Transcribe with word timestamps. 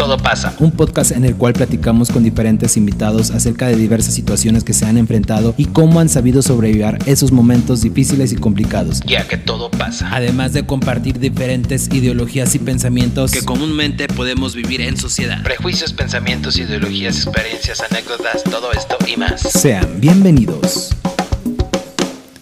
todo 0.00 0.16
pasa. 0.16 0.54
Un 0.60 0.72
podcast 0.72 1.10
en 1.10 1.26
el 1.26 1.36
cual 1.36 1.52
platicamos 1.52 2.08
con 2.08 2.24
diferentes 2.24 2.78
invitados 2.78 3.30
acerca 3.32 3.66
de 3.66 3.76
diversas 3.76 4.14
situaciones 4.14 4.64
que 4.64 4.72
se 4.72 4.86
han 4.86 4.96
enfrentado 4.96 5.54
y 5.58 5.66
cómo 5.66 6.00
han 6.00 6.08
sabido 6.08 6.40
sobrevivir 6.40 6.96
esos 7.04 7.32
momentos 7.32 7.82
difíciles 7.82 8.32
y 8.32 8.36
complicados. 8.36 9.02
Ya 9.04 9.28
que 9.28 9.36
todo 9.36 9.70
pasa. 9.70 10.08
Además 10.10 10.54
de 10.54 10.64
compartir 10.64 11.18
diferentes 11.18 11.88
ideologías 11.92 12.54
y 12.54 12.60
pensamientos 12.60 13.32
Que 13.32 13.42
comúnmente 13.42 14.08
podemos 14.08 14.54
vivir 14.54 14.80
en 14.80 14.96
sociedad. 14.96 15.42
Prejuicios, 15.42 15.92
pensamientos, 15.92 16.56
ideologías, 16.56 17.16
experiencias, 17.16 17.82
anécdotas, 17.82 18.42
todo 18.44 18.72
esto 18.72 18.96
y 19.06 19.18
más. 19.18 19.42
sean 19.42 20.00
bienvenidos. 20.00 20.96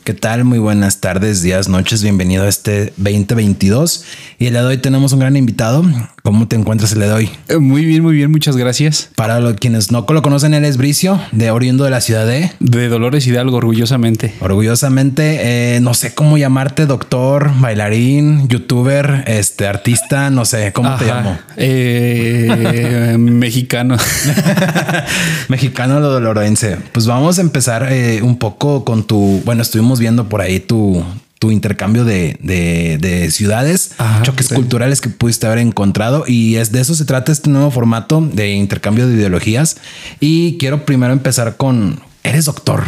¿Qué 0.09 0.15
tal? 0.15 0.45
Muy 0.45 0.59
buenas 0.59 1.01
tardes, 1.01 1.43
días, 1.43 1.69
noches. 1.69 2.03
Bienvenido 2.03 2.45
a 2.45 2.49
este 2.49 2.95
2022. 2.97 4.05
Y 4.39 4.47
el 4.47 4.53
día 4.53 4.63
de 4.63 4.69
hoy 4.69 4.79
tenemos 4.79 5.13
un 5.13 5.19
gran 5.19 5.37
invitado. 5.37 5.85
¿Cómo 6.29 6.47
te 6.47 6.57
encuentras 6.57 6.93
el 6.93 6.99
día 6.99 7.09
de 7.09 7.15
hoy? 7.15 7.31
Eh, 7.49 7.57
Muy 7.57 7.87
bien, 7.87 8.03
muy 8.03 8.15
bien, 8.15 8.31
muchas 8.31 8.55
gracias. 8.55 9.09
Para 9.17 9.41
los 9.41 9.55
quienes 9.55 9.91
no 9.91 10.05
lo 10.07 10.21
conocen, 10.21 10.52
él 10.52 10.66
es 10.66 10.77
Bricio, 10.77 11.19
de 11.33 11.51
oriundo 11.51 11.85
de 11.85 11.91
la 11.91 12.02
ciudad 12.02 12.27
de. 12.27 12.52
De 12.61 12.91
Dolores 12.91 13.27
Hidalgo, 13.27 13.57
orgullosamente. 13.57 14.35
Orgullosamente, 14.41 15.77
eh, 15.77 15.80
no 15.80 15.95
sé 15.95 16.15
cómo 16.15 16.37
llamarte, 16.37 16.85
doctor, 16.85 17.51
bailarín, 17.59 18.47
youtuber, 18.47 19.25
este 19.27 19.66
artista, 19.66 20.29
no 20.29 20.45
sé 20.45 20.75
cómo 20.75 20.97
te 20.97 21.07
llamo. 21.07 21.38
Eh, 21.57 23.16
mexicano. 23.19 23.97
Mexicano 25.49 25.99
doloroense. 25.99 26.77
Pues 26.93 27.07
vamos 27.07 27.38
a 27.38 27.41
empezar 27.41 27.91
eh, 27.91 28.21
un 28.21 28.37
poco 28.37 28.85
con 28.85 29.05
tu. 29.05 29.41
Bueno, 29.47 29.63
estuvimos 29.63 29.99
viendo 29.99 30.29
por 30.29 30.43
ahí 30.43 30.60
tu, 30.60 31.02
tu 31.38 31.51
intercambio 31.51 32.05
de, 32.05 32.37
de- 32.42 32.98
de 33.01 33.30
ciudades, 33.30 33.92
Ajá, 33.98 34.23
choques 34.23 34.46
sí. 34.46 34.55
culturales 34.55 35.01
que 35.01 35.09
pudiste 35.09 35.46
haber 35.46 35.59
encontrado. 35.59 36.24
Y 36.27 36.56
es 36.56 36.73
de 36.73 36.80
eso 36.80 36.95
se 36.95 37.05
trata 37.05 37.30
este 37.33 37.48
nuevo 37.51 37.70
formato 37.70 38.20
de 38.20 38.51
intercambio 38.55 39.06
de 39.06 39.15
ideologías. 39.15 39.77
Y 40.20 40.59
quiero 40.59 40.84
primero 40.84 41.12
empezar 41.12 41.57
con. 41.57 42.01
Eres 42.24 42.45
doctor. 42.46 42.82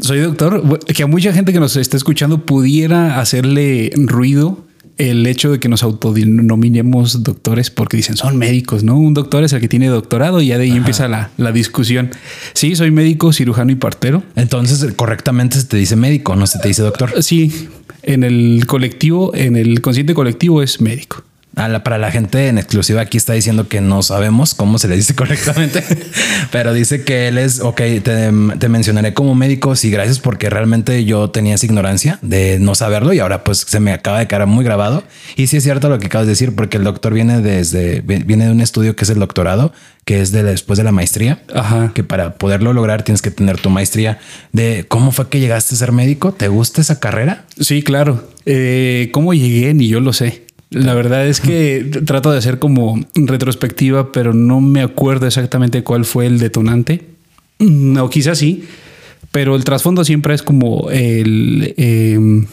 Soy 0.00 0.18
doctor. 0.20 0.80
Que 0.86 1.02
a 1.04 1.06
mucha 1.06 1.32
gente 1.32 1.52
que 1.52 1.60
nos 1.60 1.76
está 1.76 1.96
escuchando 1.96 2.44
pudiera 2.44 3.20
hacerle 3.20 3.92
ruido 3.96 4.64
el 4.96 5.26
hecho 5.26 5.50
de 5.50 5.58
que 5.58 5.68
nos 5.68 5.82
autodenominemos 5.82 7.22
doctores 7.24 7.70
porque 7.70 7.96
dicen 7.96 8.16
son 8.16 8.36
médicos, 8.36 8.84
¿no? 8.84 8.96
Un 8.96 9.14
doctor 9.14 9.42
es 9.42 9.52
el 9.52 9.60
que 9.60 9.68
tiene 9.68 9.88
doctorado 9.88 10.40
y 10.40 10.48
ya 10.48 10.58
de 10.58 10.64
ahí 10.64 10.72
empieza 10.72 11.08
la, 11.08 11.30
la 11.36 11.52
discusión. 11.52 12.10
Sí, 12.52 12.76
soy 12.76 12.90
médico, 12.90 13.32
cirujano 13.32 13.72
y 13.72 13.74
partero. 13.74 14.22
Entonces, 14.36 14.92
correctamente 14.94 15.58
se 15.58 15.66
te 15.66 15.76
dice 15.76 15.96
médico, 15.96 16.36
no 16.36 16.46
se 16.46 16.58
te 16.60 16.68
dice 16.68 16.82
doctor. 16.82 17.22
Sí, 17.22 17.68
en 18.02 18.22
el 18.22 18.66
colectivo, 18.66 19.34
en 19.34 19.56
el 19.56 19.80
consciente 19.80 20.14
colectivo 20.14 20.62
es 20.62 20.80
médico. 20.80 21.24
A 21.56 21.68
la- 21.68 21.84
para 21.84 21.98
la 21.98 22.10
gente 22.10 22.48
en 22.48 22.58
exclusiva 22.58 23.00
aquí 23.02 23.16
está 23.16 23.32
diciendo 23.32 23.68
que 23.68 23.80
no 23.80 24.02
sabemos 24.02 24.54
cómo 24.54 24.78
se 24.78 24.88
le 24.88 24.96
dice 24.96 25.14
correctamente, 25.16 25.84
pero 26.50 26.72
dice 26.72 27.04
que 27.04 27.28
él 27.28 27.38
es, 27.38 27.60
ok, 27.60 27.76
te, 27.76 28.30
te 28.58 28.68
mencionaré 28.68 29.14
como 29.14 29.34
médico, 29.34 29.76
sí, 29.76 29.90
gracias 29.90 30.18
porque 30.18 30.50
realmente 30.50 31.04
yo 31.04 31.30
tenía 31.30 31.54
esa 31.54 31.66
ignorancia 31.66 32.18
de 32.22 32.58
no 32.58 32.74
saberlo 32.74 33.12
y 33.12 33.20
ahora 33.20 33.44
pues 33.44 33.58
se 33.66 33.78
me 33.80 33.92
acaba 33.92 34.18
de 34.18 34.26
quedar 34.26 34.46
muy 34.46 34.64
grabado. 34.64 35.04
Y 35.36 35.46
sí 35.46 35.56
es 35.58 35.62
cierto 35.62 35.88
lo 35.88 35.98
que 35.98 36.06
acabas 36.06 36.26
de 36.26 36.32
decir 36.32 36.54
porque 36.54 36.76
el 36.76 36.84
doctor 36.84 37.14
viene 37.14 37.40
desde, 37.40 38.00
viene 38.00 38.46
de 38.46 38.50
un 38.52 38.60
estudio 38.60 38.96
que 38.96 39.04
es 39.04 39.10
el 39.10 39.18
doctorado, 39.20 39.72
que 40.04 40.20
es 40.20 40.32
de 40.32 40.42
después 40.42 40.76
de 40.76 40.84
la 40.84 40.92
maestría. 40.92 41.42
Ajá. 41.54 41.92
Que 41.94 42.02
para 42.04 42.34
poderlo 42.34 42.72
lograr 42.72 43.02
tienes 43.04 43.22
que 43.22 43.30
tener 43.30 43.58
tu 43.60 43.70
maestría 43.70 44.18
de 44.52 44.84
cómo 44.88 45.12
fue 45.12 45.28
que 45.28 45.40
llegaste 45.40 45.74
a 45.74 45.78
ser 45.78 45.92
médico. 45.92 46.32
¿Te 46.32 46.48
gusta 46.48 46.80
esa 46.80 46.98
carrera? 47.00 47.44
Sí, 47.60 47.82
claro. 47.82 48.28
Eh, 48.44 49.10
¿Cómo 49.12 49.32
llegué? 49.34 49.72
Ni 49.72 49.88
yo 49.88 50.00
lo 50.00 50.12
sé. 50.12 50.43
La 50.74 50.94
verdad 50.94 51.26
es 51.26 51.40
que 51.40 51.88
trato 52.04 52.32
de 52.32 52.38
hacer 52.38 52.58
como 52.58 53.00
retrospectiva, 53.14 54.12
pero 54.12 54.34
no 54.34 54.60
me 54.60 54.82
acuerdo 54.82 55.26
exactamente 55.26 55.82
cuál 55.82 56.04
fue 56.04 56.26
el 56.26 56.38
detonante. 56.38 57.06
No, 57.60 58.10
quizás 58.10 58.38
sí, 58.38 58.64
pero 59.30 59.54
el 59.54 59.64
trasfondo 59.64 60.04
siempre 60.04 60.34
es 60.34 60.42
como 60.42 60.90
el 60.90 61.74
eh, 61.76 62.44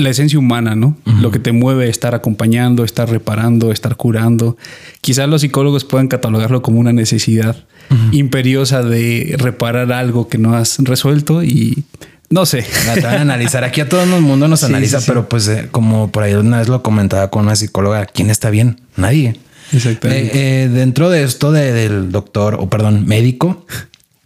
la 0.00 0.10
esencia 0.10 0.38
humana, 0.38 0.74
¿no? 0.74 0.96
Lo 1.20 1.30
que 1.30 1.38
te 1.38 1.52
mueve 1.52 1.88
estar 1.88 2.14
acompañando, 2.14 2.84
estar 2.84 3.08
reparando, 3.10 3.70
estar 3.70 3.96
curando. 3.96 4.56
Quizás 5.00 5.28
los 5.28 5.42
psicólogos 5.42 5.84
puedan 5.84 6.08
catalogarlo 6.08 6.62
como 6.62 6.80
una 6.80 6.92
necesidad 6.92 7.64
imperiosa 8.12 8.82
de 8.82 9.34
reparar 9.36 9.92
algo 9.92 10.28
que 10.28 10.38
no 10.38 10.54
has 10.54 10.78
resuelto 10.78 11.42
y 11.42 11.82
no 12.30 12.46
sé. 12.46 12.64
La 12.86 12.94
te 12.94 13.00
van 13.02 13.16
a 13.16 13.20
analizar. 13.22 13.64
Aquí 13.64 13.80
a 13.80 13.88
todo 13.88 14.02
el 14.02 14.08
mundo 14.22 14.48
nos 14.48 14.60
Sí, 14.60 14.66
analiza, 14.66 15.00
sí, 15.00 15.04
pero 15.08 15.28
pues 15.28 15.46
eh, 15.48 15.68
como 15.70 16.10
por 16.10 16.22
ahí 16.22 16.34
una 16.34 16.58
vez 16.58 16.68
lo 16.68 16.82
comentaba 16.82 17.28
con 17.30 17.44
una 17.44 17.56
psicóloga, 17.56 18.06
¿quién 18.06 18.30
está 18.30 18.50
bien? 18.50 18.80
Nadie. 18.96 19.36
Exactamente. 19.72 20.36
Eh, 20.36 20.64
eh, 20.64 20.68
dentro 20.68 21.10
de 21.10 21.22
esto 21.24 21.52
de- 21.52 21.72
del 21.72 22.10
doctor 22.10 22.56
o 22.58 22.68
perdón, 22.68 23.06
médico, 23.06 23.66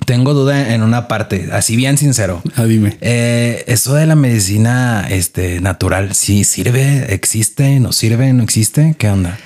tengo 0.06 0.34
duda 0.34 0.74
en 0.74 0.82
una 0.82 1.08
parte, 1.08 1.48
así 1.52 1.76
bien 1.76 1.96
sincero. 1.98 2.42
Ah, 2.56 2.64
dime. 2.64 2.96
Eh, 3.00 3.64
eso 3.68 3.94
de 3.94 4.06
la 4.06 4.16
medicina 4.16 5.06
este, 5.08 5.60
natural, 5.60 6.14
¿sí 6.14 6.44
sirve? 6.44 7.12
¿Existe? 7.14 7.80
¿No 7.80 7.92
sirve? 7.92 8.32
¿No 8.34 8.42
existe? 8.42 8.94
¿Qué 8.98 9.08
onda? 9.08 9.38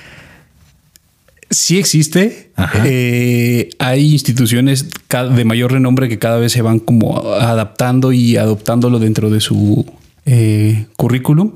Sí 1.49 1.77
existe. 1.79 2.51
Eh, 2.85 3.69
hay 3.79 4.11
instituciones 4.13 4.87
de 5.35 5.45
mayor 5.45 5.71
renombre 5.71 6.07
que 6.09 6.19
cada 6.19 6.37
vez 6.37 6.51
se 6.51 6.61
van 6.61 6.79
como 6.79 7.17
adaptando 7.33 8.11
y 8.11 8.37
adoptándolo 8.37 8.99
dentro 8.99 9.29
de 9.31 9.39
su 9.41 9.85
eh, 10.25 10.85
currículum. 10.95 11.53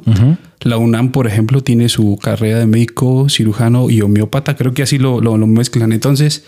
La 0.61 0.77
UNAM, 0.77 1.11
por 1.11 1.27
ejemplo, 1.27 1.61
tiene 1.61 1.89
su 1.89 2.17
carrera 2.21 2.57
de 2.59 2.65
médico, 2.65 3.27
cirujano 3.29 3.89
y 3.89 4.01
homeópata. 4.01 4.55
Creo 4.55 4.73
que 4.73 4.81
así 4.83 4.97
lo, 4.97 5.21
lo- 5.21 5.37
lo 5.37 5.45
mezclan. 5.45 5.91
Entonces, 5.91 6.43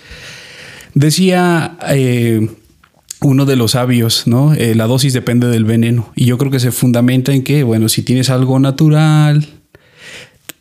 decía 0.93 1.77
eh, 1.89 2.49
uno 3.21 3.45
de 3.45 3.55
los 3.55 3.71
sabios, 3.71 4.23
¿no? 4.27 4.53
Eh, 4.53 4.75
la 4.75 4.87
dosis 4.87 5.13
depende 5.13 5.47
del 5.47 5.65
veneno. 5.65 6.11
Y 6.15 6.25
yo 6.25 6.37
creo 6.37 6.51
que 6.51 6.59
se 6.59 6.71
fundamenta 6.71 7.33
en 7.33 7.43
que, 7.43 7.63
bueno, 7.63 7.89
si 7.89 8.03
tienes 8.03 8.29
algo 8.29 8.59
natural, 8.59 9.45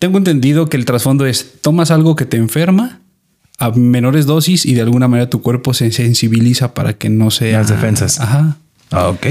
tengo 0.04 0.19
entendido 0.19 0.66
que 0.69 0.76
el 0.76 0.84
trasfondo 0.84 1.25
es 1.25 1.54
tomas 1.62 1.91
algo 1.91 2.15
que 2.15 2.26
te 2.26 2.37
enferma 2.37 3.00
a 3.59 3.70
menores 3.70 4.26
dosis 4.26 4.66
y 4.66 4.75
de 4.75 4.82
alguna 4.82 5.09
manera 5.09 5.31
tu 5.31 5.41
cuerpo 5.41 5.72
se 5.72 5.91
sensibiliza 5.92 6.75
para 6.75 6.92
que 6.92 7.09
no 7.09 7.31
sea 7.31 7.59
Las 7.60 7.69
defensas. 7.69 8.20
Ajá. 8.20 8.59
Ah, 8.91 9.09
ok. 9.09 9.26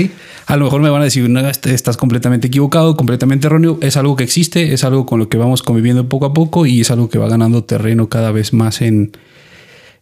A 0.47 0.57
lo 0.57 0.66
mejor 0.66 0.81
me 0.81 0.89
van 0.89 1.01
a 1.01 1.06
decir, 1.06 1.29
no, 1.29 1.39
este- 1.47 1.73
estás 1.75 1.95
completamente 1.95 2.47
equivocado, 2.47 2.97
completamente 2.97 3.45
erróneo. 3.47 3.78
Es 3.81 3.97
algo 3.97 4.16
que 4.16 4.23
existe, 4.23 4.73
es 4.73 4.83
algo 4.83 5.06
con 5.06 5.19
lo 5.19 5.29
que 5.29 5.38
vamos 5.38 5.62
conviviendo 5.62 6.09
poco 6.09 6.25
a 6.25 6.33
poco 6.33 6.66
y 6.66 6.81
es 6.81 6.89
algo 6.89 7.07
que 7.07 7.19
va 7.19 7.29
ganando 7.29 7.63
terreno 7.63 8.09
cada 8.09 8.31
vez 8.31 8.51
más 8.51 8.81
en, 8.81 9.12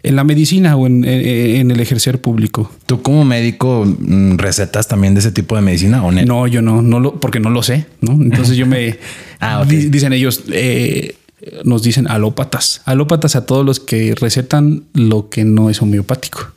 en 0.04 0.16
la 0.16 0.24
medicina 0.24 0.78
o 0.78 0.88
en, 0.88 1.04
en- 1.04 1.56
en 1.58 1.72
el 1.72 1.80
ejercer 1.82 2.22
público. 2.22 2.72
¿Tú 2.86 3.02
como 3.02 3.26
médico 3.26 3.86
mm, 3.86 4.38
recetas 4.38 4.88
también 4.88 5.14
de 5.16 5.20
ese 5.20 5.32
tipo 5.32 5.56
de 5.58 5.62
medicina 5.62 6.04
o 6.04 6.12
no? 6.12 6.24
No, 6.24 6.48
yo 6.48 6.62
no, 6.62 6.82
no 6.82 7.00
lo, 7.00 7.20
porque 7.20 7.40
no 7.40 7.50
lo 7.50 7.62
sé, 7.62 7.86
¿no? 8.00 8.14
Entonces 8.14 8.56
yo 8.56 8.66
me 8.66 8.98
Ah, 9.42 9.66
dicen 9.68 10.14
ellos, 10.14 10.44
eh, 10.52 11.16
nos 11.64 11.82
dicen 11.82 12.08
alópatas, 12.08 12.82
alópatas 12.86 13.36
a 13.36 13.46
todos 13.46 13.66
los 13.66 13.80
que 13.80 14.16
recetan 14.16 14.84
lo 14.94 15.30
que 15.30 15.44
no 15.44 15.70
es 15.70 15.82
homeopático. 15.82 16.52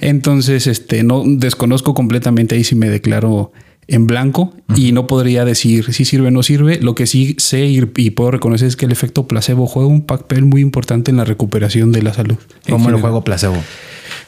Entonces, 0.00 0.66
este, 0.66 1.04
no 1.04 1.22
desconozco 1.24 1.94
completamente 1.94 2.56
ahí 2.56 2.64
si 2.64 2.74
me 2.74 2.90
declaro 2.90 3.52
en 3.86 4.08
blanco 4.08 4.54
y 4.74 4.90
no 4.90 5.06
podría 5.06 5.44
decir 5.44 5.92
si 5.92 6.04
sirve 6.04 6.28
o 6.28 6.30
no 6.32 6.42
sirve. 6.42 6.80
Lo 6.80 6.96
que 6.96 7.06
sí 7.06 7.36
sé 7.38 7.66
y, 7.66 7.80
y 7.96 8.10
puedo 8.10 8.32
reconocer 8.32 8.66
es 8.66 8.74
que 8.74 8.86
el 8.86 8.92
efecto 8.92 9.28
placebo 9.28 9.68
juega 9.68 9.88
un 9.88 10.02
papel 10.02 10.44
muy 10.44 10.62
importante 10.62 11.12
en 11.12 11.16
la 11.16 11.24
recuperación 11.24 11.92
de 11.92 12.02
la 12.02 12.12
salud. 12.12 12.38
¿Cómo 12.68 12.90
lo 12.90 12.98
juego 12.98 13.22
placebo? 13.22 13.56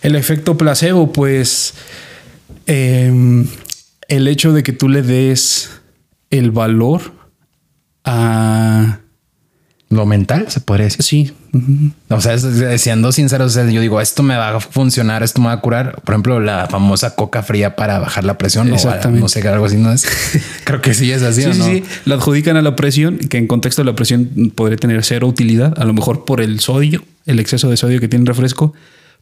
El 0.02 0.14
efecto 0.14 0.56
placebo, 0.56 1.12
pues 1.12 1.74
em, 2.66 3.46
el 4.06 4.28
hecho 4.28 4.52
de 4.52 4.62
que 4.62 4.72
tú 4.72 4.88
le 4.88 5.02
des 5.02 5.70
el 6.30 6.52
valor 6.52 7.23
a... 8.04 8.98
¿Lo 9.90 10.06
mental 10.06 10.46
se 10.48 10.60
podría 10.60 10.86
decir? 10.86 11.04
Sí. 11.04 11.32
ujú. 11.52 11.92
O 12.08 12.20
sea, 12.20 12.36
siendo 12.78 13.12
sincero, 13.12 13.44
o 13.44 13.48
sea, 13.48 13.64
yo 13.70 13.80
digo, 13.80 14.00
esto 14.00 14.24
me 14.24 14.34
va 14.36 14.56
a 14.56 14.60
funcionar, 14.60 15.22
esto 15.22 15.40
me 15.40 15.46
va 15.48 15.52
a 15.52 15.60
curar. 15.60 16.00
Por 16.02 16.14
ejemplo, 16.14 16.40
la 16.40 16.66
famosa 16.66 17.14
coca 17.14 17.44
fría 17.44 17.76
para 17.76 18.00
bajar 18.00 18.24
la 18.24 18.36
presión. 18.36 18.72
o 18.72 18.74
Exactamente. 18.74 19.20
no 19.20 19.28
sé, 19.28 19.46
algo 19.46 19.66
así, 19.66 19.76
¿no 19.76 19.92
es? 19.92 20.04
Creo 20.64 20.80
que 20.80 20.94
sí 20.94 21.12
es 21.12 21.22
así, 21.22 21.42
Sí, 21.42 21.48
¿o 21.50 21.52
sí, 21.52 21.58
no? 21.60 21.64
sí. 21.66 21.84
La 22.06 22.16
adjudican 22.16 22.56
a 22.56 22.62
la 22.62 22.74
presión, 22.74 23.18
que 23.18 23.38
en 23.38 23.46
contexto 23.46 23.82
de 23.82 23.86
la 23.86 23.94
presión 23.94 24.52
podría 24.56 24.78
tener 24.78 25.04
cero 25.04 25.28
utilidad, 25.28 25.78
a 25.80 25.84
lo 25.84 25.92
mejor 25.92 26.24
por 26.24 26.40
el 26.40 26.58
sodio, 26.58 27.04
el 27.26 27.38
exceso 27.38 27.70
de 27.70 27.76
sodio 27.76 28.00
que 28.00 28.08
tiene 28.08 28.22
el 28.24 28.26
refresco, 28.26 28.72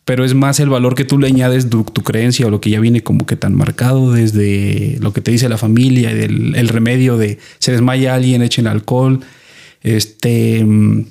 pero 0.04 0.24
es 0.24 0.34
más 0.34 0.58
el 0.60 0.68
valor 0.68 0.94
que 0.94 1.04
tú 1.04 1.18
le 1.18 1.28
añades 1.28 1.70
tu, 1.70 1.84
tu 1.84 2.02
creencia 2.02 2.46
o 2.46 2.50
lo 2.50 2.60
que 2.60 2.70
ya 2.70 2.80
viene 2.80 3.02
como 3.02 3.24
que 3.24 3.36
tan 3.36 3.54
marcado 3.54 4.12
desde 4.12 4.98
lo 5.00 5.12
que 5.12 5.20
te 5.20 5.30
dice 5.30 5.48
la 5.48 5.58
familia, 5.58 6.10
y 6.10 6.14
del 6.14 6.54
el 6.56 6.68
remedio 6.68 7.16
de 7.16 7.38
se 7.58 7.72
desmaya 7.72 8.14
alguien, 8.14 8.42
echen 8.42 8.66
alcohol, 8.66 9.20
este, 9.82 10.64
mm, 10.64 11.06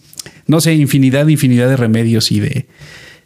no 0.47 0.61
sé, 0.61 0.73
infinidad, 0.73 1.27
infinidad 1.27 1.69
de 1.69 1.77
remedios 1.77 2.31
y 2.31 2.39
de 2.41 2.65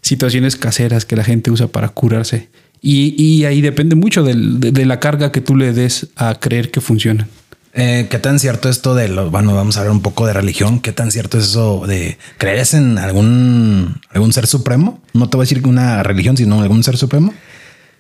situaciones 0.02 0.56
caseras 0.56 1.06
que 1.06 1.16
la 1.16 1.24
gente 1.24 1.50
usa 1.50 1.68
para 1.68 1.90
curarse. 1.90 2.50
Y, 2.82 3.16
y 3.18 3.46
ahí 3.46 3.62
depende 3.62 3.96
mucho 3.96 4.24
de, 4.24 4.36
de 4.36 4.86
la 4.86 5.00
carga 5.00 5.32
que 5.32 5.42
tú 5.42 5.56
le 5.56 5.74
des 5.74 6.08
a 6.16 6.36
creer 6.36 6.70
que 6.70 6.82
funcionan. 6.82 7.28
Eh, 7.78 8.08
¿Qué 8.10 8.20
tan 8.20 8.40
cierto 8.40 8.70
esto 8.70 8.96
de 8.96 9.10
lo, 9.10 9.30
bueno, 9.30 9.54
vamos 9.54 9.76
a 9.76 9.82
hablar 9.82 9.94
un 9.94 10.02
poco 10.02 10.26
de 10.26 10.32
religión? 10.32 10.80
¿Qué 10.80 10.94
tan 10.94 11.12
cierto 11.12 11.38
es 11.38 11.50
eso 11.50 11.86
de 11.86 12.18
crees 12.38 12.74
en 12.74 12.98
algún, 12.98 14.00
algún 14.12 14.32
ser 14.32 14.48
supremo? 14.48 15.02
No 15.14 15.30
te 15.30 15.36
voy 15.36 15.44
a 15.44 15.48
decir 15.48 15.68
una 15.68 16.02
religión, 16.02 16.38
sino 16.38 16.62
algún 16.62 16.86
ser 16.86 16.96
supremo. 16.96 17.34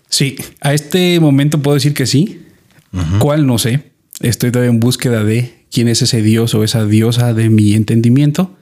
Sí, 0.09 0.37
a 0.61 0.73
este 0.73 1.19
momento 1.19 1.61
puedo 1.61 1.75
decir 1.75 1.93
que 1.93 2.05
sí. 2.05 2.45
¿Cuál? 3.19 3.45
No 3.45 3.57
sé. 3.57 3.91
Estoy 4.21 4.49
todavía 4.49 4.71
en 4.71 4.79
búsqueda 4.79 5.25
de 5.25 5.65
quién 5.69 5.89
es 5.89 6.01
ese 6.01 6.21
dios 6.21 6.55
o 6.55 6.63
esa 6.63 6.85
diosa 6.85 7.33
de 7.33 7.49
mi 7.49 7.73
entendimiento. 7.73 8.55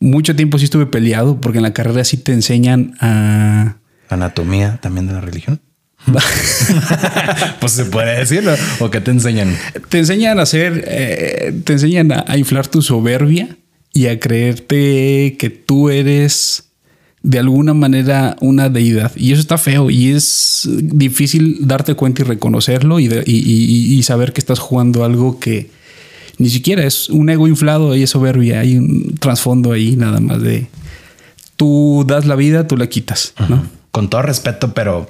Mucho 0.00 0.36
tiempo 0.36 0.58
sí 0.58 0.64
estuve 0.64 0.84
peleado 0.84 1.40
porque 1.40 1.58
en 1.58 1.62
la 1.62 1.72
carrera 1.72 2.04
sí 2.04 2.18
te 2.18 2.32
enseñan 2.32 2.94
a... 3.00 3.78
Anatomía 4.10 4.78
también 4.82 5.06
de 5.06 5.14
la 5.14 5.22
religión. 5.22 5.62
pues 7.60 7.72
se 7.72 7.84
puede 7.86 8.18
decirlo. 8.18 8.54
¿O 8.80 8.90
qué 8.90 9.00
te 9.00 9.10
enseñan? 9.10 9.56
Te 9.88 9.98
enseñan 9.98 10.38
a 10.38 10.42
hacer, 10.42 10.84
eh, 10.86 11.54
te 11.64 11.74
enseñan 11.74 12.12
a, 12.12 12.36
inflar 12.36 12.66
tu 12.68 12.82
soberbia 12.82 13.56
y 13.92 14.06
a 14.06 14.20
creerte 14.20 15.36
que 15.38 15.50
tú 15.50 15.90
eres 15.90 16.64
de 17.22 17.38
alguna 17.38 17.74
manera 17.74 18.36
una 18.40 18.68
deidad. 18.68 19.12
Y 19.16 19.32
eso 19.32 19.40
está 19.40 19.58
feo 19.58 19.90
y 19.90 20.12
es 20.12 20.68
difícil 20.70 21.58
darte 21.66 21.94
cuenta 21.94 22.22
y 22.22 22.24
reconocerlo 22.24 23.00
y, 23.00 23.06
y, 23.26 24.02
saber 24.04 24.32
que 24.32 24.40
estás 24.40 24.60
jugando 24.60 25.04
algo 25.04 25.40
que 25.40 25.70
ni 26.38 26.50
siquiera 26.50 26.84
es 26.84 27.08
un 27.08 27.28
ego 27.30 27.48
inflado 27.48 27.96
y 27.96 28.02
es 28.02 28.10
soberbia. 28.10 28.60
Hay 28.60 28.76
un 28.76 29.16
trasfondo 29.18 29.72
ahí 29.72 29.96
nada 29.96 30.20
más 30.20 30.40
de 30.40 30.68
tú 31.56 32.04
das 32.06 32.26
la 32.26 32.36
vida, 32.36 32.68
tú 32.68 32.76
la 32.76 32.86
quitas. 32.86 33.34
¿no? 33.48 33.66
Con 33.90 34.08
todo 34.08 34.22
respeto, 34.22 34.72
pero 34.72 35.08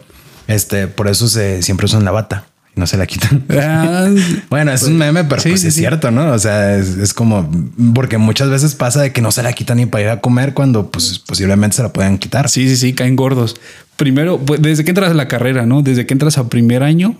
este, 0.48 0.88
por 0.88 1.08
eso 1.08 1.28
se 1.28 1.62
siempre 1.62 1.86
usan 1.86 2.04
la 2.04 2.10
bata 2.10 2.46
y 2.74 2.80
no 2.80 2.86
se 2.86 2.96
la 2.96 3.06
quitan. 3.06 3.44
Ah, 3.58 4.08
bueno, 4.50 4.72
es 4.72 4.82
un 4.84 4.96
meme, 4.96 5.24
pero 5.24 5.42
pues 5.42 5.64
es 5.64 5.74
cierto, 5.74 6.10
¿no? 6.10 6.32
O 6.32 6.38
sea, 6.38 6.76
es, 6.76 7.14
como 7.14 7.50
porque 7.94 8.18
muchas 8.18 8.50
veces 8.50 8.74
pasa 8.74 9.02
de 9.02 9.12
que 9.12 9.22
no 9.22 9.32
se 9.32 9.42
la 9.42 9.52
quitan 9.52 9.78
ni 9.78 9.86
para 9.86 10.04
ir 10.04 10.10
a 10.10 10.20
comer 10.20 10.54
cuando 10.54 10.90
pues 10.90 11.18
posiblemente 11.18 11.76
se 11.76 11.82
la 11.82 11.92
puedan 11.92 12.18
quitar. 12.18 12.48
Sí, 12.48 12.68
sí, 12.68 12.76
sí, 12.76 12.92
caen 12.92 13.16
gordos. 13.16 13.56
Primero, 13.96 14.38
pues, 14.38 14.60
desde 14.60 14.84
que 14.84 14.90
entras 14.90 15.10
a 15.10 15.14
la 15.14 15.28
carrera, 15.28 15.66
¿no? 15.66 15.82
Desde 15.82 16.06
que 16.06 16.14
entras 16.14 16.38
a 16.38 16.48
primer 16.48 16.82
año, 16.82 17.16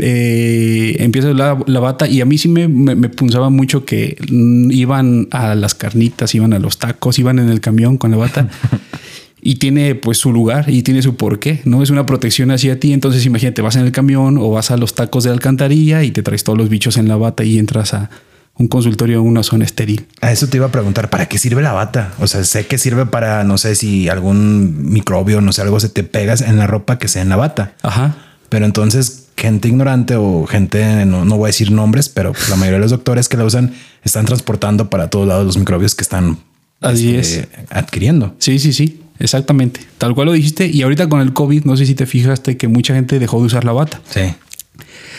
eh, 0.00 0.96
empieza 0.98 1.32
la, 1.32 1.58
la, 1.66 1.80
bata 1.80 2.08
y 2.08 2.20
a 2.20 2.24
mí 2.24 2.38
sí 2.38 2.48
me, 2.48 2.66
me, 2.66 3.08
punzaba 3.08 3.50
mucho 3.50 3.84
que 3.84 4.16
iban 4.28 5.28
a 5.30 5.54
las 5.54 5.74
carnitas, 5.74 6.34
iban 6.34 6.52
a 6.52 6.58
los 6.58 6.78
tacos, 6.78 7.18
iban 7.18 7.38
en 7.38 7.50
el 7.50 7.60
camión 7.60 7.96
con 7.96 8.10
la 8.10 8.16
bata 8.16 8.48
y 9.46 9.54
tiene 9.56 9.94
pues 9.94 10.18
su 10.18 10.32
lugar 10.32 10.68
y 10.68 10.82
tiene 10.82 11.02
su 11.02 11.14
porqué, 11.14 11.60
¿no? 11.64 11.80
Es 11.80 11.90
una 11.90 12.04
protección 12.04 12.50
hacia 12.50 12.80
ti, 12.80 12.92
entonces 12.92 13.24
imagínate, 13.26 13.62
vas 13.62 13.76
en 13.76 13.82
el 13.82 13.92
camión 13.92 14.38
o 14.38 14.50
vas 14.50 14.72
a 14.72 14.76
los 14.76 14.96
tacos 14.96 15.22
de 15.22 15.30
alcantarilla 15.30 16.02
y 16.02 16.10
te 16.10 16.24
traes 16.24 16.42
todos 16.42 16.58
los 16.58 16.68
bichos 16.68 16.96
en 16.96 17.06
la 17.06 17.14
bata 17.14 17.44
y 17.44 17.56
entras 17.56 17.94
a 17.94 18.10
un 18.56 18.66
consultorio 18.66 19.20
en 19.20 19.24
una 19.24 19.44
zona 19.44 19.64
estéril. 19.64 20.08
A 20.20 20.32
eso 20.32 20.48
te 20.48 20.56
iba 20.56 20.66
a 20.66 20.72
preguntar, 20.72 21.10
¿para 21.10 21.26
qué 21.26 21.38
sirve 21.38 21.62
la 21.62 21.72
bata? 21.72 22.12
O 22.18 22.26
sea, 22.26 22.42
sé 22.42 22.66
que 22.66 22.76
sirve 22.76 23.06
para, 23.06 23.44
no 23.44 23.56
sé 23.56 23.76
si 23.76 24.08
algún 24.08 24.90
microbio, 24.90 25.40
no 25.40 25.52
sé, 25.52 25.62
algo 25.62 25.78
se 25.78 25.90
te 25.90 26.02
pegas 26.02 26.40
en 26.40 26.56
la 26.58 26.66
ropa 26.66 26.98
que 26.98 27.06
sea 27.06 27.22
en 27.22 27.28
la 27.28 27.36
bata. 27.36 27.74
Ajá. 27.82 28.16
Pero 28.48 28.66
entonces, 28.66 29.28
gente 29.36 29.68
ignorante 29.68 30.16
o 30.16 30.44
gente, 30.46 31.06
no, 31.06 31.24
voy 31.24 31.44
a 31.44 31.46
decir 31.48 31.70
nombres, 31.70 32.08
pero 32.08 32.32
la 32.50 32.56
mayoría 32.56 32.78
de 32.78 32.82
los 32.82 32.90
doctores 32.90 33.28
que 33.28 33.36
la 33.36 33.44
usan 33.44 33.74
están 34.02 34.26
transportando 34.26 34.90
para 34.90 35.08
todos 35.08 35.28
lados 35.28 35.46
los 35.46 35.56
microbios 35.56 35.94
que 35.94 36.02
están 36.02 36.38
Así 36.80 37.14
este, 37.14 37.42
es. 37.42 37.48
adquiriendo. 37.70 38.34
Sí, 38.40 38.58
sí, 38.58 38.72
sí. 38.72 39.02
Exactamente, 39.18 39.80
tal 39.98 40.14
cual 40.14 40.26
lo 40.26 40.32
dijiste. 40.32 40.66
Y 40.66 40.82
ahorita 40.82 41.08
con 41.08 41.20
el 41.20 41.32
COVID, 41.32 41.64
no 41.64 41.76
sé 41.76 41.86
si 41.86 41.94
te 41.94 42.06
fijaste 42.06 42.56
que 42.56 42.68
mucha 42.68 42.94
gente 42.94 43.18
dejó 43.18 43.40
de 43.40 43.46
usar 43.46 43.64
la 43.64 43.72
bata. 43.72 44.00
Sí. 44.08 44.20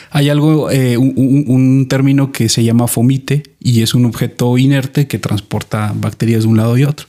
Hay 0.09 0.29
algo, 0.29 0.71
eh, 0.71 0.97
un, 0.97 1.87
término 1.89 2.31
que 2.31 2.49
se 2.49 2.63
llama 2.63 2.87
fomite 2.87 3.43
y 3.59 3.81
es 3.81 3.93
un 3.93 4.05
objeto 4.05 4.57
inerte 4.57 5.07
que 5.07 5.19
transporta 5.19 5.93
bacterias 5.95 6.43
de 6.43 6.49
un 6.49 6.57
lado 6.57 6.77
y 6.77 6.83
otro. 6.83 7.07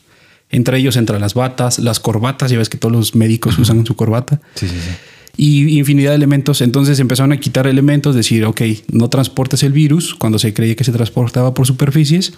Entre 0.50 0.78
ellos 0.78 0.96
entran 0.96 1.20
las 1.20 1.34
batas, 1.34 1.78
las 1.78 2.00
corbatas, 2.00 2.50
ya 2.50 2.58
ves 2.58 2.68
que 2.68 2.78
todos 2.78 2.92
los 2.92 3.14
médicos 3.14 3.58
usan 3.58 3.84
su 3.86 3.94
corbata. 3.94 4.40
Sí, 4.54 4.66
sí, 4.66 4.74
sí. 4.74 4.90
Y 5.36 5.78
infinidad 5.78 6.10
de 6.10 6.16
elementos. 6.16 6.60
Entonces 6.62 6.98
empezaron 6.98 7.32
a 7.32 7.36
quitar 7.36 7.66
elementos, 7.66 8.14
decir, 8.14 8.44
ok, 8.44 8.62
no 8.90 9.08
transportes 9.08 9.62
el 9.62 9.72
virus 9.72 10.14
cuando 10.14 10.38
se 10.38 10.52
creía 10.52 10.74
que 10.74 10.84
se 10.84 10.90
transportaba 10.90 11.54
por 11.54 11.66
superficies 11.66 12.32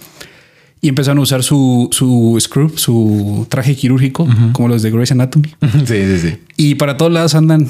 y 0.81 0.89
empezaron 0.89 1.19
a 1.19 1.23
usar 1.23 1.43
su, 1.43 1.89
su 1.93 2.37
scrub, 2.41 2.79
su 2.79 3.47
traje 3.49 3.77
quirúrgico, 3.77 4.27
como 4.53 4.69
los 4.69 4.83
de 4.83 4.91
Grey's 4.91 5.13
Anatomy. 5.13 5.55
Sí, 5.87 6.05
sí, 6.05 6.19
sí. 6.19 6.39
Y 6.57 6.75
para 6.77 6.97
todos 6.97 7.13
lados 7.13 7.35
andan. 7.35 7.69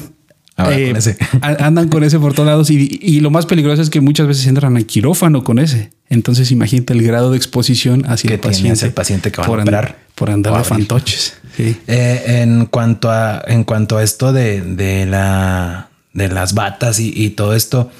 Eh, 0.58 0.88
con 0.88 0.96
ese. 0.96 1.16
andan 1.40 1.88
con 1.88 2.04
ese 2.04 2.18
por 2.18 2.34
todos 2.34 2.46
lados. 2.46 2.70
Y, 2.70 3.20
lo 3.20 3.30
más 3.30 3.46
peligroso 3.46 3.80
es 3.82 3.90
que 3.90 4.00
muchas 4.00 4.26
veces 4.26 4.46
entran 4.46 4.76
al 4.76 4.84
quirófano 4.86 5.42
con 5.42 5.58
ese. 5.58 5.90
Entonces 6.08 6.50
imagínate 6.50 6.92
el 6.92 7.02
grado 7.02 7.30
de 7.30 7.36
exposición 7.36 8.04
hacia 8.06 8.34
el 8.34 8.40
paciente. 8.40 8.86
el 8.86 8.92
paciente 8.92 9.32
que 9.32 9.40
va 9.40 9.46
por 9.46 9.60
a 9.60 9.62
operar. 9.62 9.98
por 10.14 10.30
andar 10.30 10.56
de 10.58 10.64
fantoches. 10.64 11.34
Eh, 11.58 12.22
en 12.42 12.66
cuanto 12.66 13.10
a 13.10 13.42
en 13.46 13.64
cuanto 13.64 13.98
a 13.98 14.02
esto 14.02 14.32
de, 14.32 14.60
de 14.62 15.06
la 15.06 15.88
de 16.12 16.28
las 16.28 16.54
batas 16.54 17.00
y, 17.00 17.12
y 17.14 17.30
todo 17.30 17.54
esto, 17.54 17.90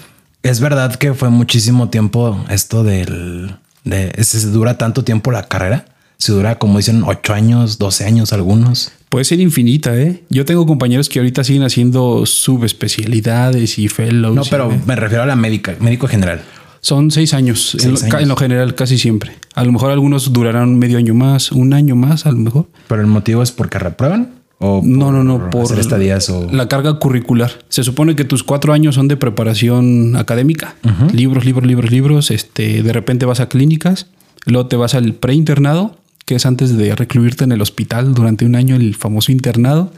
es 0.43 0.61
verdad 0.61 0.95
que 0.97 1.15
fue 1.15 1.31
muchísimo 1.31 1.89
tiempo 1.89 2.45
esto 2.49 2.85
del 2.85 3.57
de, 3.85 4.13
¿se 4.23 4.47
dura 4.49 4.79
tanto 4.79 5.05
tiempo 5.05 5.31
la 5.33 5.49
carrera? 5.49 5.87
Se 6.19 6.33
dura, 6.33 6.59
como 6.59 6.77
dicen, 6.79 7.03
8 7.05 7.33
años, 7.33 7.79
12 7.79 8.05
años 8.05 8.33
algunos. 8.33 8.93
Puede 9.09 9.25
ser 9.25 9.41
infinita, 9.41 9.97
¿eh? 9.97 10.23
Yo 10.29 10.45
tengo 10.45 10.67
compañeros 10.67 11.09
que 11.09 11.19
ahorita 11.19 11.45
siguen 11.45 11.63
haciendo 11.63 12.27
subespecialidades 12.27 13.79
y 13.79 13.89
fellows. 13.89 14.35
No, 14.35 14.43
pero 14.51 14.71
me 14.87 14.97
refiero 14.97 15.23
a 15.23 15.27
la 15.27 15.37
médica, 15.37 15.75
médico 15.81 16.07
general. 16.07 16.43
Son 16.83 17.11
seis 17.11 17.35
años, 17.35 17.77
en, 17.83 18.29
lo, 18.29 18.37
general, 18.37 18.75
casi 18.75 18.99
siempre. 18.99 19.33
A 19.55 19.65
lo 19.65 19.73
mejor 19.73 19.91
algunos 19.91 20.33
durarán 20.33 20.79
medio 20.79 20.97
año 20.97 21.15
más, 21.15 21.53
un 21.53 21.75
año 21.75 21.95
más, 21.95 22.25
a 22.25 22.33
lo 22.33 22.39
mejor. 22.39 22.69
¿Pero 22.89 23.03
el 23.03 23.07
motivo 23.07 23.43
es 23.43 23.53
porque 23.53 23.79
reprueban? 23.79 24.40
¿O 24.63 24.83
no, 24.85 25.11
no, 25.11 25.25
no, 25.25 25.49
por 25.49 25.79
estadías 25.79 26.29
o... 26.29 26.47
la 26.53 26.69
carga 26.69 26.99
curricular. 26.99 27.51
Se 27.71 27.83
supone 27.83 28.15
que 28.15 28.27
tus 28.27 28.45
cuatro 28.45 28.75
años 28.75 28.95
son 28.95 29.09
de 29.09 29.17
preparación 29.17 30.17
académica, 30.17 30.77
libros, 31.15 31.47
libros, 31.47 31.67
libros, 31.67 31.91
libros. 31.91 32.31
Este, 32.31 32.83
de 32.83 32.93
repente 32.93 33.25
vas 33.25 33.41
a 33.41 33.49
clínicas, 33.49 34.09
luego 34.45 34.69
te 34.69 34.77
vas 34.77 34.95
al 34.95 35.15
preinternado, 35.15 35.97
que 36.27 36.35
es 36.35 36.45
antes 36.45 36.77
de 36.77 36.95
recluirte 36.95 37.45
en 37.45 37.53
el 37.53 37.63
hospital 37.63 38.13
durante 38.13 38.45
un 38.45 38.55
año, 38.55 38.77
el 38.77 38.95
famoso 38.95 39.33
internado, 39.33 39.93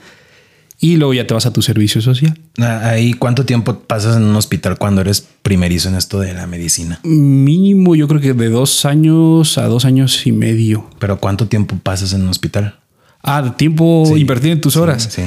y 0.78 0.96
luego 0.96 1.12
ya 1.12 1.26
te 1.26 1.34
vas 1.34 1.46
a 1.46 1.52
tu 1.52 1.60
servicio 1.62 2.00
social. 2.00 2.38
Ah, 2.58 2.90
ahí, 2.90 3.14
¿cuánto 3.14 3.44
tiempo 3.44 3.80
pasas 3.80 4.16
en 4.16 4.22
un 4.22 4.36
hospital 4.36 4.78
cuando 4.78 5.00
eres 5.00 5.26
primerizo 5.42 5.88
en 5.88 5.96
esto 5.96 6.20
de 6.20 6.34
la 6.34 6.46
medicina? 6.46 7.00
Mínimo, 7.02 7.96
yo 7.96 8.06
creo 8.06 8.20
que 8.20 8.32
de 8.32 8.48
dos 8.48 8.84
años 8.84 9.58
a 9.58 9.66
dos 9.66 9.84
años 9.84 10.24
y 10.24 10.30
medio. 10.30 10.88
Pero 11.00 11.18
¿cuánto 11.18 11.48
tiempo 11.48 11.78
pasas 11.82 12.12
en 12.12 12.22
un 12.22 12.28
hospital? 12.28 12.76
Ah, 13.22 13.54
tiempo 13.56 14.16
invertido 14.16 14.52
en 14.52 14.60
tus 14.60 14.76
horas. 14.76 15.08
Sí, 15.10 15.22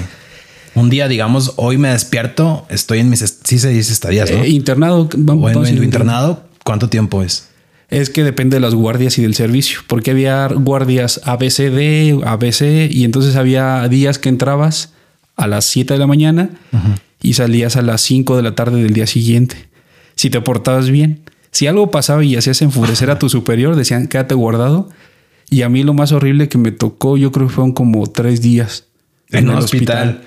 Un 0.75 0.89
día, 0.89 1.07
digamos, 1.07 1.53
hoy 1.55 1.77
me 1.77 1.89
despierto, 1.89 2.65
estoy 2.69 2.99
en 2.99 3.09
mis, 3.09 3.39
sí 3.43 3.59
se 3.59 3.69
dice 3.69 3.93
estadías, 3.93 4.29
¿no? 4.31 4.43
Eh, 4.43 4.49
internado. 4.49 5.09
Vamos, 5.15 5.55
o 5.55 5.65
en, 5.65 5.81
internado, 5.81 6.43
¿cuánto 6.63 6.89
tiempo 6.89 7.23
es? 7.23 7.49
Es 7.89 8.09
que 8.09 8.23
depende 8.23 8.57
de 8.57 8.59
las 8.59 8.75
guardias 8.75 9.17
y 9.17 9.21
del 9.21 9.35
servicio, 9.35 9.79
porque 9.87 10.11
había 10.11 10.47
guardias 10.47 11.21
ABCD, 11.23 12.23
ABC, 12.25 12.91
y 12.91 13.05
entonces 13.05 13.35
había 13.35 13.87
días 13.87 14.19
que 14.19 14.27
entrabas 14.27 14.93
a 15.37 15.47
las 15.47 15.65
7 15.65 15.93
de 15.93 15.99
la 15.99 16.07
mañana 16.07 16.49
y 17.21 17.33
salías 17.33 17.75
a 17.77 17.81
las 17.81 18.01
5 18.01 18.35
de 18.35 18.43
la 18.43 18.55
tarde 18.55 18.81
del 18.83 18.93
día 18.93 19.07
siguiente. 19.07 19.69
Si 20.15 20.29
te 20.29 20.41
portabas 20.41 20.89
bien, 20.89 21.21
si 21.51 21.67
algo 21.67 21.91
pasaba 21.91 22.23
y 22.23 22.35
hacías 22.35 22.61
enfurecer 22.61 23.09
a 23.11 23.19
tu 23.19 23.29
superior, 23.29 23.75
decían 23.75 24.07
quédate 24.07 24.35
guardado 24.35 24.89
y 25.49 25.61
a 25.61 25.69
mí 25.69 25.83
lo 25.83 25.93
más 25.93 26.11
horrible 26.11 26.49
que 26.49 26.57
me 26.57 26.71
tocó, 26.71 27.17
yo 27.17 27.31
creo 27.31 27.47
que 27.47 27.53
fueron 27.53 27.73
como 27.73 28.07
tres 28.07 28.41
días 28.41 28.85
en, 29.29 29.49
el 29.49 29.55
hospital. 29.55 30.21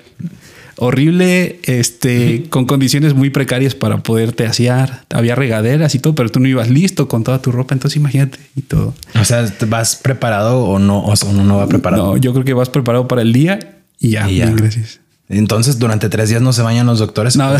Horrible, 0.77 1.59
este, 1.63 2.45
con 2.49 2.65
condiciones 2.65 3.13
muy 3.13 3.29
precarias 3.29 3.75
para 3.75 3.97
poderte 3.97 4.45
asear. 4.45 5.05
Había 5.09 5.35
regaderas 5.35 5.93
y 5.93 5.99
todo, 5.99 6.15
pero 6.15 6.29
tú 6.29 6.39
no 6.39 6.47
ibas 6.47 6.69
listo 6.69 7.09
con 7.09 7.23
toda 7.23 7.41
tu 7.41 7.51
ropa. 7.51 7.73
Entonces 7.75 7.97
imagínate 7.97 8.39
y 8.55 8.61
todo. 8.61 8.93
O 9.19 9.25
sea, 9.25 9.45
¿vas 9.67 9.97
preparado 9.97 10.63
o 10.63 10.79
no? 10.79 10.99
O 10.99 11.13
uno 11.27 11.43
no 11.43 11.57
va 11.57 11.67
preparado. 11.67 12.11
No, 12.11 12.17
yo 12.17 12.31
creo 12.31 12.45
que 12.45 12.53
vas 12.53 12.69
preparado 12.69 13.07
para 13.09 13.21
el 13.21 13.33
día 13.33 13.59
y 13.99 14.11
ya. 14.11 14.27
gracias. 14.27 15.01
Entonces, 15.29 15.77
durante 15.77 16.09
tres 16.09 16.29
días 16.29 16.41
no 16.41 16.53
se 16.53 16.63
bañan 16.63 16.87
los 16.87 16.97
doctores. 16.97 17.35
No. 17.37 17.51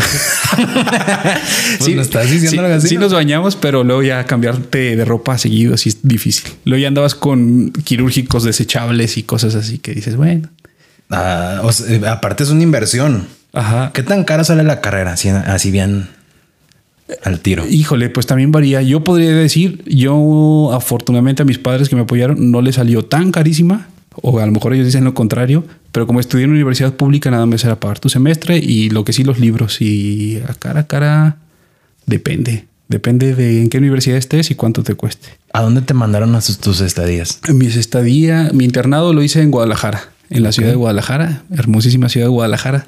Pues 1.78 1.84
sí, 1.84 1.98
estás 1.98 2.28
diciendo 2.28 2.80
sí, 2.80 2.88
sí 2.88 2.96
nos 2.96 3.12
bañamos, 3.12 3.54
pero 3.54 3.84
luego 3.84 4.02
ya 4.02 4.24
cambiarte 4.24 4.96
de 4.96 5.04
ropa 5.04 5.38
seguido 5.38 5.74
así 5.74 5.90
es 5.90 5.98
difícil. 6.02 6.50
Luego 6.64 6.82
ya 6.82 6.88
andabas 6.88 7.14
con 7.14 7.70
quirúrgicos 7.84 8.42
desechables 8.42 9.16
y 9.16 9.22
cosas 9.22 9.54
así 9.54 9.78
que 9.78 9.94
dices, 9.94 10.16
bueno. 10.16 10.48
Ah, 11.10 11.62
aparte 12.08 12.42
es 12.42 12.50
una 12.50 12.62
inversión. 12.62 13.28
Ajá. 13.52 13.92
¿Qué 13.94 14.02
tan 14.02 14.24
cara 14.24 14.44
sale 14.44 14.64
la 14.64 14.80
carrera? 14.80 15.12
Así, 15.12 15.28
así 15.28 15.70
bien 15.70 16.08
al 17.24 17.40
tiro. 17.40 17.64
Híjole, 17.66 18.10
pues 18.10 18.26
también 18.26 18.52
varía. 18.52 18.82
Yo 18.82 19.04
podría 19.04 19.32
decir, 19.32 19.82
yo 19.86 20.70
afortunadamente 20.72 21.42
a 21.42 21.44
mis 21.44 21.58
padres 21.58 21.88
que 21.88 21.96
me 21.96 22.02
apoyaron 22.02 22.50
no 22.50 22.62
le 22.62 22.72
salió 22.72 23.04
tan 23.04 23.30
carísima 23.30 23.88
o 24.22 24.38
a 24.38 24.46
lo 24.46 24.52
mejor 24.52 24.74
ellos 24.74 24.86
dicen 24.86 25.04
lo 25.04 25.14
contrario, 25.14 25.64
pero 25.92 26.06
como 26.06 26.20
estudié 26.20 26.44
en 26.44 26.50
una 26.50 26.58
universidad 26.58 26.94
pública, 26.94 27.30
nada 27.30 27.46
más 27.46 27.64
era 27.64 27.78
pagar 27.80 27.98
tu 27.98 28.08
semestre 28.08 28.58
y 28.58 28.90
lo 28.90 29.04
que 29.04 29.12
sí 29.12 29.24
los 29.24 29.38
libros 29.38 29.80
y 29.80 30.40
a 30.48 30.54
cara 30.54 30.80
a 30.80 30.86
cara 30.86 31.36
depende. 32.06 32.66
Depende 32.88 33.34
de 33.36 33.62
en 33.62 33.68
qué 33.68 33.78
universidad 33.78 34.16
estés 34.16 34.50
y 34.50 34.56
cuánto 34.56 34.82
te 34.82 34.94
cueste. 34.94 35.28
¿A 35.52 35.62
dónde 35.62 35.80
te 35.82 35.94
mandaron 35.94 36.34
a 36.34 36.40
tus, 36.40 36.58
tus 36.58 36.80
estadías? 36.80 37.40
Mi 37.52 37.66
estadía, 37.66 38.50
mi 38.52 38.64
internado 38.64 39.12
lo 39.12 39.22
hice 39.22 39.42
en 39.42 39.50
Guadalajara, 39.52 40.10
en 40.28 40.42
la 40.42 40.50
ciudad 40.50 40.70
de 40.70 40.74
Guadalajara, 40.76 41.44
hermosísima 41.56 42.08
ciudad 42.08 42.26
de 42.26 42.30
Guadalajara, 42.30 42.86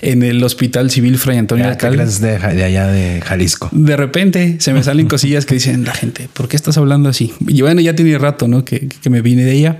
en 0.00 0.22
el 0.22 0.42
Hospital 0.44 0.90
Civil 0.90 1.18
Fray 1.18 1.38
Antonio 1.38 1.64
Ya, 1.64 1.76
¿qué 1.76 1.86
Alcalde. 1.86 2.12
de, 2.20 2.38
de 2.56 2.64
allá 2.64 2.86
de 2.88 3.20
Jalisco? 3.20 3.68
De 3.72 3.96
repente 3.96 4.56
se 4.60 4.72
me 4.72 4.82
salen 4.84 5.08
cosillas 5.08 5.44
que 5.44 5.54
dicen 5.54 5.84
la 5.84 5.94
gente, 5.94 6.28
¿por 6.32 6.48
qué 6.48 6.54
estás 6.56 6.76
hablando 6.76 7.08
así? 7.08 7.32
Y 7.46 7.62
bueno, 7.62 7.80
ya 7.80 7.94
tiene 7.96 8.16
rato, 8.18 8.46
¿no? 8.46 8.64
Que, 8.64 8.88
que 8.88 9.10
me 9.10 9.22
vine 9.22 9.44
de 9.44 9.52
ella, 9.52 9.78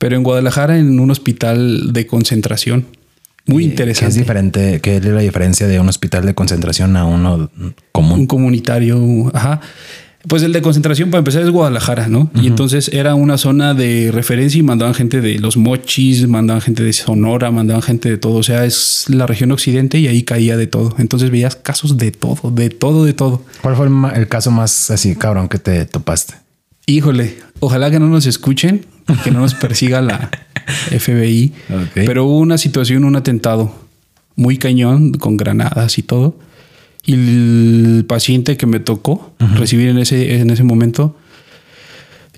pero 0.00 0.16
en 0.16 0.22
Guadalajara 0.22 0.78
en 0.78 0.98
un 0.98 1.10
hospital 1.10 1.92
de 1.92 2.06
concentración. 2.06 2.86
Muy 3.44 3.64
¿Qué 3.64 3.66
es 3.66 3.70
interesante. 3.72 4.18
diferente? 4.18 4.80
¿Qué 4.80 4.96
es 4.96 5.04
la 5.04 5.20
diferencia 5.20 5.66
de 5.66 5.78
un 5.78 5.90
hospital 5.90 6.24
de 6.24 6.34
concentración 6.34 6.96
a 6.96 7.04
uno 7.04 7.50
común? 7.92 8.20
un 8.20 8.26
comunitario, 8.26 9.30
ajá. 9.34 9.60
Pues 10.26 10.42
el 10.42 10.54
de 10.54 10.62
concentración 10.62 11.10
para 11.10 11.18
empezar 11.18 11.42
es 11.42 11.50
Guadalajara, 11.50 12.08
¿no? 12.08 12.30
Y 12.34 12.46
entonces 12.46 12.88
era 12.94 13.14
una 13.14 13.36
zona 13.36 13.74
de 13.74 14.10
referencia 14.10 14.58
y 14.58 14.62
mandaban 14.62 14.94
gente 14.94 15.20
de 15.20 15.38
los 15.38 15.58
mochis, 15.58 16.26
mandaban 16.26 16.62
gente 16.62 16.82
de 16.82 16.94
Sonora, 16.94 17.50
mandaban 17.50 17.82
gente 17.82 18.08
de 18.08 18.16
todo. 18.16 18.36
O 18.36 18.42
sea, 18.42 18.64
es 18.64 19.04
la 19.08 19.26
región 19.26 19.52
occidente 19.52 19.98
y 19.98 20.08
ahí 20.08 20.22
caía 20.22 20.56
de 20.56 20.66
todo. 20.66 20.94
Entonces 20.98 21.30
veías 21.30 21.56
casos 21.56 21.98
de 21.98 22.10
todo, 22.10 22.50
de 22.50 22.70
todo, 22.70 23.04
de 23.04 23.12
todo. 23.12 23.42
¿Cuál 23.60 23.76
fue 23.76 23.88
el 24.14 24.28
caso 24.28 24.50
más 24.50 24.90
así, 24.90 25.14
cabrón, 25.14 25.48
que 25.48 25.58
te 25.58 25.84
topaste? 25.84 26.34
Híjole, 26.90 27.36
ojalá 27.60 27.88
que 27.90 28.00
no 28.00 28.08
nos 28.08 28.26
escuchen, 28.26 28.84
que 29.22 29.30
no 29.30 29.38
nos 29.38 29.54
persiga 29.54 30.00
la 30.00 30.28
FBI. 30.98 31.52
Ok. 31.68 31.90
Pero 31.94 32.24
hubo 32.24 32.38
una 32.38 32.58
situación, 32.58 33.04
un 33.04 33.14
atentado 33.14 33.72
muy 34.34 34.58
cañón 34.58 35.12
con 35.12 35.36
granadas 35.36 35.98
y 35.98 36.02
todo. 36.02 36.36
Y 37.06 37.12
el 37.14 38.04
paciente 38.08 38.56
que 38.56 38.66
me 38.66 38.80
tocó 38.80 39.32
recibir 39.54 39.88
en 39.88 39.98
ese, 39.98 40.40
en 40.40 40.50
ese 40.50 40.64
momento, 40.64 41.16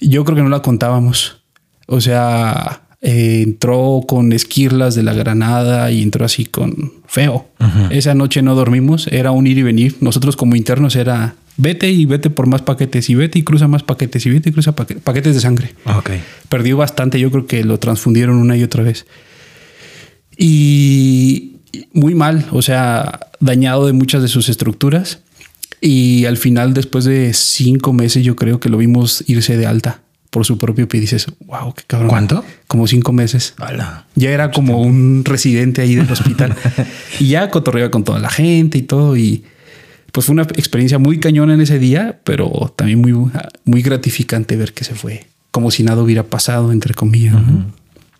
yo 0.03 0.23
creo 0.25 0.37
que 0.37 0.43
no 0.43 0.51
la 0.51 0.61
contábamos. 0.61 1.39
O 1.87 2.03
sea, 2.03 2.83
eh, 3.01 3.41
entró 3.45 4.03
con 4.07 4.33
esquirlas 4.33 4.95
de 4.95 5.03
la 5.03 5.15
granada 5.15 5.91
y 5.91 6.03
entró 6.03 6.27
así 6.27 6.45
con 6.45 6.93
feo. 7.07 7.49
Esa 7.89 8.15
noche 8.15 8.43
no 8.43 8.55
dormimos, 8.55 9.07
era 9.07 9.31
un 9.31 9.47
ir 9.47 9.57
y 9.57 9.63
venir. 9.63 9.97
Nosotros 10.01 10.37
como 10.37 10.57
internos 10.57 10.95
era 10.95 11.37
vete 11.57 11.91
y 11.91 12.07
vete 12.07 12.31
por 12.31 12.47
más 12.47 12.63
paquetes 12.63 13.09
y 13.11 13.15
vete 13.15 13.39
y 13.39 13.43
cruza 13.43 13.69
más 13.69 13.83
paquetes 13.83 14.25
y 14.27 14.31
vete 14.31 14.51
y 14.51 14.53
cruza 14.53 14.75
paque- 14.75 14.97
paquetes 14.97 15.35
de 15.35 15.41
sangre. 15.41 15.75
Ok. 15.85 16.11
Perdió 16.49 16.77
bastante, 16.77 17.21
yo 17.21 17.31
creo 17.31 17.47
que 17.47 17.65
lo 17.65 17.79
transfundieron 17.79 18.37
una 18.37 18.57
y 18.57 18.63
otra 18.63 18.83
vez. 18.83 19.07
Y 20.37 21.57
muy 21.93 22.15
mal, 22.15 22.47
o 22.51 22.63
sea, 22.63 23.21
dañado 23.41 23.87
de 23.87 23.93
muchas 23.93 24.23
de 24.23 24.29
sus 24.29 24.49
estructuras. 24.49 25.21
Y 25.81 26.27
al 26.27 26.37
final, 26.37 26.75
después 26.75 27.05
de 27.05 27.33
cinco 27.35 27.93
meses, 27.93 28.25
yo 28.25 28.37
creo 28.37 28.61
que 28.61 28.69
lo 28.69 28.79
vimos 28.79 29.25
irse 29.27 29.57
de 29.57 29.67
alta 29.67 30.01
por 30.31 30.47
su 30.47 30.57
propio 30.57 30.89
pie. 30.89 31.01
Dices, 31.01 31.27
wow, 31.47 31.75
qué 31.75 31.83
cabrón. 31.87 32.09
¿Cuánto? 32.09 32.45
Como 32.69 32.87
cinco 32.87 33.13
meses. 33.13 33.55
Hola. 33.61 34.07
Ya 34.15 34.31
era 34.31 34.51
como 34.53 34.81
un 34.81 35.25
residente 35.25 35.83
ahí 35.83 35.95
del 35.97 36.11
hospital. 36.11 36.55
y 37.21 37.29
ya 37.29 37.51
cotorreaba 37.51 37.91
con 37.91 38.05
toda 38.05 38.21
la 38.21 38.31
gente 38.31 38.79
y 38.79 38.83
todo. 38.83 39.17
Y 39.17 39.43
pues 40.13 40.27
fue 40.27 40.35
una 40.35 40.43
experiencia 40.43 40.99
muy 40.99 41.19
cañona 41.19 41.55
en 41.55 41.61
ese 41.63 41.79
día, 41.79 42.21
pero 42.25 42.73
también 42.77 43.01
muy, 43.01 43.13
muy 43.65 43.83
gratificante 43.83 44.57
ver 44.57 44.73
que 44.75 44.85
se 44.85 44.95
fue. 44.95 45.27
Como 45.51 45.71
si 45.71 45.83
nada 45.83 46.03
hubiera 46.03 46.23
pasado, 46.25 46.71
entre 46.73 46.95
comillas. 46.95 47.35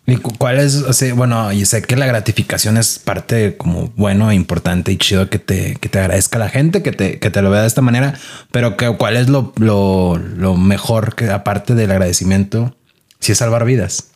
¿Y 0.05 0.17
cu- 0.17 0.33
cuál 0.37 0.59
es? 0.59 0.75
o 0.75 0.91
sea, 0.91 1.13
bueno, 1.13 1.51
y 1.53 1.65
sé 1.65 1.81
que 1.81 1.95
la 1.95 2.05
gratificación 2.05 2.77
es 2.77 2.99
parte 2.99 3.55
como 3.57 3.93
bueno, 3.95 4.29
e 4.31 4.35
importante 4.35 4.91
y 4.91 4.97
chido 4.97 5.29
que 5.29 5.39
te, 5.39 5.75
que 5.75 5.87
te 5.87 5.99
agradezca 5.99 6.37
la 6.39 6.49
gente, 6.49 6.83
que 6.83 6.91
te, 6.91 7.19
que 7.19 7.29
te 7.29 7.41
lo 7.41 7.49
vea 7.49 7.61
de 7.61 7.67
esta 7.67 7.81
manera, 7.81 8.13
pero 8.51 8.75
que, 8.75 8.93
cuál 8.97 9.15
es 9.15 9.29
lo, 9.29 9.53
lo, 9.57 10.17
lo 10.17 10.57
mejor 10.57 11.15
que 11.15 11.29
aparte 11.29 11.73
del 11.73 11.89
agradecimiento, 11.91 12.75
si 13.19 13.31
es 13.31 13.37
salvar 13.37 13.63
vidas. 13.65 14.09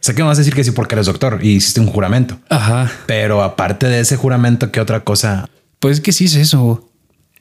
Sé 0.00 0.14
que 0.14 0.22
me 0.22 0.28
vas 0.28 0.36
a 0.36 0.42
decir 0.42 0.54
que 0.54 0.62
sí 0.64 0.72
porque 0.72 0.94
eres 0.94 1.06
doctor 1.06 1.38
y 1.42 1.52
hiciste 1.52 1.80
un 1.80 1.86
juramento, 1.86 2.38
Ajá. 2.50 2.92
pero 3.06 3.42
aparte 3.42 3.86
de 3.86 4.00
ese 4.00 4.16
juramento, 4.16 4.70
¿qué 4.70 4.80
otra 4.80 5.00
cosa? 5.00 5.48
Pues 5.80 5.94
es 5.98 6.00
que 6.02 6.12
sí 6.12 6.26
es 6.26 6.34
eso. 6.34 6.90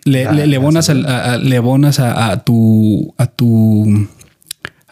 Le, 0.06 0.26
Ah, 0.26 0.34
le- 0.34 0.48
le 0.48 0.56
abonas, 0.58 0.90
al- 0.90 1.06
a, 1.06 1.34
a- 1.34 1.38
le 1.38 1.56
abonas 1.58 2.00
a, 2.00 2.32
a 2.32 2.44
tu 2.44 3.14
a 3.18 3.28
tu 3.28 4.08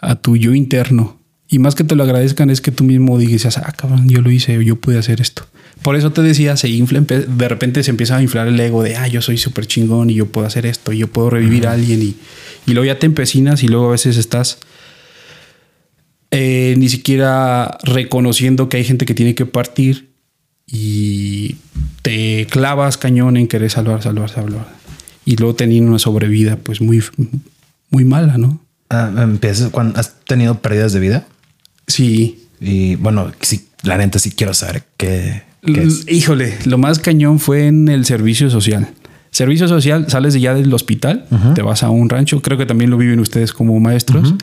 a 0.01 0.15
tu 0.15 0.37
yo 0.37 0.53
interno. 0.55 1.19
Y 1.49 1.59
más 1.59 1.75
que 1.75 1.83
te 1.83 1.95
lo 1.95 2.03
agradezcan 2.03 2.49
es 2.49 2.61
que 2.61 2.71
tú 2.71 2.85
mismo 2.85 3.17
digas, 3.17 3.57
ah, 3.57 3.73
cabrón, 3.77 4.07
yo 4.07 4.21
lo 4.21 4.31
hice, 4.31 4.63
yo 4.63 4.77
pude 4.77 4.97
hacer 4.97 5.19
esto. 5.19 5.43
Por 5.81 5.95
eso 5.97 6.11
te 6.11 6.21
decía, 6.21 6.55
se 6.55 6.69
infla, 6.69 7.01
de 7.01 7.47
repente 7.49 7.83
se 7.83 7.91
empieza 7.91 8.15
a 8.15 8.21
inflar 8.21 8.47
el 8.47 8.57
ego 8.59 8.83
de, 8.83 8.95
ah, 8.95 9.07
yo 9.09 9.21
soy 9.21 9.37
súper 9.37 9.65
chingón 9.65 10.09
y 10.09 10.13
yo 10.13 10.27
puedo 10.27 10.47
hacer 10.47 10.65
esto, 10.65 10.93
y 10.93 10.99
yo 10.99 11.07
puedo 11.07 11.29
revivir 11.29 11.67
a 11.67 11.73
alguien. 11.73 12.01
Y, 12.01 12.15
y 12.67 12.73
luego 12.73 12.85
ya 12.85 12.99
te 12.99 13.05
empecinas 13.05 13.63
y 13.63 13.67
luego 13.67 13.87
a 13.87 13.91
veces 13.91 14.15
estás 14.17 14.59
eh, 16.31 16.75
ni 16.77 16.87
siquiera 16.87 17.77
reconociendo 17.83 18.69
que 18.69 18.77
hay 18.77 18.85
gente 18.85 19.05
que 19.05 19.13
tiene 19.13 19.35
que 19.35 19.45
partir 19.45 20.13
y 20.65 21.57
te 22.01 22.47
clavas 22.49 22.97
cañón 22.97 23.35
en 23.35 23.47
querer 23.47 23.69
salvar, 23.69 24.01
salvar, 24.01 24.29
salvar. 24.29 24.67
Y 25.25 25.35
luego 25.35 25.55
teniendo 25.55 25.89
una 25.89 25.99
sobrevida 25.99 26.57
pues 26.57 26.81
muy, 26.81 27.03
muy 27.89 28.05
mala, 28.05 28.37
¿no? 28.37 28.59
Ah, 28.89 29.11
empiezas 29.17 29.69
cuando 29.69 29.99
has 29.99 30.15
tenido 30.25 30.59
pérdidas 30.59 30.93
de 30.93 30.99
vida 30.99 31.27
Sí. 31.87 32.45
y 32.59 32.95
bueno, 32.95 33.31
sí, 33.41 33.67
la 33.83 33.97
neta 33.97 34.19
sí 34.19 34.31
quiero 34.31 34.53
saber 34.53 34.83
qué, 34.97 35.43
qué 35.65 35.83
es. 35.83 36.05
Híjole, 36.07 36.57
lo 36.65 36.77
más 36.77 36.99
cañón 36.99 37.39
fue 37.39 37.67
en 37.67 37.87
el 37.89 38.05
servicio 38.05 38.49
social. 38.49 38.89
Servicio 39.31 39.67
social, 39.69 40.09
sales 40.09 40.33
de 40.33 40.41
ya 40.41 40.53
del 40.53 40.73
hospital, 40.73 41.25
te 41.55 41.61
vas 41.61 41.83
a 41.83 41.89
un 41.89 42.09
rancho, 42.09 42.41
creo 42.41 42.57
que 42.57 42.65
también 42.65 42.89
lo 42.89 42.97
viven 42.97 43.19
ustedes 43.21 43.53
como 43.53 43.79
maestros. 43.79 44.35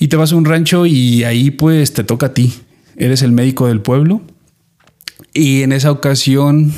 Y 0.00 0.08
te 0.08 0.16
vas 0.16 0.32
a 0.32 0.36
un 0.36 0.44
rancho 0.44 0.86
y 0.86 1.22
ahí 1.24 1.50
pues 1.52 1.92
te 1.92 2.02
toca 2.04 2.26
a 2.26 2.34
ti. 2.34 2.54
Eres 2.96 3.22
el 3.22 3.30
médico 3.32 3.68
del 3.68 3.80
pueblo. 3.80 4.22
Y 5.34 5.62
en 5.62 5.72
esa 5.72 5.92
ocasión 5.92 6.72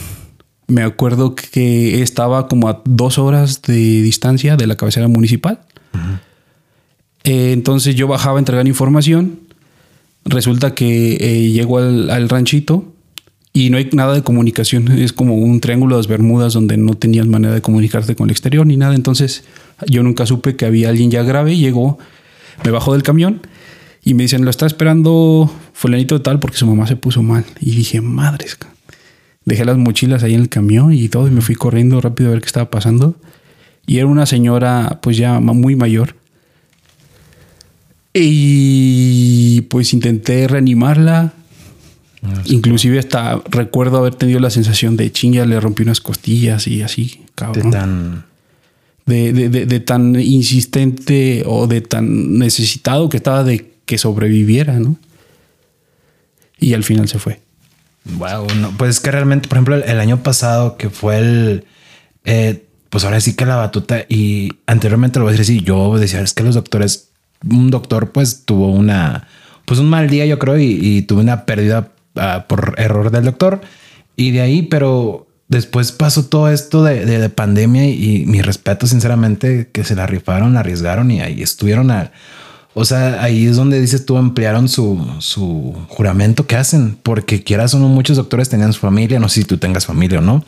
me 0.71 0.83
acuerdo 0.83 1.35
que 1.35 2.01
estaba 2.03 2.49
como 2.49 2.69
a 2.69 2.83
dos 2.85 3.19
horas 3.19 3.63
de 3.63 4.03
distancia 4.03 4.57
de 4.57 4.67
la 4.67 4.77
cabecera 4.77 5.09
municipal. 5.09 5.61
Eh, 7.25 7.53
entonces 7.53 7.97
yo 7.97 8.09
bajaba 8.09 8.39
a 8.39 8.39
entregar 8.39 8.67
información. 8.67 9.41
Resulta 10.25 10.75
que 10.75 11.17
eh, 11.21 11.51
llego 11.51 11.79
al, 11.79 12.11
al 12.11 12.29
ranchito 12.29 12.93
y 13.53 13.71
no 13.71 13.79
hay 13.79 13.89
nada 13.93 14.15
de 14.15 14.23
comunicación. 14.23 14.89
Es 14.93 15.13
como 15.13 15.35
un 15.35 15.61
triángulo 15.61 15.97
de 15.97 16.01
las 16.01 16.07
Bermudas 16.07 16.53
donde 16.53 16.77
no 16.77 16.95
tenías 16.95 17.27
manera 17.27 17.55
de 17.55 17.63
comunicarte 17.63 18.15
con 18.15 18.29
el 18.29 18.31
exterior 18.31 18.67
ni 18.67 18.77
nada. 18.77 18.95
Entonces 18.95 19.45
yo 19.87 20.03
nunca 20.03 20.27
supe 20.27 20.57
que 20.57 20.67
había 20.67 20.89
alguien 20.89 21.11
ya 21.11 21.23
grave. 21.23 21.57
Llegó, 21.57 21.99
me 22.65 22.71
bajó 22.71 22.93
del 22.93 23.03
camión 23.03 23.41
y 24.05 24.15
me 24.15 24.23
dicen, 24.23 24.45
lo 24.45 24.51
está 24.51 24.67
esperando 24.67 25.53
fulanito 25.73 26.17
de 26.17 26.23
tal 26.23 26.39
porque 26.39 26.57
su 26.57 26.67
mamá 26.67 26.87
se 26.87 26.97
puso 26.97 27.23
mal. 27.23 27.45
Y 27.61 27.73
dije, 27.73 28.01
madres. 28.01 28.57
Ca-". 29.51 29.55
Dejé 29.55 29.65
las 29.65 29.77
mochilas 29.79 30.23
ahí 30.23 30.35
en 30.35 30.41
el 30.43 30.49
camión 30.49 30.93
y 30.93 31.09
todo 31.09 31.27
y 31.29 31.31
me 31.31 31.41
fui 31.41 31.55
corriendo 31.55 32.01
rápido 32.01 32.31
a 32.31 32.33
ver 32.33 32.41
qué 32.41 32.47
estaba 32.47 32.71
pasando. 32.71 33.17
Y 33.87 33.99
era 33.99 34.07
una 34.07 34.27
señora 34.27 34.99
pues 35.03 35.17
ya 35.17 35.41
muy 35.41 35.75
mayor. 35.77 36.15
Y 38.13 39.63
pues 39.63 39.93
intenté 39.93 40.47
reanimarla. 40.49 41.33
Inclusive 42.47 42.99
hasta 42.99 43.41
recuerdo 43.51 43.97
haber 43.99 44.15
tenido 44.15 44.41
la 44.41 44.51
sensación 44.51 44.97
de 44.97 45.11
chinga, 45.11 45.47
le 45.47 45.59
rompí 45.59 45.83
unas 45.85 46.01
costillas 46.03 46.67
y 46.67 46.83
así, 46.83 47.05
De 47.07 47.27
cabrón. 47.35 47.71
tan 47.71 48.25
De, 49.07 49.33
de- 49.33 49.49
de- 49.49 49.65
de 49.67 49.81
tan 49.81 50.21
insistente 50.21 51.43
o 51.47 51.67
de 51.67 51.81
tan 51.81 52.39
necesitado 52.39 53.09
que 53.09 53.17
estaba 53.17 53.43
de 53.43 53.73
que 53.87 53.97
sobreviviera, 53.97 54.79
¿no? 54.79 54.97
Y 56.61 56.75
al 56.75 56.85
final 56.85 57.09
se 57.09 57.19
fue. 57.19 57.41
Wow, 58.05 58.47
no, 58.57 58.71
pues 58.79 58.91
es 58.97 59.01
que 59.01 59.11
realmente, 59.11 59.49
por 59.49 59.57
ejemplo, 59.59 59.77
el, 59.77 59.83
el 59.85 60.01
año 60.01 60.23
pasado 60.23 60.77
que 60.77 60.89
fue 60.91 61.19
el, 61.19 61.65
eh, 62.25 62.65
pues 62.89 63.05
ahora 63.05 63.21
sí 63.21 63.35
que 63.35 63.45
la 63.47 63.57
batuta 63.57 64.05
y 64.09 64.53
anteriormente 64.67 65.19
lo 65.19 65.27
voy 65.27 65.35
a 65.35 65.37
decir 65.37 65.59
así, 65.59 65.65
yo 65.65 65.99
decía, 65.99 66.21
es 66.21 66.33
que 66.33 66.43
los 66.43 66.55
doctores, 66.55 67.11
un 67.49 67.71
doctor 67.71 68.11
pues 68.11 68.45
tuvo 68.47 68.69
una, 68.73 69.29
pues 69.67 69.81
un 69.81 69.89
mal 69.91 70.09
día 70.09 70.25
yo 70.27 70.39
creo 70.39 70.59
y, 70.59 70.79
y 70.81 71.03
tuve 71.03 71.21
una 71.21 71.45
pérdida 71.45 71.93
ah, 72.17 72.47
por 72.49 72.75
error 72.79 73.11
del 73.11 73.25
doctor. 73.25 73.61
Y 74.17 74.33
de 74.33 74.41
ahí, 74.41 74.63
pero 74.63 75.27
después 75.49 75.93
pasó 75.93 76.27
todo 76.27 76.49
esto 76.51 76.83
de, 76.83 77.05
de- 77.07 77.19
de 77.19 77.29
pandemia 77.31 77.87
y, 77.87 78.25
mi 78.27 78.41
respeto 78.43 78.87
sinceramente 78.87 79.69
que 79.73 79.85
se 79.85 79.95
la 79.95 80.07
rifaron, 80.07 80.55
la 80.55 80.61
arriesgaron 80.61 81.11
y 81.11 81.21
ahí 81.21 81.43
estuvieron 81.43 81.91
al... 81.91 82.13
O 82.75 82.85
sea, 82.85 83.23
ahí 83.23 83.47
es 83.47 83.57
donde 83.57 83.81
dices 83.81 84.07
tú 84.07 84.17
ampliaron 84.17 84.69
su, 84.69 85.05
su 85.19 85.75
juramento 85.89 86.47
que 86.47 86.57
hacen, 86.57 86.97
porque 87.03 87.43
quieras 87.43 87.75
o 87.75 87.79
no, 87.79 87.89
muchos 87.89 88.17
doctores 88.17 88.49
tenían 88.49 88.73
su 88.73 88.81
familia, 88.81 89.19
no 89.19 89.29
sé 89.29 89.41
si 89.41 89.47
tú 89.47 89.59
tengas 89.59 89.87
familia 89.87 90.21
o 90.21 90.23
no, 90.23 90.45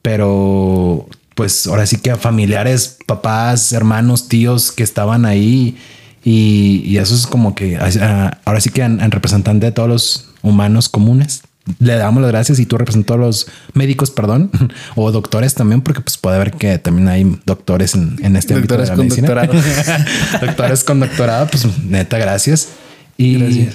pero 0.00 1.08
pues 1.34 1.66
ahora 1.66 1.84
sí 1.86 1.96
que 1.96 2.14
familiares, 2.14 2.98
papás, 3.06 3.72
hermanos, 3.72 4.28
tíos 4.28 4.70
que 4.70 4.84
estaban 4.84 5.24
ahí 5.24 5.76
y, 6.24 6.96
eso 6.96 7.14
es 7.14 7.26
como 7.26 7.54
que 7.54 7.76
ah, 7.76 8.38
ahora 8.44 8.60
sí 8.60 8.70
que 8.70 8.82
en 8.82 9.10
representante 9.10 9.66
de 9.66 9.72
todos 9.72 9.88
los 9.88 10.28
humanos 10.42 10.88
comunes, 10.88 11.42
le 11.78 11.94
damos 11.94 12.22
las 12.22 12.30
gracias 12.30 12.58
y 12.58 12.66
tú 12.66 12.76
representas 12.76 13.16
a 13.16 13.18
los 13.18 13.46
médicos, 13.72 14.10
perdón, 14.10 14.50
o 14.96 15.10
doctores 15.12 15.54
también, 15.54 15.80
porque 15.80 16.00
pues 16.00 16.16
puede 16.18 16.36
haber 16.36 16.52
que 16.52 16.78
también 16.78 17.08
hay 17.08 17.38
doctores 17.46 17.94
en, 17.94 18.36
este 18.36 18.54
doctores 18.54 18.90
con 18.90 19.08
doctorado. 19.08 19.52
doctores 20.40 20.84
con 20.84 21.00
doctorado, 21.00 21.48
pues 21.48 21.66
neta, 21.84 22.18
gracias. 22.18 22.68
Y, 23.16 23.68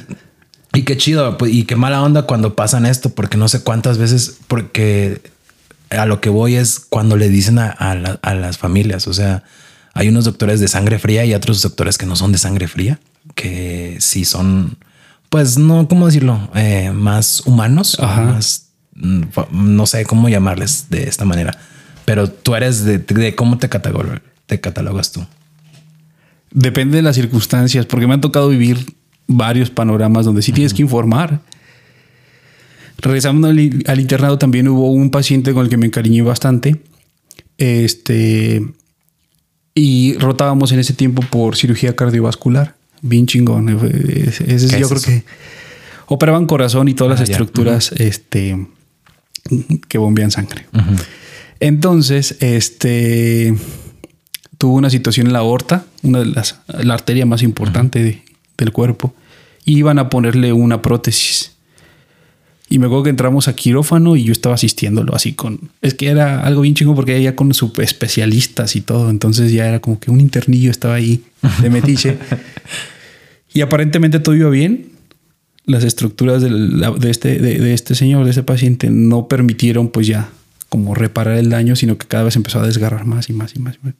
y 0.73 0.83
qué 0.83 0.97
chido, 0.97 1.37
pues, 1.37 1.53
y 1.53 1.63
qué 1.63 1.75
mala 1.75 2.03
onda 2.03 2.23
cuando 2.23 2.55
pasan 2.55 2.85
esto, 2.85 3.09
porque 3.09 3.37
no 3.37 3.47
sé 3.47 3.61
cuántas 3.61 3.97
veces, 3.97 4.37
porque 4.47 5.21
a 5.89 6.05
lo 6.05 6.21
que 6.21 6.29
voy 6.29 6.55
es 6.55 6.79
cuando 6.79 7.17
le 7.17 7.29
dicen 7.29 7.57
a, 7.57 7.69
a 7.69 8.35
las 8.35 8.57
familias, 8.57 9.07
o 9.07 9.13
sea, 9.13 9.43
hay 9.93 10.09
unos 10.09 10.25
doctores 10.25 10.59
de 10.59 10.67
sangre 10.67 10.99
fría 10.99 11.25
y 11.25 11.33
otros 11.33 11.61
doctores 11.61 11.97
que 11.97 12.05
no 12.05 12.15
son 12.15 12.31
de 12.31 12.37
sangre 12.37 12.67
fría, 12.67 12.99
que 13.33 13.97
sí 13.99 14.25
son 14.25 14.77
pues 15.29 15.57
no, 15.57 15.87
¿cómo 15.87 16.07
decirlo? 16.07 16.49
Eh, 16.55 16.91
más 16.93 17.41
humanos, 17.45 17.97
más, 17.99 18.69
mm, 18.95 19.21
no 19.51 19.85
sé 19.85 20.05
cómo 20.05 20.27
llamarles 20.27 20.87
de 20.89 21.03
esta 21.03 21.25
manera, 21.25 21.57
pero 22.05 22.29
tú 22.29 22.55
eres 22.55 22.83
de, 22.83 23.35
cómo 23.35 23.57
te, 23.57 23.69
te 23.69 24.59
catalogas 24.59 25.11
tú. 25.11 25.25
Depende 26.51 26.97
de 26.97 27.03
las 27.03 27.15
circunstancias, 27.15 27.85
porque 27.85 28.07
me 28.07 28.15
han 28.15 28.21
tocado 28.21 28.49
vivir 28.49 28.95
varios 29.27 29.69
panoramas 29.69 30.25
donde 30.25 30.41
sí 30.41 30.51
tienes 30.51 30.73
que 30.73 30.81
informar. 30.81 31.41
Regresando 32.97 33.47
al, 33.47 33.59
internado 33.59 34.37
también 34.37 34.67
hubo 34.67 34.91
un 34.91 35.11
paciente 35.11 35.53
con 35.53 35.63
el 35.63 35.69
que 35.69 35.77
me 35.77 35.85
encariñé 35.85 36.23
bastante. 36.23 36.81
Este 37.57 38.65
y 39.75 40.17
rotábamos 40.17 40.71
en 40.71 40.79
ese 40.79 40.93
tiempo 40.93 41.21
por 41.29 41.55
cirugía 41.55 41.95
cardiovascular 41.95 42.75
bien 43.01 43.25
chingón. 43.27 43.69
Ese, 43.69 44.79
yo 44.79 44.89
creo 44.89 45.01
que 45.01 45.23
operaban 46.07 46.45
corazón 46.45 46.87
y 46.87 46.93
todas 46.93 47.19
las 47.19 47.29
ah, 47.29 47.31
estructuras 47.31 47.91
este, 47.93 48.67
que 49.87 49.97
bombean 49.97 50.31
sangre. 50.31 50.65
Entonces, 51.59 52.37
este 52.39 53.55
tuvo 54.57 54.75
una 54.75 54.89
situación 54.89 55.27
en 55.27 55.33
la 55.33 55.39
aorta, 55.39 55.85
una 56.03 56.19
de 56.19 56.25
las, 56.25 56.59
la 56.67 56.93
arteria 56.93 57.25
más 57.25 57.41
importante 57.43 58.23
del 58.57 58.71
cuerpo, 58.71 59.13
y 59.65 59.77
iban 59.77 59.99
a 59.99 60.09
ponerle 60.09 60.53
una 60.53 60.81
prótesis. 60.81 61.53
Y 62.71 62.77
me 62.77 62.85
acuerdo 62.85 63.05
que 63.05 63.09
entramos 63.09 63.47
a 63.47 63.55
quirófano 63.55 64.15
y 64.15 64.23
yo 64.23 64.31
estaba 64.31 64.53
asistiéndolo 64.53 65.15
así 65.15 65.33
con. 65.33 65.71
Es 65.81 65.95
que 65.95 66.07
era 66.07 66.41
algo 66.41 66.61
bien 66.61 66.75
chingo 66.75 66.93
porque 66.93 67.21
ya 67.21 67.35
con 67.35 67.51
sus 67.55 67.77
especialistas 67.79 68.75
y 68.75 68.81
todo. 68.81 69.09
Entonces 69.09 69.51
ya 69.51 69.67
era 69.67 69.79
como 69.79 69.99
que 69.99 70.11
un 70.11 70.21
internillo 70.21 70.69
estaba 70.69 70.93
ahí 70.93 71.23
de 71.63 71.69
metiche. 71.71 72.17
y 73.53 73.61
aparentemente 73.61 74.19
todo 74.19 74.35
iba 74.35 74.51
bien. 74.51 74.89
Las 75.65 75.83
estructuras 75.83 76.43
de, 76.43 77.09
este, 77.09 77.39
de, 77.39 77.73
este 77.73 77.95
señor, 77.95 78.23
de 78.23 78.31
este 78.31 78.43
paciente, 78.43 78.89
no 78.89 79.27
permitieron 79.27 79.89
pues 79.89 80.07
ya 80.07 80.29
como 80.67 80.93
reparar 80.93 81.37
el 81.37 81.49
daño, 81.49 81.75
sino 81.75 81.97
que 81.97 82.07
cada 82.07 82.23
vez 82.23 82.35
empezó 82.35 82.59
a 82.59 82.65
desgarrar 82.65 83.05
más 83.05 83.29
y 83.29 83.33
más 83.33 83.55
y 83.55 83.59
más. 83.59 83.75
Y, 83.75 83.85
más. 83.85 83.95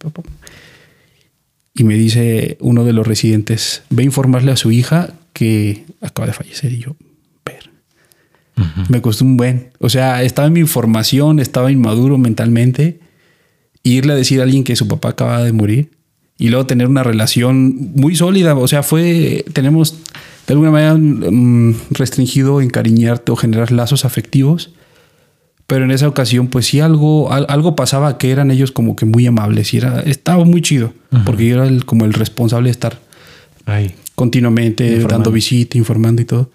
y 1.76 1.84
me 1.84 1.96
dice 1.96 2.58
uno 2.60 2.86
de 2.86 2.94
los 2.94 3.06
residentes, 3.06 3.84
ve 3.90 4.04
a 4.04 4.06
informarle 4.06 4.52
a 4.52 4.56
su 4.56 4.72
hija 4.72 5.14
que 5.34 5.86
acaba 6.02 6.28
de 6.28 6.34
fallecer. 6.34 6.72
Y 6.74 6.80
yo, 6.80 6.96
me 8.90 9.02
costó 9.02 9.26
un 9.26 9.38
buen. 9.38 9.70
O 9.80 9.90
sea, 9.90 10.24
estaba 10.24 10.48
en 10.48 10.54
mi 10.54 10.64
formación, 10.66 11.40
estaba 11.40 11.72
inmaduro 11.72 12.18
mentalmente. 12.18 13.00
irle 13.84 14.14
a 14.14 14.16
decir 14.16 14.40
a 14.40 14.44
alguien 14.44 14.64
que 14.64 14.76
su 14.76 14.88
papá 14.88 15.10
acaba 15.10 15.44
de 15.44 15.54
morir 15.54 15.92
y 16.38 16.50
luego 16.50 16.66
tener 16.66 16.88
una 16.88 17.04
relación 17.04 17.92
muy 17.96 18.16
sólida. 18.16 18.56
O 18.56 18.68
sea, 18.68 18.84
fue, 18.84 19.46
tenemos 19.54 19.96
de 20.48 20.54
alguna 20.54 20.72
manera 20.72 20.96
mm, 20.96 21.76
restringido 21.92 22.62
encariñarte 22.62 23.32
o 23.32 23.36
generar 23.36 23.72
lazos 23.72 24.06
afectivos. 24.06 24.72
Pero 25.68 25.86
en 25.86 25.92
esa 25.92 26.08
ocasión, 26.08 26.48
pues 26.48 26.66
sí, 26.66 26.80
algo, 26.80 27.32
algo 27.32 27.76
pasaba 27.76 28.18
que 28.18 28.32
eran 28.32 28.50
ellos 28.50 28.72
como 28.72 28.96
que 28.96 29.06
muy 29.06 29.28
amables 29.28 29.74
y 29.76 29.78
era, 29.78 30.00
estaba 30.00 30.44
muy 30.44 30.64
chido, 30.64 30.94
porque 31.26 31.48
yo 31.48 31.64
era 31.64 31.86
como 31.86 32.06
el 32.06 32.14
responsable 32.14 32.70
de 32.70 32.72
estar 32.72 33.00
Ahí. 33.68 33.94
continuamente 34.16 34.98
dando 35.02 35.32
visita, 35.32 35.78
informando 35.78 36.24
y 36.24 36.26
todo 36.26 36.50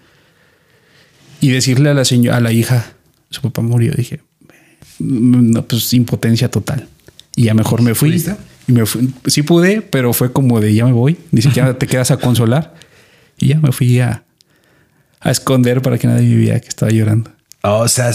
y 1.45 1.51
decirle 1.51 1.91
a 1.91 1.93
la 1.93 2.05
señora, 2.05 2.37
a 2.37 2.39
la 2.39 2.51
hija, 2.51 2.93
su 3.29 3.39
papá 3.39 3.61
murió, 3.61 3.93
dije, 3.95 4.19
no, 4.97 5.63
pues 5.67 5.93
impotencia 5.93 6.49
total. 6.49 6.87
Y 7.35 7.43
ya 7.43 7.53
mejor 7.53 7.83
me 7.83 7.93
fui. 7.93 8.23
Y 8.67 8.71
me 8.71 8.87
fui. 8.87 9.13
Sí 9.27 9.43
pude, 9.43 9.83
pero 9.83 10.11
fue 10.11 10.31
como 10.31 10.59
de 10.59 10.73
ya 10.73 10.85
me 10.85 10.91
voy, 10.91 11.19
ni 11.29 11.43
siquiera 11.43 11.77
te 11.77 11.85
quedas 11.85 12.09
a 12.09 12.17
consolar. 12.17 12.73
Y 13.37 13.49
ya 13.49 13.59
me 13.59 13.71
fui 13.71 13.99
a, 13.99 14.23
a 15.19 15.29
esconder 15.29 15.83
para 15.83 15.99
que 15.99 16.07
nadie 16.07 16.35
viera 16.35 16.59
que 16.59 16.69
estaba 16.69 16.91
llorando. 16.91 17.29
O 17.61 17.87
sea, 17.87 18.11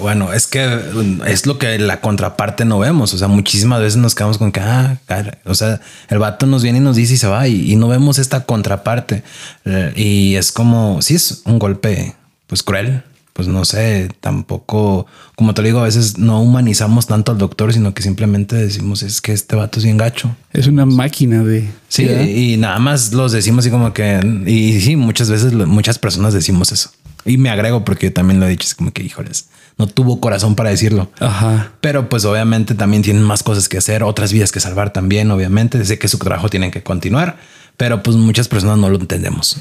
bueno, 0.00 0.32
es 0.32 0.46
que 0.46 0.78
es 1.26 1.46
lo 1.46 1.58
que 1.58 1.80
la 1.80 2.00
contraparte 2.00 2.64
no 2.64 2.78
vemos. 2.78 3.12
O 3.12 3.18
sea, 3.18 3.26
muchísimas 3.26 3.80
veces 3.80 3.96
nos 3.96 4.14
quedamos 4.14 4.38
con 4.38 4.52
que, 4.52 4.60
ah, 4.60 5.00
o 5.46 5.56
sea, 5.56 5.80
el 6.10 6.18
vato 6.20 6.46
nos 6.46 6.62
viene 6.62 6.78
y 6.78 6.82
nos 6.82 6.94
dice 6.94 7.14
y 7.14 7.16
se 7.16 7.26
va 7.26 7.48
y, 7.48 7.72
y 7.72 7.74
no 7.74 7.88
vemos 7.88 8.20
esta 8.20 8.44
contraparte. 8.44 9.24
Eh, 9.64 9.92
y 9.96 10.34
es 10.36 10.52
como, 10.52 11.02
sí, 11.02 11.16
es 11.16 11.42
un 11.44 11.58
golpe 11.58 12.14
pues 12.52 12.62
cruel. 12.62 13.02
Pues 13.32 13.48
no 13.48 13.64
sé, 13.64 14.10
tampoco, 14.20 15.06
como 15.36 15.54
te 15.54 15.62
digo, 15.62 15.80
a 15.80 15.84
veces 15.84 16.18
no 16.18 16.42
humanizamos 16.42 17.06
tanto 17.06 17.32
al 17.32 17.38
doctor, 17.38 17.72
sino 17.72 17.94
que 17.94 18.02
simplemente 18.02 18.56
decimos 18.56 19.02
es 19.02 19.22
que 19.22 19.32
este 19.32 19.56
vato 19.56 19.78
es 19.78 19.86
bien 19.86 19.96
gacho. 19.96 20.36
Es 20.52 20.66
una 20.66 20.84
máquina 20.84 21.42
de. 21.42 21.66
Sí, 21.88 22.04
y 22.04 22.58
nada 22.58 22.78
más 22.78 23.14
los 23.14 23.32
decimos 23.32 23.64
así 23.64 23.70
como 23.70 23.94
que, 23.94 24.20
y 24.46 24.82
sí, 24.82 24.96
muchas 24.96 25.30
veces 25.30 25.54
muchas 25.54 25.98
personas 25.98 26.34
decimos 26.34 26.72
eso. 26.72 26.90
Y 27.24 27.38
me 27.38 27.48
agrego 27.48 27.86
porque 27.86 28.08
yo 28.08 28.12
también 28.12 28.38
lo 28.38 28.44
he 28.44 28.50
dicho, 28.50 28.66
es 28.66 28.74
como 28.74 28.92
que, 28.92 29.02
híjoles, 29.02 29.48
no 29.78 29.86
tuvo 29.86 30.20
corazón 30.20 30.54
para 30.54 30.68
decirlo. 30.68 31.10
Ajá. 31.18 31.72
Pero 31.80 32.10
pues 32.10 32.26
obviamente 32.26 32.74
también 32.74 33.02
tienen 33.02 33.22
más 33.22 33.42
cosas 33.42 33.66
que 33.66 33.78
hacer, 33.78 34.02
otras 34.02 34.30
vidas 34.30 34.52
que 34.52 34.60
salvar 34.60 34.92
también, 34.92 35.30
obviamente. 35.30 35.82
Sé 35.86 35.98
que 35.98 36.08
su 36.08 36.18
trabajo 36.18 36.50
tiene 36.50 36.70
que 36.70 36.82
continuar, 36.82 37.38
pero 37.78 38.02
pues 38.02 38.14
muchas 38.18 38.46
personas 38.46 38.76
no 38.76 38.90
lo 38.90 38.98
entendemos. 38.98 39.56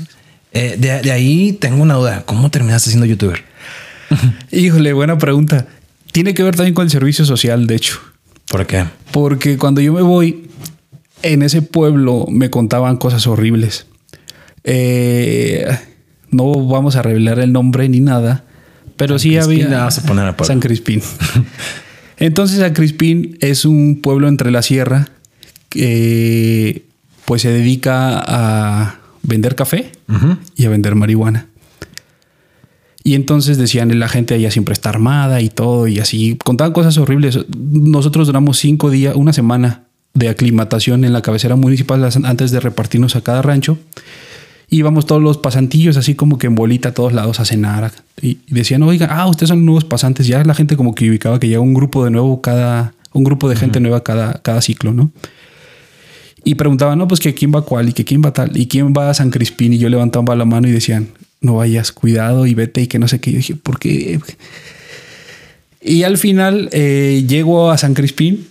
Eh, 0.53 0.75
de, 0.77 1.11
ahí 1.11 1.53
tengo 1.53 1.81
una 1.81 1.95
duda. 1.95 2.23
¿Cómo 2.25 2.49
terminaste 2.49 2.89
siendo 2.89 3.05
youtuber? 3.05 3.43
Híjole, 4.51 4.93
buena 4.93 5.17
pregunta. 5.17 5.67
Tiene 6.11 6.33
que 6.33 6.43
ver 6.43 6.55
también 6.55 6.73
con 6.73 6.85
el 6.85 6.91
servicio 6.91 7.25
social, 7.25 7.67
de 7.67 7.75
hecho. 7.75 7.99
¿Por 8.49 8.67
qué? 8.67 8.85
Porque 9.11 9.57
cuando 9.57 9.79
yo 9.79 9.93
me 9.93 10.01
voy, 10.01 10.49
en 11.23 11.41
ese 11.41 11.61
pueblo 11.61 12.25
me 12.29 12.49
contaban 12.49 12.97
cosas 12.97 13.25
horribles. 13.27 13.85
Eh, 14.63 15.65
no 16.29 16.51
vamos 16.67 16.95
a 16.95 17.01
revelar 17.01 17.39
el 17.39 17.53
nombre 17.53 17.87
ni 17.87 17.99
nada, 18.01 18.43
pero 18.97 19.19
sí 19.19 19.37
había 19.37 19.87
a 19.87 19.89
poner 19.89 20.25
a 20.25 20.43
San 20.43 20.59
Crispín. 20.59 21.01
Entonces 22.17 22.59
San 22.59 22.73
Crispín 22.73 23.37
es 23.41 23.65
un 23.65 24.01
pueblo 24.01 24.27
entre 24.27 24.51
la 24.51 24.61
sierra 24.61 25.07
que 25.69 26.83
pues 27.25 27.41
se 27.41 27.49
dedica 27.49 28.21
a 28.23 29.00
vender 29.23 29.55
café 29.55 29.91
y 30.55 30.65
a 30.65 30.69
vender 30.69 30.95
marihuana. 30.95 31.47
Y 33.03 33.15
entonces 33.15 33.57
decían, 33.57 33.97
la 33.99 34.07
gente 34.07 34.35
allá 34.35 34.51
siempre 34.51 34.73
está 34.73 34.89
armada 34.89 35.41
y 35.41 35.49
todo, 35.49 35.87
y 35.87 35.99
así 35.99 36.37
contaban 36.43 36.71
cosas 36.73 36.97
horribles. 36.97 37.39
Nosotros 37.55 38.27
duramos 38.27 38.59
cinco 38.59 38.91
días, 38.91 39.15
una 39.15 39.33
semana 39.33 39.85
de 40.13 40.29
aclimatación 40.29 41.03
en 41.03 41.13
la 41.13 41.21
cabecera 41.21 41.55
municipal 41.55 42.07
antes 42.23 42.51
de 42.51 42.59
repartirnos 42.59 43.15
a 43.15 43.21
cada 43.21 43.41
rancho. 43.41 43.79
Íbamos 44.69 45.05
todos 45.05 45.21
los 45.21 45.37
pasantillos 45.37 45.97
así 45.97 46.15
como 46.15 46.37
que 46.37 46.47
en 46.47 46.55
bolita 46.55 46.89
a 46.89 46.93
todos 46.93 47.11
lados 47.11 47.39
a 47.39 47.45
cenar. 47.45 47.91
Y 48.21 48.37
decían, 48.47 48.83
oigan, 48.83 49.09
ah, 49.11 49.27
ustedes 49.27 49.49
son 49.49 49.65
nuevos 49.65 49.83
pasantes. 49.83 50.27
Ya 50.27 50.43
la 50.45 50.53
gente 50.53 50.77
como 50.77 50.95
que 50.95 51.09
ubicaba 51.09 51.39
que 51.39 51.47
llega 51.47 51.59
un 51.59 51.73
grupo 51.73 52.05
de 52.05 52.11
nuevo 52.11 52.41
cada, 52.41 52.93
un 53.11 53.23
grupo 53.23 53.49
de 53.49 53.55
gente 53.55 53.79
nueva 53.79 54.03
cada, 54.03 54.41
cada 54.41 54.61
ciclo, 54.61 54.93
¿no? 54.93 55.11
Y 56.43 56.55
preguntaban, 56.55 56.97
no, 56.97 57.07
pues 57.07 57.19
que 57.19 57.33
quién 57.33 57.51
va 57.53 57.61
cuál 57.63 57.89
y 57.89 57.93
que 57.93 58.03
quién 58.03 58.21
va 58.25 58.33
tal 58.33 58.57
y 58.57 58.67
quién 58.67 58.93
va 58.93 59.09
a 59.09 59.13
San 59.13 59.29
Crispín. 59.29 59.73
Y 59.73 59.77
yo 59.77 59.89
levantaba 59.89 60.35
la 60.35 60.45
mano 60.45 60.67
y 60.67 60.71
decían, 60.71 61.09
no 61.39 61.55
vayas, 61.55 61.91
cuidado 61.91 62.45
y 62.45 62.53
vete 62.53 62.81
y 62.81 62.87
que 62.87 62.99
no 62.99 63.07
sé 63.07 63.19
qué. 63.19 63.29
Y 63.29 63.33
yo 63.33 63.37
dije, 63.37 63.55
¿por 63.55 63.79
qué? 63.79 64.19
Y 65.81 66.03
al 66.03 66.17
final 66.17 66.69
eh, 66.71 67.25
llego 67.27 67.71
a 67.71 67.77
San 67.77 67.93
Crispín 67.93 68.47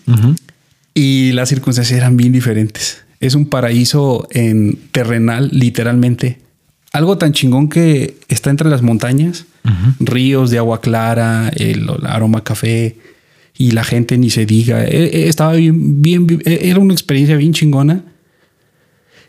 y 0.95 1.33
las 1.33 1.49
circunstancias 1.49 1.97
eran 1.97 2.17
bien 2.17 2.33
diferentes. 2.33 3.03
Es 3.21 3.35
un 3.35 3.47
paraíso 3.47 4.27
en 4.31 4.79
terrenal, 4.93 5.51
literalmente. 5.53 6.39
Algo 6.93 7.19
tan 7.19 7.33
chingón 7.33 7.69
que 7.69 8.17
está 8.29 8.51
entre 8.51 8.69
las 8.69 8.83
montañas, 8.83 9.47
ríos 10.01 10.51
de 10.51 10.59
agua 10.59 10.81
clara, 10.81 11.51
el, 11.55 11.89
el 11.89 12.07
aroma 12.07 12.43
café, 12.43 12.97
y 13.61 13.73
la 13.73 13.85
gente 13.85 14.17
ni 14.17 14.31
se 14.31 14.47
diga. 14.47 14.87
E, 14.87 15.05
e, 15.05 15.29
estaba 15.29 15.53
bien, 15.53 16.01
bien, 16.01 16.27
e, 16.47 16.71
era 16.71 16.79
una 16.79 16.95
experiencia 16.95 17.37
bien 17.37 17.53
chingona. 17.53 18.05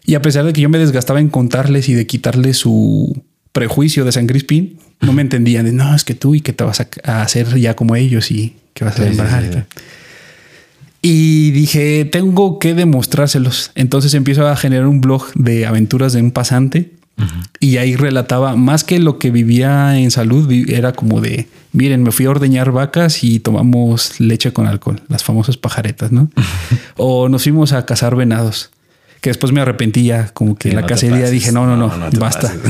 Y 0.05 0.15
a 0.15 0.21
pesar 0.21 0.45
de 0.45 0.53
que 0.53 0.61
yo 0.61 0.69
me 0.69 0.77
desgastaba 0.77 1.19
en 1.19 1.27
contarles 1.27 1.89
y 1.89 1.95
de 1.95 2.07
quitarles 2.07 2.55
su 2.55 3.23
prejuicio 3.51 4.05
de 4.05 4.13
San 4.13 4.27
Crispín, 4.27 4.77
no 5.01 5.11
me 5.11 5.21
entendían 5.21 5.65
de 5.65 5.73
no, 5.73 5.93
es 5.93 6.05
que 6.05 6.15
tú 6.15 6.33
y 6.33 6.39
que 6.39 6.53
te 6.53 6.63
vas 6.63 6.79
a, 6.79 7.21
hacer 7.21 7.57
ya 7.59 7.75
como 7.75 7.97
ellos 7.97 8.31
y 8.31 8.55
que 8.73 8.85
vas 8.85 8.97
a 8.97 9.11
sí, 9.11 9.59
Y 11.01 11.51
dije, 11.51 12.05
tengo 12.05 12.57
que 12.57 12.73
demostrárselos. 12.73 13.71
Entonces 13.75 14.13
empiezo 14.13 14.47
a 14.47 14.55
generar 14.55 14.87
un 14.87 15.01
blog 15.01 15.33
de 15.33 15.65
aventuras 15.65 16.13
de 16.13 16.21
un 16.21 16.31
pasante 16.31 16.89
Y 17.59 17.77
ahí 17.77 17.95
relataba, 17.95 18.55
más 18.55 18.83
que 18.83 18.99
lo 18.99 19.19
que 19.19 19.29
vivía 19.29 19.97
en 19.99 20.09
salud, 20.09 20.51
era 20.51 20.91
como 20.93 21.21
de, 21.21 21.47
miren, 21.71 22.01
me 22.01 22.11
fui 22.11 22.25
a 22.25 22.31
ordeñar 22.31 22.71
vacas 22.71 23.23
y 23.23 23.39
tomamos 23.39 24.19
leche 24.19 24.51
con 24.53 24.65
alcohol, 24.65 25.01
las 25.07 25.23
famosas 25.23 25.57
pajaretas, 25.57 26.11
¿no? 26.11 26.31
o 26.97 27.29
nos 27.29 27.43
fuimos 27.43 27.73
a 27.73 27.85
cazar 27.85 28.15
venados, 28.15 28.71
que 29.21 29.29
después 29.29 29.53
me 29.53 29.61
arrepentí 29.61 30.05
ya, 30.05 30.29
como 30.33 30.55
que 30.55 30.71
la 30.71 30.81
no 30.81 30.87
cacería 30.87 31.29
dije, 31.29 31.51
no, 31.51 31.67
no, 31.67 31.77
no, 31.77 31.89
No, 31.89 31.97
no 31.97 32.09
te 32.09 32.17
basta. 32.17 32.51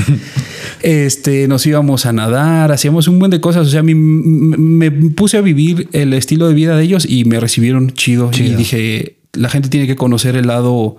Este, 0.82 1.48
nos 1.48 1.66
íbamos 1.66 2.06
a 2.06 2.14
nadar, 2.14 2.72
hacíamos 2.72 3.08
un 3.08 3.20
buen 3.20 3.30
de 3.32 3.40
cosas. 3.40 3.68
O 3.68 3.70
sea, 3.70 3.82
a 3.82 3.84
mí 3.84 3.92
m- 3.92 4.58
me 4.58 4.92
puse 4.92 5.38
a 5.38 5.42
vivir 5.42 5.88
el 5.94 6.14
estilo 6.14 6.48
de 6.48 6.54
vida 6.56 6.76
de 6.76 6.84
ellos 6.84 7.06
y 7.08 7.24
me 7.26 7.40
recibieron 7.40 7.92
chido. 7.92 8.30
Y 8.34 8.36
Chido. 8.36 8.58
dije, 8.58 9.16
la 9.34 9.50
gente 9.50 9.70
tiene 9.70 9.86
que 9.88 9.96
conocer 9.96 10.36
el 10.36 10.48
lado 10.48 10.98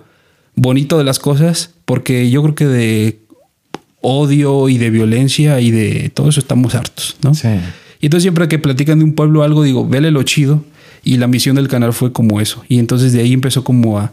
bonito 0.55 0.97
de 0.97 1.03
las 1.03 1.19
cosas, 1.19 1.71
porque 1.85 2.29
yo 2.29 2.41
creo 2.43 2.55
que 2.55 2.65
de 2.67 3.19
odio 4.03 4.69
y 4.69 4.77
de 4.77 4.89
violencia 4.91 5.59
y 5.61 5.71
de 5.71 6.11
todo 6.13 6.29
eso 6.29 6.39
estamos 6.39 6.75
hartos, 6.75 7.15
¿no? 7.23 7.33
Sí. 7.33 7.47
Y 7.99 8.07
entonces 8.07 8.23
siempre 8.23 8.47
que 8.49 8.59
platican 8.59 8.99
de 8.99 9.05
un 9.05 9.13
pueblo 9.13 9.43
algo, 9.43 9.63
digo, 9.63 9.87
vele 9.87 10.11
lo 10.11 10.21
chido. 10.23 10.63
Y 11.05 11.17
la 11.17 11.27
misión 11.27 11.55
del 11.55 11.67
canal 11.67 11.91
fue 11.93 12.13
como 12.13 12.39
eso. 12.39 12.63
Y 12.69 12.79
entonces 12.79 13.11
de 13.13 13.21
ahí 13.21 13.33
empezó 13.33 13.63
como 13.63 13.99
a... 13.99 14.11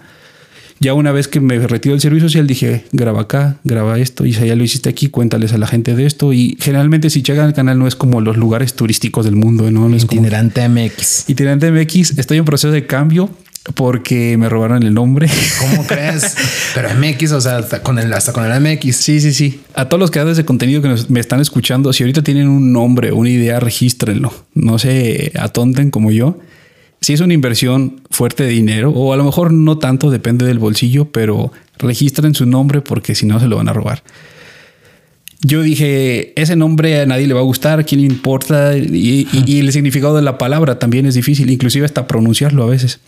Ya 0.81 0.95
una 0.95 1.13
vez 1.13 1.29
que 1.29 1.41
me 1.41 1.59
retiró 1.59 1.93
del 1.93 2.01
servicio 2.01 2.29
social, 2.29 2.47
dije, 2.47 2.85
graba 2.93 3.21
acá, 3.23 3.59
graba 3.65 3.99
esto. 3.99 4.25
Y 4.25 4.33
si 4.33 4.47
ya 4.47 4.57
lo 4.57 4.65
hiciste 4.65 4.89
aquí, 4.89 5.09
cuéntales 5.09 5.53
a 5.53 5.59
la 5.59 5.67
gente 5.67 5.95
de 5.95 6.07
esto. 6.07 6.33
Y 6.33 6.57
generalmente 6.59 7.11
si 7.11 7.23
llegan 7.23 7.47
al 7.47 7.53
canal 7.55 7.79
no 7.79 7.87
es 7.87 7.95
como 7.97 8.21
los 8.21 8.37
lugares 8.39 8.75
turísticos 8.75 9.25
del 9.25 9.37
mundo, 9.37 9.71
¿no? 9.71 9.89
No 9.89 9.97
es 9.97 10.07
como- 10.07 10.21
Itinerante 10.23 10.67
MX. 10.69 11.29
Itinerante 11.29 11.71
MX, 11.71 12.19
estoy 12.19 12.39
en 12.39 12.45
proceso 12.47 12.73
de 12.73 12.87
cambio 12.87 13.29
porque 13.75 14.37
me 14.39 14.49
robaron 14.49 14.83
el 14.83 14.95
nombre. 14.95 15.29
¿Cómo 15.61 15.87
crees? 15.87 16.35
Pero 16.75 16.89
MX, 16.95 17.33
o 17.33 17.41
sea, 17.41 17.59
hasta 17.59 17.83
con 17.83 17.99
el, 17.99 18.13
hasta 18.13 18.33
con 18.33 18.45
el 18.51 18.61
MX. 18.61 18.97
Sí, 18.97 19.21
sí, 19.21 19.33
sí. 19.33 19.61
A 19.75 19.87
todos 19.89 20.01
los 20.01 20.11
creadores 20.11 20.37
de 20.37 20.45
contenido 20.45 20.81
que 20.83 20.89
nos- 20.89 21.11
me 21.11 21.21
están 21.21 21.41
escuchando, 21.41 21.93
si 21.93 22.03
ahorita 22.03 22.23
tienen 22.23 22.49
un 22.49 22.73
nombre, 22.73 23.13
una 23.13 23.29
idea, 23.31 23.61
regístrenlo. 23.61 24.33
No 24.55 24.79
se 24.79 25.33
atonten 25.39 25.91
como 25.91 26.11
yo. 26.11 26.39
Si 27.03 27.13
es 27.15 27.21
una 27.21 27.33
inversión 27.35 28.03
fuerte 28.11 28.45
de 28.45 28.51
dinero, 28.51 28.91
o 28.91 29.13
a 29.13 29.17
lo 29.17 29.25
mejor 29.25 29.53
no 29.53 29.79
tanto, 29.79 30.11
depende 30.11 30.45
del 30.47 30.59
bolsillo, 30.59 31.07
pero 31.11 31.51
registren 31.79 32.35
su 32.35 32.45
nombre 32.47 32.83
porque 32.83 33.15
si 33.15 33.25
no 33.25 33.41
se 33.41 33.47
lo 33.47 33.57
van 33.57 33.69
a 33.69 33.73
robar. 33.73 34.03
Yo 35.43 35.63
dije, 35.63 36.39
ese 36.41 36.55
nombre 36.57 37.01
a 37.01 37.07
nadie 37.07 37.27
le 37.27 37.33
va 37.33 37.41
a 37.41 37.45
gustar, 37.45 37.87
¿quién 37.87 38.03
le 38.03 38.07
importa? 38.07 38.77
Y, 38.77 39.27
y- 39.33 39.45
y 39.47 39.61
el 39.61 39.73
significado 39.73 40.15
de 40.15 40.21
la 40.21 40.37
palabra 40.37 40.79
también 40.79 41.07
es 41.07 41.15
difícil, 41.15 41.49
inclusive 41.49 41.87
hasta 41.87 42.07
pronunciarlo 42.07 42.63
a 42.65 42.67
veces. 42.67 43.01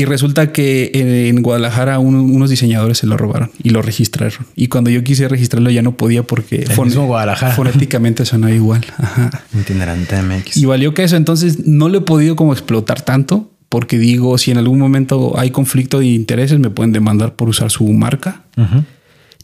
Y 0.00 0.04
resulta 0.06 0.50
que 0.52 0.90
en 0.94 1.42
Guadalajara 1.42 1.98
un- 1.98 2.14
unos 2.16 2.48
diseñadores 2.48 2.98
se 2.98 3.06
lo 3.06 3.16
robaron 3.18 3.50
y 3.62 3.68
lo 3.70 3.82
registraron. 3.82 4.46
Y 4.56 4.68
cuando 4.68 4.88
yo 4.90 5.04
quise 5.04 5.28
registrarlo 5.28 5.68
ya 5.70 5.82
no 5.82 5.96
podía 5.96 6.22
porque 6.22 6.64
El 6.68 6.84
mismo 6.84 7.06
Guadalajara. 7.06 7.54
fonéticamente 7.54 8.24
sonaba 8.24 8.52
igual. 8.54 8.80
Ajá. 8.98 9.30
Itinerante 9.58 10.16
MX. 10.22 10.56
Y 10.56 10.64
valió 10.64 10.94
que 10.94 11.04
eso. 11.04 11.16
Entonces 11.16 11.66
no 11.66 11.88
lo 11.88 11.98
he 11.98 12.00
podido 12.00 12.34
como 12.36 12.52
explotar 12.52 13.02
tanto 13.02 13.50
porque 13.68 13.98
digo, 13.98 14.38
si 14.38 14.50
en 14.50 14.56
algún 14.58 14.78
momento 14.78 15.38
hay 15.38 15.50
conflicto 15.50 15.98
de 16.00 16.06
intereses, 16.06 16.58
me 16.58 16.70
pueden 16.70 16.92
demandar 16.92 17.36
por 17.36 17.48
usar 17.48 17.70
su 17.70 17.86
marca. 17.92 18.42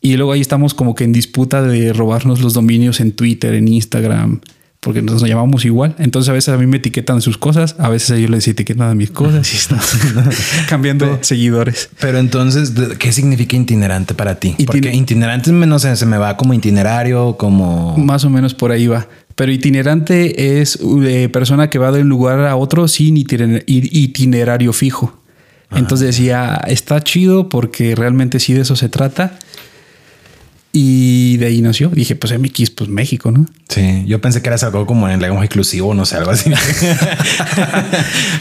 Y 0.00 0.16
luego 0.16 0.32
ahí 0.32 0.40
estamos 0.40 0.74
como 0.74 0.94
que 0.94 1.04
en 1.04 1.12
disputa 1.12 1.62
de 1.62 1.92
robarnos 1.92 2.40
los 2.40 2.54
dominios 2.54 3.00
en 3.00 3.12
Twitter, 3.12 3.54
en 3.54 3.68
Instagram, 3.68 4.40
porque 4.87 5.03
nos 5.03 5.20
llamamos 5.20 5.64
igual. 5.64 5.96
Entonces 5.99 6.29
a 6.29 6.33
veces 6.33 6.55
a 6.55 6.57
mí 6.59 6.64
me 6.68 6.77
etiquetan 6.77 7.20
sus 7.20 7.38
cosas, 7.38 7.75
a 7.81 7.88
veces 7.88 8.11
ellos 8.11 8.31
les 8.31 8.46
etiquetan 8.46 8.88
a 8.88 8.94
mis 8.94 9.11
cosas 9.11 9.53
y 9.53 9.57
está 9.57 9.81
cambiando 10.68 11.18
seguidores. 11.22 11.90
Pero 12.01 12.18
entonces, 12.18 12.77
¿de- 12.77 12.96
¿qué 12.96 13.11
significa 13.11 13.57
itinerante 13.57 14.14
para 14.14 14.37
ti? 14.37 14.51
Itiner- 14.59 14.66
Porque 14.66 14.94
itinerante 14.94 15.51
no 15.51 15.79
sé, 15.81 15.96
se 15.96 16.07
me 16.07 16.18
va 16.18 16.37
como 16.37 16.55
itinerario, 16.55 17.37
como 17.37 17.96
Más 17.99 18.22
o 18.25 18.31
menos 18.31 18.55
por 18.55 18.70
ahí 18.70 18.87
va. 18.87 19.09
Pero 19.35 19.51
itinerante 19.51 20.61
es 20.61 20.79
eh, 21.05 21.29
persona 21.33 21.68
que 21.68 21.79
va 21.81 21.90
de 21.90 22.03
un 22.03 22.09
lugar 22.09 22.38
a 22.46 22.55
otro 22.55 22.87
sin 22.87 23.16
itiner- 23.16 23.64
itinerario 23.66 24.72
fijo. 24.72 25.20
Entonces 25.75 26.07
decía, 26.07 26.61
está 26.68 27.01
chido 27.03 27.49
porque 27.49 27.96
realmente 27.96 28.38
sí 28.38 28.53
de 28.55 28.61
eso 28.61 28.77
se 28.77 28.88
trata. 28.88 29.37
Y 30.78 31.38
de 31.38 31.46
ahí 31.46 31.62
nació. 31.62 31.88
Dije, 31.88 32.16
pues 32.16 32.38
MX, 32.38 32.68
pues 32.68 32.90
México, 32.90 33.30
¿no? 33.30 33.46
Sí, 33.66 34.04
yo 34.06 34.20
pensé 34.20 34.42
que 34.42 34.50
era 34.50 34.58
algo 34.60 34.84
como 34.84 35.08
en 35.08 35.14
el 35.14 35.20
lenguaje 35.22 35.46
inclusivo, 35.46 35.94
no 35.94 36.04
sé, 36.04 36.16
algo 36.16 36.32
así. 36.32 36.50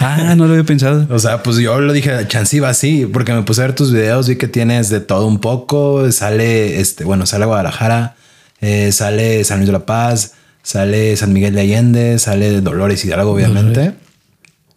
Ah, 0.02 0.36
no 0.36 0.46
lo 0.46 0.52
había 0.52 0.66
pensado. 0.66 1.08
o 1.10 1.18
sea, 1.18 1.44
pues 1.44 1.56
yo 1.60 1.80
lo 1.80 1.94
dije, 1.94 2.12
chance 2.28 2.58
iba 2.58 2.68
así, 2.68 3.06
porque 3.06 3.32
me 3.32 3.44
puse 3.44 3.62
a 3.62 3.68
ver 3.68 3.74
tus 3.74 3.94
videos, 3.94 4.28
vi 4.28 4.36
que 4.36 4.50
tienes 4.50 4.90
de 4.90 5.00
todo 5.00 5.28
un 5.28 5.40
poco, 5.40 6.12
sale, 6.12 6.82
este, 6.82 7.06
bueno, 7.06 7.26
sale 7.26 7.46
Guadalajara, 7.46 8.18
eh, 8.60 8.92
sale 8.92 9.46
San 9.46 9.60
Luis 9.60 9.68
de 9.68 9.74
la 9.74 9.86
Paz, 9.86 10.34
sale 10.62 11.16
San 11.16 11.32
Miguel 11.32 11.56
de 11.56 11.62
Allende, 11.62 12.20
sale 12.20 12.60
Dolores 12.60 13.06
Hidalgo, 13.06 13.32
obviamente. 13.32 13.94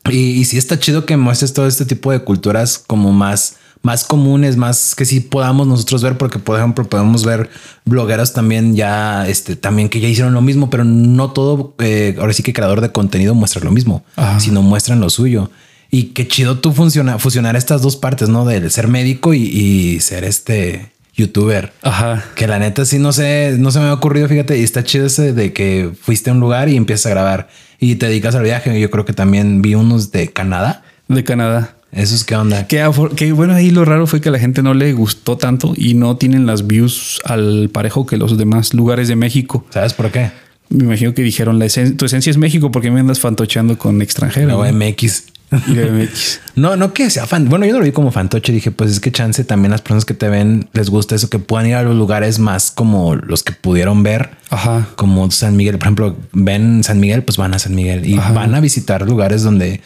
Y, 0.08 0.30
y 0.30 0.44
sí 0.44 0.58
está 0.58 0.78
chido 0.78 1.06
que 1.06 1.16
muestres 1.16 1.54
todo 1.54 1.66
este 1.66 1.84
tipo 1.84 2.12
de 2.12 2.20
culturas 2.20 2.78
como 2.78 3.12
más, 3.12 3.56
más 3.82 4.04
comunes, 4.04 4.56
más 4.56 4.94
que 4.94 5.04
sí 5.04 5.20
podamos 5.20 5.66
nosotros 5.66 6.02
ver, 6.02 6.18
porque 6.18 6.38
por 6.38 6.58
ejemplo 6.58 6.88
podemos 6.88 7.24
ver 7.24 7.48
blogueros 7.84 8.32
también 8.32 8.74
ya, 8.76 9.28
este, 9.28 9.56
también 9.56 9.88
que 9.88 10.00
ya 10.00 10.08
hicieron 10.08 10.34
lo 10.34 10.40
mismo, 10.40 10.70
pero 10.70 10.84
no 10.84 11.30
todo, 11.32 11.74
eh, 11.78 12.16
ahora 12.18 12.32
sí 12.32 12.42
que 12.42 12.52
creador 12.52 12.80
de 12.80 12.92
contenido 12.92 13.34
muestra 13.34 13.62
lo 13.62 13.70
mismo, 13.70 14.04
Ajá. 14.16 14.40
sino 14.40 14.62
muestran 14.62 15.00
lo 15.00 15.10
suyo. 15.10 15.50
Y 15.90 16.04
qué 16.08 16.28
chido 16.28 16.58
tú 16.58 16.72
funciona, 16.72 17.18
fusionar 17.18 17.56
estas 17.56 17.80
dos 17.80 17.96
partes, 17.96 18.28
¿no? 18.28 18.44
Del 18.44 18.70
ser 18.70 18.88
médico 18.88 19.32
y, 19.32 19.44
y 19.44 20.00
ser 20.00 20.24
este 20.24 20.92
youtuber. 21.18 21.72
Ajá. 21.82 22.24
Que 22.34 22.46
la 22.46 22.58
neta 22.58 22.84
sí 22.84 22.98
no 22.98 23.12
sé, 23.12 23.56
no 23.58 23.70
se 23.70 23.80
me 23.80 23.86
ha 23.86 23.94
ocurrido, 23.94 24.28
fíjate, 24.28 24.58
y 24.58 24.62
está 24.62 24.84
chido 24.84 25.06
ese 25.06 25.32
de 25.32 25.52
que 25.52 25.90
fuiste 26.00 26.30
a 26.30 26.32
un 26.32 26.40
lugar 26.40 26.68
y 26.68 26.76
empiezas 26.76 27.06
a 27.06 27.10
grabar 27.10 27.48
y 27.80 27.96
te 27.96 28.06
dedicas 28.06 28.34
al 28.34 28.44
viaje. 28.44 28.78
Yo 28.80 28.90
creo 28.90 29.04
que 29.04 29.12
también 29.12 29.62
vi 29.62 29.74
unos 29.74 30.10
de 30.12 30.28
Canadá. 30.28 30.82
De 31.08 31.24
Canadá. 31.24 31.77
Esos 31.92 32.24
qué 32.24 32.36
onda. 32.36 32.66
Que, 32.66 32.88
que 33.16 33.32
bueno, 33.32 33.54
ahí 33.54 33.70
lo 33.70 33.84
raro 33.84 34.06
fue 34.06 34.20
que 34.20 34.28
a 34.28 34.32
la 34.32 34.38
gente 34.38 34.62
no 34.62 34.74
le 34.74 34.92
gustó 34.92 35.36
tanto 35.38 35.72
y 35.76 35.94
no 35.94 36.16
tienen 36.16 36.46
las 36.46 36.66
views 36.66 37.20
al 37.24 37.70
parejo 37.72 38.04
que 38.06 38.16
los 38.18 38.36
demás 38.36 38.74
lugares 38.74 39.08
de 39.08 39.16
México. 39.16 39.64
¿Sabes 39.70 39.94
por 39.94 40.10
qué? 40.10 40.30
Me 40.68 40.84
imagino 40.84 41.14
que 41.14 41.22
dijeron, 41.22 41.58
la 41.58 41.64
esen- 41.64 41.96
tu 41.96 42.04
esencia 42.04 42.30
es 42.30 42.36
México 42.36 42.70
porque 42.70 42.90
me 42.90 43.00
andas 43.00 43.20
fantocheando 43.20 43.78
con 43.78 44.02
extranjeros. 44.02 44.52
Luego 44.52 44.64
¿no? 44.70 44.72
MX. 44.86 45.24
No, 46.56 46.76
no 46.76 46.92
que 46.92 47.08
sea 47.08 47.26
fan. 47.26 47.48
Bueno, 47.48 47.64
yo 47.64 47.72
no 47.72 47.78
lo 47.78 47.84
vi 47.84 47.92
como 47.92 48.10
fantoche. 48.10 48.52
Dije, 48.52 48.70
pues 48.70 48.90
es 48.90 49.00
que 49.00 49.10
chance 49.12 49.44
también 49.44 49.70
las 49.70 49.80
personas 49.80 50.04
que 50.04 50.12
te 50.12 50.28
ven 50.28 50.68
les 50.74 50.90
gusta 50.90 51.14
eso, 51.14 51.30
que 51.30 51.38
puedan 51.38 51.66
ir 51.68 51.74
a 51.76 51.82
los 51.82 51.96
lugares 51.96 52.38
más 52.38 52.70
como 52.70 53.14
los 53.14 53.42
que 53.44 53.52
pudieron 53.52 54.02
ver. 54.02 54.30
Ajá. 54.50 54.88
Como 54.96 55.30
San 55.30 55.56
Miguel, 55.56 55.78
por 55.78 55.84
ejemplo, 55.86 56.16
ven 56.32 56.84
San 56.84 57.00
Miguel, 57.00 57.22
pues 57.22 57.38
van 57.38 57.54
a 57.54 57.58
San 57.58 57.74
Miguel 57.74 58.06
y 58.06 58.14
Ajá. 58.18 58.32
van 58.32 58.54
a 58.54 58.60
visitar 58.60 59.02
lugares 59.06 59.42
donde 59.42 59.80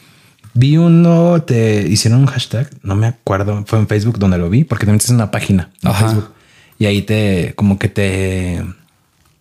vi 0.55 0.77
uno, 0.77 1.43
te 1.43 1.83
hicieron 1.89 2.21
un 2.21 2.27
hashtag, 2.27 2.69
no 2.83 2.95
me 2.95 3.07
acuerdo, 3.07 3.65
fue 3.67 3.79
en 3.79 3.89
Facebook 3.89 4.19
donde 4.19 4.39
lo 4.39 4.51
vi, 4.51 4.65
porque 4.65 4.87
también 4.87 5.01
es 5.03 5.09
una 5.11 5.31
página 5.31 5.71
en 5.83 5.89
Ajá. 5.91 6.07
Facebook 6.07 6.31
y 6.79 6.87
ahí 6.87 7.03
te, 7.03 7.53
como 7.57 7.79
que 7.79 7.89
te, 7.89 8.63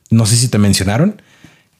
no 0.09 0.25
sé 0.25 0.35
si 0.35 0.47
te 0.47 0.57
mencionaron 0.57 1.21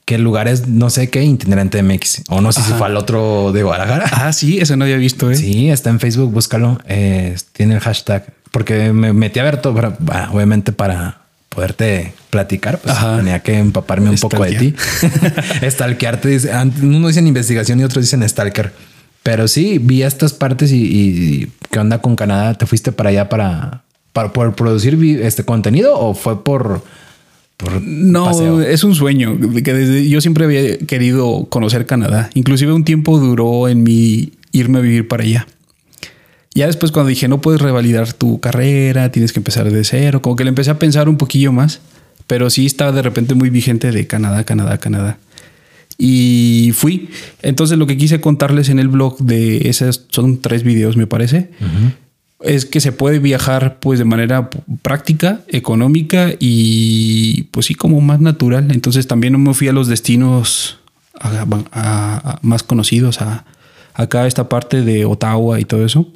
que 0.04 0.16
el 0.16 0.22
lugar 0.22 0.48
es 0.48 0.66
no 0.66 0.90
sé 0.90 1.10
qué 1.10 1.22
itinerante 1.22 1.80
MX 1.82 2.22
o 2.28 2.40
no 2.40 2.50
sé 2.52 2.60
si 2.62 2.72
fue 2.72 2.86
al 2.88 2.96
otro 2.96 3.52
de 3.52 3.62
Guadalajara. 3.62 4.06
Ah, 4.12 4.32
sí, 4.32 4.58
eso 4.58 4.76
no 4.76 4.84
había 4.84 4.96
visto, 4.96 5.30
¿eh? 5.30 5.36
Sí, 5.36 5.70
está 5.70 5.90
en 5.90 6.00
Facebook, 6.00 6.32
búscalo. 6.32 6.80
Eh, 6.88 7.36
tiene 7.52 7.74
el 7.74 7.80
hashtag 7.80 8.26
porque 8.50 8.92
me 8.92 9.12
metí 9.12 9.38
a 9.38 9.44
ver 9.44 9.58
todo, 9.62 9.74
para- 9.76 9.96
bah, 10.00 10.28
obviamente 10.32 10.72
para 10.72 11.20
poderte 11.50 12.14
platicar, 12.30 12.78
pues 12.78 12.96
Ajá. 12.96 13.18
tenía 13.18 13.40
que 13.44 13.56
empaparme 13.58 14.10
un 14.10 14.16
poco 14.18 14.42
de 14.42 14.56
ti. 14.56 14.74
Stalkearte, 15.70 16.28
dice, 16.28 16.52
an- 16.52 16.72
uno 16.82 17.06
dicen 17.08 17.26
investigación 17.28 17.78
y 17.80 17.84
otros 17.84 18.04
dicen 18.04 18.28
stalker. 18.28 18.72
Pero 19.22 19.46
sí, 19.48 19.78
vi 19.78 20.02
estas 20.02 20.32
partes 20.32 20.72
y, 20.72 20.82
y 20.82 21.52
qué 21.70 21.78
onda 21.78 21.98
con 22.00 22.16
Canadá. 22.16 22.54
¿Te 22.54 22.66
fuiste 22.66 22.90
para 22.92 23.10
allá 23.10 23.28
para, 23.28 23.84
para 24.12 24.32
por 24.32 24.54
producir 24.54 24.94
este 25.22 25.44
contenido 25.44 25.96
o 25.98 26.14
fue 26.14 26.42
por, 26.42 26.82
por 27.56 27.80
No, 27.80 28.24
paseo? 28.24 28.60
es 28.60 28.82
un 28.82 28.94
sueño 28.94 29.38
que 29.62 29.72
desde 29.72 30.08
yo 30.08 30.20
siempre 30.20 30.44
había 30.44 30.78
querido 30.78 31.46
conocer 31.48 31.86
Canadá. 31.86 32.30
Inclusive 32.34 32.72
un 32.72 32.84
tiempo 32.84 33.18
duró 33.18 33.68
en 33.68 33.82
mi 33.84 34.32
irme 34.50 34.78
a 34.78 34.82
vivir 34.82 35.06
para 35.06 35.22
allá. 35.22 35.46
Ya 36.54 36.66
después 36.66 36.92
cuando 36.92 37.08
dije 37.08 37.28
no 37.28 37.40
puedes 37.40 37.60
revalidar 37.62 38.12
tu 38.12 38.40
carrera, 38.40 39.10
tienes 39.12 39.32
que 39.32 39.38
empezar 39.40 39.70
de 39.70 39.84
cero, 39.84 40.20
como 40.20 40.36
que 40.36 40.44
le 40.44 40.50
empecé 40.50 40.70
a 40.70 40.78
pensar 40.78 41.08
un 41.08 41.16
poquillo 41.16 41.52
más, 41.52 41.80
pero 42.26 42.50
sí 42.50 42.66
estaba 42.66 42.92
de 42.92 43.02
repente 43.02 43.34
muy 43.34 43.48
vigente 43.50 43.90
de 43.90 44.06
Canadá, 44.06 44.44
Canadá, 44.44 44.78
Canadá. 44.78 45.18
Y 46.04 46.72
fui. 46.74 47.10
Entonces 47.42 47.78
lo 47.78 47.86
que 47.86 47.96
quise 47.96 48.20
contarles 48.20 48.68
en 48.70 48.80
el 48.80 48.88
blog 48.88 49.18
de 49.18 49.68
esos 49.68 50.06
son 50.08 50.38
tres 50.40 50.64
videos 50.64 50.96
me 50.96 51.06
parece. 51.06 51.50
Es 52.40 52.66
que 52.66 52.80
se 52.80 52.90
puede 52.90 53.20
viajar 53.20 53.78
pues 53.78 54.00
de 54.00 54.04
manera 54.04 54.50
práctica, 54.82 55.42
económica 55.46 56.30
y 56.40 57.44
pues 57.52 57.66
sí 57.66 57.76
como 57.76 58.00
más 58.00 58.18
natural. 58.20 58.72
Entonces 58.72 59.06
también 59.06 59.32
no 59.34 59.38
me 59.38 59.54
fui 59.54 59.68
a 59.68 59.72
los 59.72 59.86
destinos 59.86 60.80
a- 61.20 61.46
a- 61.70 62.16
a- 62.32 62.38
más 62.42 62.64
conocidos, 62.64 63.20
a 63.22 63.44
acá 63.94 64.26
esta 64.26 64.48
parte 64.48 64.82
de 64.82 65.04
Ottawa 65.04 65.60
y 65.60 65.64
todo 65.64 65.84
eso, 65.86 66.08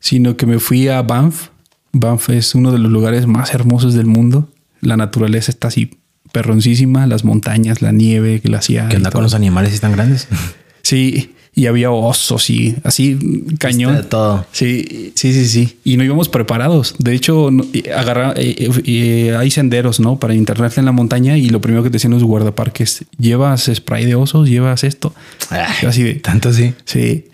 sino 0.00 0.36
que 0.38 0.46
me 0.46 0.60
fui 0.60 0.88
a 0.88 1.02
Banff. 1.02 1.48
Banff 1.92 2.30
es 2.30 2.54
uno 2.54 2.72
de 2.72 2.78
los 2.78 2.90
lugares 2.90 3.26
más 3.26 3.52
hermosos 3.52 3.92
del 3.92 4.06
mundo. 4.06 4.48
La 4.80 4.96
naturaleza 4.96 5.50
está 5.50 5.68
así 5.68 5.90
perroncísima, 6.32 7.06
las 7.06 7.24
montañas, 7.24 7.82
la 7.82 7.92
nieve, 7.92 8.40
glaciar. 8.42 8.88
Que 8.88 8.96
anda 8.96 9.10
con 9.10 9.22
los 9.22 9.34
animales 9.34 9.74
y 9.74 9.78
tan 9.78 9.92
grandes. 9.92 10.28
Sí, 10.82 11.34
y 11.54 11.66
había 11.66 11.90
osos 11.90 12.48
y 12.48 12.74
así 12.82 13.18
cañón. 13.58 13.96
de 13.96 14.02
todo. 14.04 14.46
Sí, 14.52 15.12
sí, 15.16 15.34
sí, 15.34 15.46
sí. 15.46 15.76
Y 15.84 15.98
no 15.98 16.04
íbamos 16.04 16.30
preparados. 16.30 16.94
De 16.98 17.12
hecho, 17.14 17.50
agarra, 17.94 18.32
eh, 18.36 18.54
eh, 18.58 18.70
eh, 18.86 19.36
hay 19.36 19.50
senderos, 19.50 20.00
¿no? 20.00 20.18
Para 20.18 20.34
internarte 20.34 20.80
en 20.80 20.86
la 20.86 20.92
montaña 20.92 21.36
y 21.36 21.50
lo 21.50 21.60
primero 21.60 21.82
que 21.82 21.90
te 21.90 21.94
decían 21.94 22.12
los 22.14 22.24
guardaparques, 22.24 23.04
llevas 23.18 23.70
spray 23.74 24.06
de 24.06 24.14
osos, 24.14 24.48
llevas 24.48 24.82
esto. 24.82 25.12
Ay, 25.50 25.86
Así 25.86 26.02
de, 26.04 26.14
tanto 26.14 26.54
sí. 26.54 26.72
sí, 26.86 27.26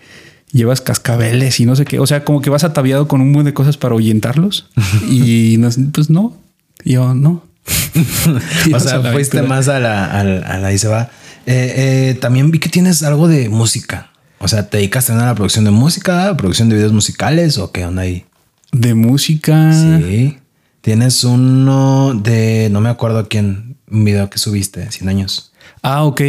llevas 0.51 0.81
cascabeles 0.81 1.57
y 1.61 1.65
no 1.65 1.77
sé 1.77 1.85
qué. 1.85 1.99
O 1.99 2.07
sea, 2.07 2.25
como 2.25 2.41
que 2.41 2.49
vas 2.49 2.65
ataviado 2.65 3.07
con 3.07 3.21
un 3.21 3.27
montón 3.27 3.45
de 3.45 3.53
cosas 3.53 3.77
para 3.77 3.93
ahuyentarlos. 3.93 4.67
y 5.09 5.55
nos- 5.59 5.77
pues 5.93 6.09
no, 6.09 6.35
yo 6.83 7.13
no. 7.13 7.43
O 8.73 8.79
sea, 8.79 9.01
fuiste 9.11 9.41
más 9.41 9.67
a 9.67 9.79
la, 9.79 10.05
a 10.05 10.23
la, 10.23 10.39
a 10.39 10.57
la 10.57 10.67
ahí 10.67 10.77
se 10.77 10.87
va. 10.87 11.09
Eh, 11.45 11.73
eh, 12.11 12.17
también 12.19 12.51
vi 12.51 12.59
que 12.59 12.69
tienes 12.69 13.03
algo 13.03 13.27
de 13.27 13.49
música. 13.49 14.11
O 14.39 14.47
sea, 14.47 14.67
¿te 14.69 14.77
dedicas 14.77 15.05
también 15.05 15.25
a 15.25 15.31
la 15.31 15.35
producción 15.35 15.65
de 15.65 15.71
música, 15.71 16.29
a 16.29 16.37
producción 16.37 16.69
de 16.69 16.75
videos 16.75 16.93
musicales 16.93 17.57
o 17.57 17.71
qué 17.71 17.85
onda 17.85 18.03
ahí? 18.03 18.25
De 18.71 18.93
música. 18.93 19.73
Sí. 19.73 20.37
Tienes 20.81 21.23
uno 21.23 22.13
de, 22.13 22.69
no 22.71 22.81
me 22.81 22.89
acuerdo 22.89 23.27
quién, 23.27 23.77
un 23.89 24.05
video 24.05 24.29
que 24.29 24.37
subiste, 24.37 24.91
100 24.91 25.09
años. 25.09 25.51
Ah, 25.81 26.03
ok. 26.03 26.21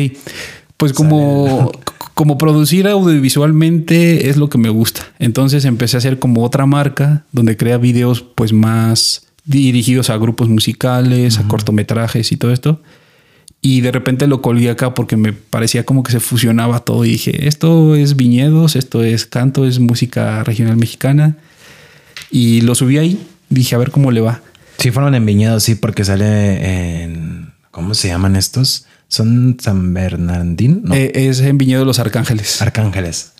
Pues 0.76 0.92
como, 0.92 1.72
como 2.14 2.38
producir 2.38 2.86
audiovisualmente 2.88 4.30
es 4.30 4.36
lo 4.36 4.48
que 4.48 4.58
me 4.58 4.70
gusta. 4.70 5.02
Entonces 5.18 5.64
empecé 5.64 5.96
a 5.96 5.98
hacer 5.98 6.18
como 6.18 6.42
otra 6.42 6.64
marca 6.64 7.24
donde 7.32 7.56
crea 7.56 7.76
videos 7.76 8.22
pues 8.22 8.52
más 8.52 9.25
dirigidos 9.46 10.10
a 10.10 10.18
grupos 10.18 10.48
musicales, 10.48 11.38
a 11.38 11.48
cortometrajes 11.48 12.32
y 12.32 12.36
todo 12.36 12.52
esto. 12.52 12.82
Y 13.62 13.80
de 13.80 13.90
repente 13.90 14.26
lo 14.26 14.42
colgué 14.42 14.70
acá 14.70 14.94
porque 14.94 15.16
me 15.16 15.32
parecía 15.32 15.84
como 15.84 16.02
que 16.02 16.12
se 16.12 16.20
fusionaba 16.20 16.80
todo 16.80 17.04
y 17.04 17.10
dije, 17.10 17.48
esto 17.48 17.96
es 17.96 18.16
viñedos, 18.16 18.76
esto 18.76 19.02
es 19.02 19.26
canto, 19.26 19.66
es 19.66 19.78
música 19.78 20.44
regional 20.44 20.76
mexicana. 20.76 21.36
Y 22.30 22.60
lo 22.60 22.74
subí 22.74 22.98
ahí, 22.98 23.18
dije 23.48 23.74
a 23.74 23.78
ver 23.78 23.90
cómo 23.90 24.10
le 24.10 24.20
va. 24.20 24.42
Sí, 24.78 24.90
fueron 24.90 25.14
en 25.14 25.24
viñedos, 25.24 25.62
sí, 25.62 25.74
porque 25.74 26.04
sale 26.04 27.02
en, 27.02 27.52
¿cómo 27.70 27.94
se 27.94 28.08
llaman 28.08 28.36
estos? 28.36 28.86
Son 29.08 29.56
San 29.60 29.94
Bernardín, 29.94 30.82
¿no? 30.84 30.94
Eh, 30.94 31.12
es 31.14 31.40
en 31.40 31.56
Viñedo 31.58 31.80
de 31.80 31.86
los 31.86 31.98
Arcángeles. 31.98 32.60
Arcángeles. 32.60 33.32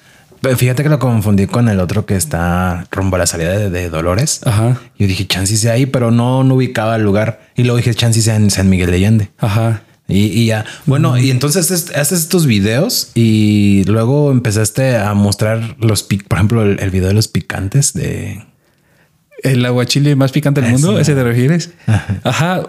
Fíjate 0.57 0.83
que 0.83 0.89
lo 0.89 0.99
confundí 0.99 1.47
con 1.47 1.69
el 1.69 1.81
otro 1.81 2.07
que 2.07 2.17
está 2.17 2.87
rumbo 2.91 3.17
a 3.17 3.19
la 3.21 3.27
salida 3.27 3.57
de, 3.59 3.71
de 3.71 3.89
Dolores. 3.91 4.41
Ajá, 4.45 4.81
Yo 4.99 5.07
dije, 5.07 5.27
chance 5.27 5.57
sea 5.57 5.73
ahí, 5.73 5.87
pero 5.87 6.11
no, 6.11 6.45
no 6.45 6.55
ubicaba 6.55 6.97
el 6.97 7.03
lugar. 7.03 7.41
Y 7.57 7.63
luego 7.65 7.79
dije, 7.79 7.95
chance 7.95 8.21
sea 8.23 8.37
en 8.37 8.51
San 8.51 8.69
Miguel 8.69 8.91
de 8.91 8.97
Allende. 8.97 9.31
ajá. 9.39 9.83
Y, 10.09 10.27
y 10.27 10.47
ya, 10.47 10.65
bueno, 10.85 11.19
y 11.19 11.33
entonces 11.33 11.69
haces, 11.73 12.13
estos 12.13 12.47
videos 12.47 13.11
y 13.17 13.83
luego 13.89 14.31
empezaste 14.31 14.97
a 14.97 15.15
mostrar 15.15 15.75
los, 15.81 16.09
pic- 16.09 16.29
por 16.29 16.39
ejemplo, 16.39 16.63
el, 16.63 16.79
el 16.79 16.91
video 16.91 17.09
de 17.09 17.15
los 17.15 17.27
picantes 17.27 17.93
de... 17.93 18.45
El 19.43 19.67
aguachile 19.67 20.15
más 20.15 20.31
picante 20.31 20.61
del 20.61 20.71
mundo, 20.71 20.93
Eso. 20.93 21.01
¿ese 21.01 21.15
te 21.17 21.25
refieres? 21.25 21.71
Ajá. 22.23 22.63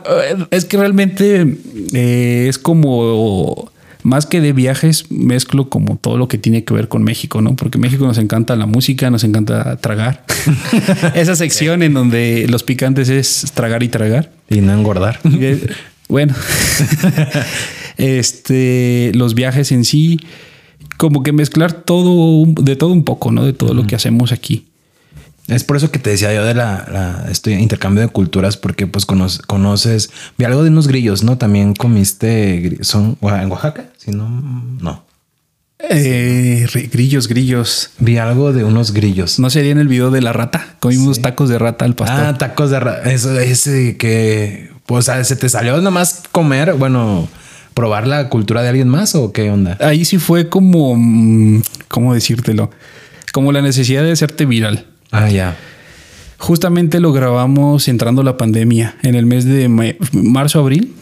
Es 0.50 0.66
que 0.66 0.78
realmente 0.78 1.58
eh, 1.94 2.48
es 2.50 2.58
como 2.58 3.72
más 4.08 4.26
que 4.26 4.40
de 4.40 4.54
viajes, 4.54 5.12
mezclo 5.12 5.68
como 5.68 5.98
todo 5.98 6.18
lo 6.18 6.30
que 6.30 6.38
tiene 6.38 6.64
que 6.64 6.74
ver 6.74 6.88
con 6.88 7.04
México, 7.04 7.42
¿no? 7.42 7.58
Porque 7.58 7.78
en 7.78 7.82
México 7.82 8.08
nos 8.08 8.18
encanta 8.18 8.56
la 8.56 8.66
música, 8.66 9.10
nos 9.10 9.26
encanta 9.26 9.76
tragar. 9.76 10.24
Esa 11.14 11.36
sección 11.36 11.84
en 11.84 11.94
donde 11.94 12.48
los 12.48 12.64
picantes 12.64 13.10
es 13.10 13.52
tragar 13.54 13.84
y 13.84 13.90
tragar. 13.90 14.32
Y 14.50 14.62
no 14.62 14.74
engordar. 14.74 15.20
Eh, 15.40 15.68
Bueno, 16.08 16.34
este, 17.98 19.12
los 19.14 19.36
viajes 19.36 19.74
en 19.74 19.84
sí, 19.84 20.22
como 20.96 21.22
que 21.22 21.34
mezclar 21.34 21.74
todo, 21.74 22.46
de 22.48 22.78
todo 22.78 22.94
un 22.94 23.04
poco, 23.04 23.34
¿no? 23.34 23.44
De 23.44 23.52
todo 23.52 23.74
lo 23.74 23.86
que 23.88 23.96
hacemos 23.96 24.32
aquí. 24.32 24.67
Es 25.48 25.64
por 25.64 25.78
eso 25.78 25.92
que 25.92 26.00
te 26.00 26.10
decía 26.10 26.34
yo 26.34 26.44
de 26.44 26.54
la, 26.54 26.86
la- 26.92 27.32
este 27.32 27.52
intercambio 27.52 28.02
de 28.02 28.10
culturas, 28.10 28.58
porque 28.58 28.86
pues 28.88 29.06
cono- 29.06 29.28
conoces, 29.48 30.10
vi 30.38 30.44
algo 30.46 30.64
de 30.64 30.70
unos 30.70 30.88
grillos, 30.88 31.24
¿no? 31.24 31.38
También 31.38 31.74
comiste, 31.74 32.78
son 32.82 33.18
en 33.22 33.50
Oaxaca, 33.52 33.86
si 33.98 34.12
no, 34.12 34.28
no. 34.82 35.06
Eh, 35.80 36.66
grillos, 36.92 37.28
grillos. 37.28 37.92
Vi 38.00 38.18
algo 38.18 38.52
de 38.52 38.64
unos 38.64 38.92
grillos. 38.94 39.40
No 39.40 39.50
sería 39.50 39.72
en 39.72 39.78
el 39.78 39.88
video 39.88 40.10
de 40.12 40.22
la 40.22 40.34
rata. 40.34 40.76
Comimos 40.80 41.22
tacos 41.22 41.50
de 41.50 41.60
rata 41.60 41.86
al 41.86 41.96
pastor. 41.96 42.20
Ah, 42.26 42.38
tacos 42.38 42.72
de 42.72 42.80
ra- 42.80 43.04
eso, 43.04 43.40
ese 43.40 43.96
que, 43.98 44.72
pues, 44.86 45.08
ah, 45.10 45.24
se 45.24 45.36
te 45.36 45.48
salió 45.50 45.80
nomás 45.82 46.24
comer, 46.32 46.74
bueno, 46.74 47.28
probar 47.74 48.08
la 48.08 48.28
cultura 48.30 48.64
de 48.64 48.70
alguien 48.70 48.90
más 48.90 49.14
o 49.16 49.32
qué 49.32 49.52
onda. 49.52 49.78
Ahí 49.80 50.04
sí 50.04 50.18
fue 50.18 50.50
como, 50.50 50.96
mm, 50.96 51.62
¿cómo 51.90 52.14
decírtelo? 52.16 52.72
Como 53.32 53.52
la 53.52 53.62
necesidad 53.62 54.04
de 54.04 54.12
hacerte 54.12 54.46
viral. 54.46 54.88
Ah, 55.12 55.30
ya. 55.30 55.58
Justamente 56.40 57.00
lo 57.00 57.14
grabamos 57.14 57.88
entrando 57.88 58.22
la 58.22 58.38
pandemia 58.38 58.96
en 59.02 59.16
el 59.16 59.26
mes 59.26 59.46
de 59.46 59.70
ma- 59.70 59.96
marzo, 60.12 60.60
abril. 60.60 60.94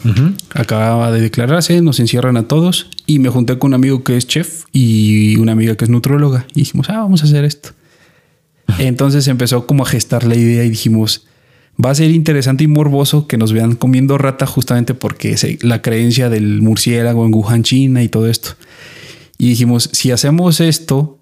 Acababa 0.53 1.11
de 1.11 1.19
declararse, 1.21 1.81
nos 1.81 1.99
encierran 1.99 2.37
a 2.37 2.47
todos 2.47 2.89
y 3.05 3.19
me 3.19 3.29
junté 3.29 3.57
con 3.57 3.69
un 3.71 3.73
amigo 3.73 4.03
que 4.03 4.15
es 4.15 4.27
chef 4.27 4.63
y 4.71 5.35
una 5.37 5.51
amiga 5.51 5.75
que 5.75 5.83
es 5.85 5.89
nutróloga 5.91 6.45
y 6.53 6.59
dijimos, 6.61 6.89
ah, 6.89 6.99
vamos 6.99 7.21
a 7.21 7.25
hacer 7.25 7.43
esto. 7.43 7.69
Entonces 8.79 9.27
empezó 9.27 9.67
como 9.67 9.83
a 9.83 9.87
gestar 9.89 10.23
la 10.25 10.35
idea 10.35 10.63
y 10.63 10.69
dijimos, 10.69 11.25
va 11.83 11.89
a 11.91 11.95
ser 11.95 12.11
interesante 12.11 12.63
y 12.63 12.67
morboso 12.67 13.27
que 13.27 13.37
nos 13.37 13.51
vean 13.51 13.75
comiendo 13.75 14.17
rata 14.17 14.45
justamente 14.45 14.93
porque 14.93 15.31
es 15.33 15.61
la 15.63 15.81
creencia 15.81 16.29
del 16.29 16.61
murciélago 16.61 17.25
en 17.25 17.33
Wuhan, 17.33 17.63
China 17.63 18.01
y 18.03 18.07
todo 18.07 18.27
esto. 18.29 18.51
Y 19.37 19.49
dijimos, 19.49 19.89
si 19.91 20.11
hacemos 20.11 20.61
esto, 20.61 21.17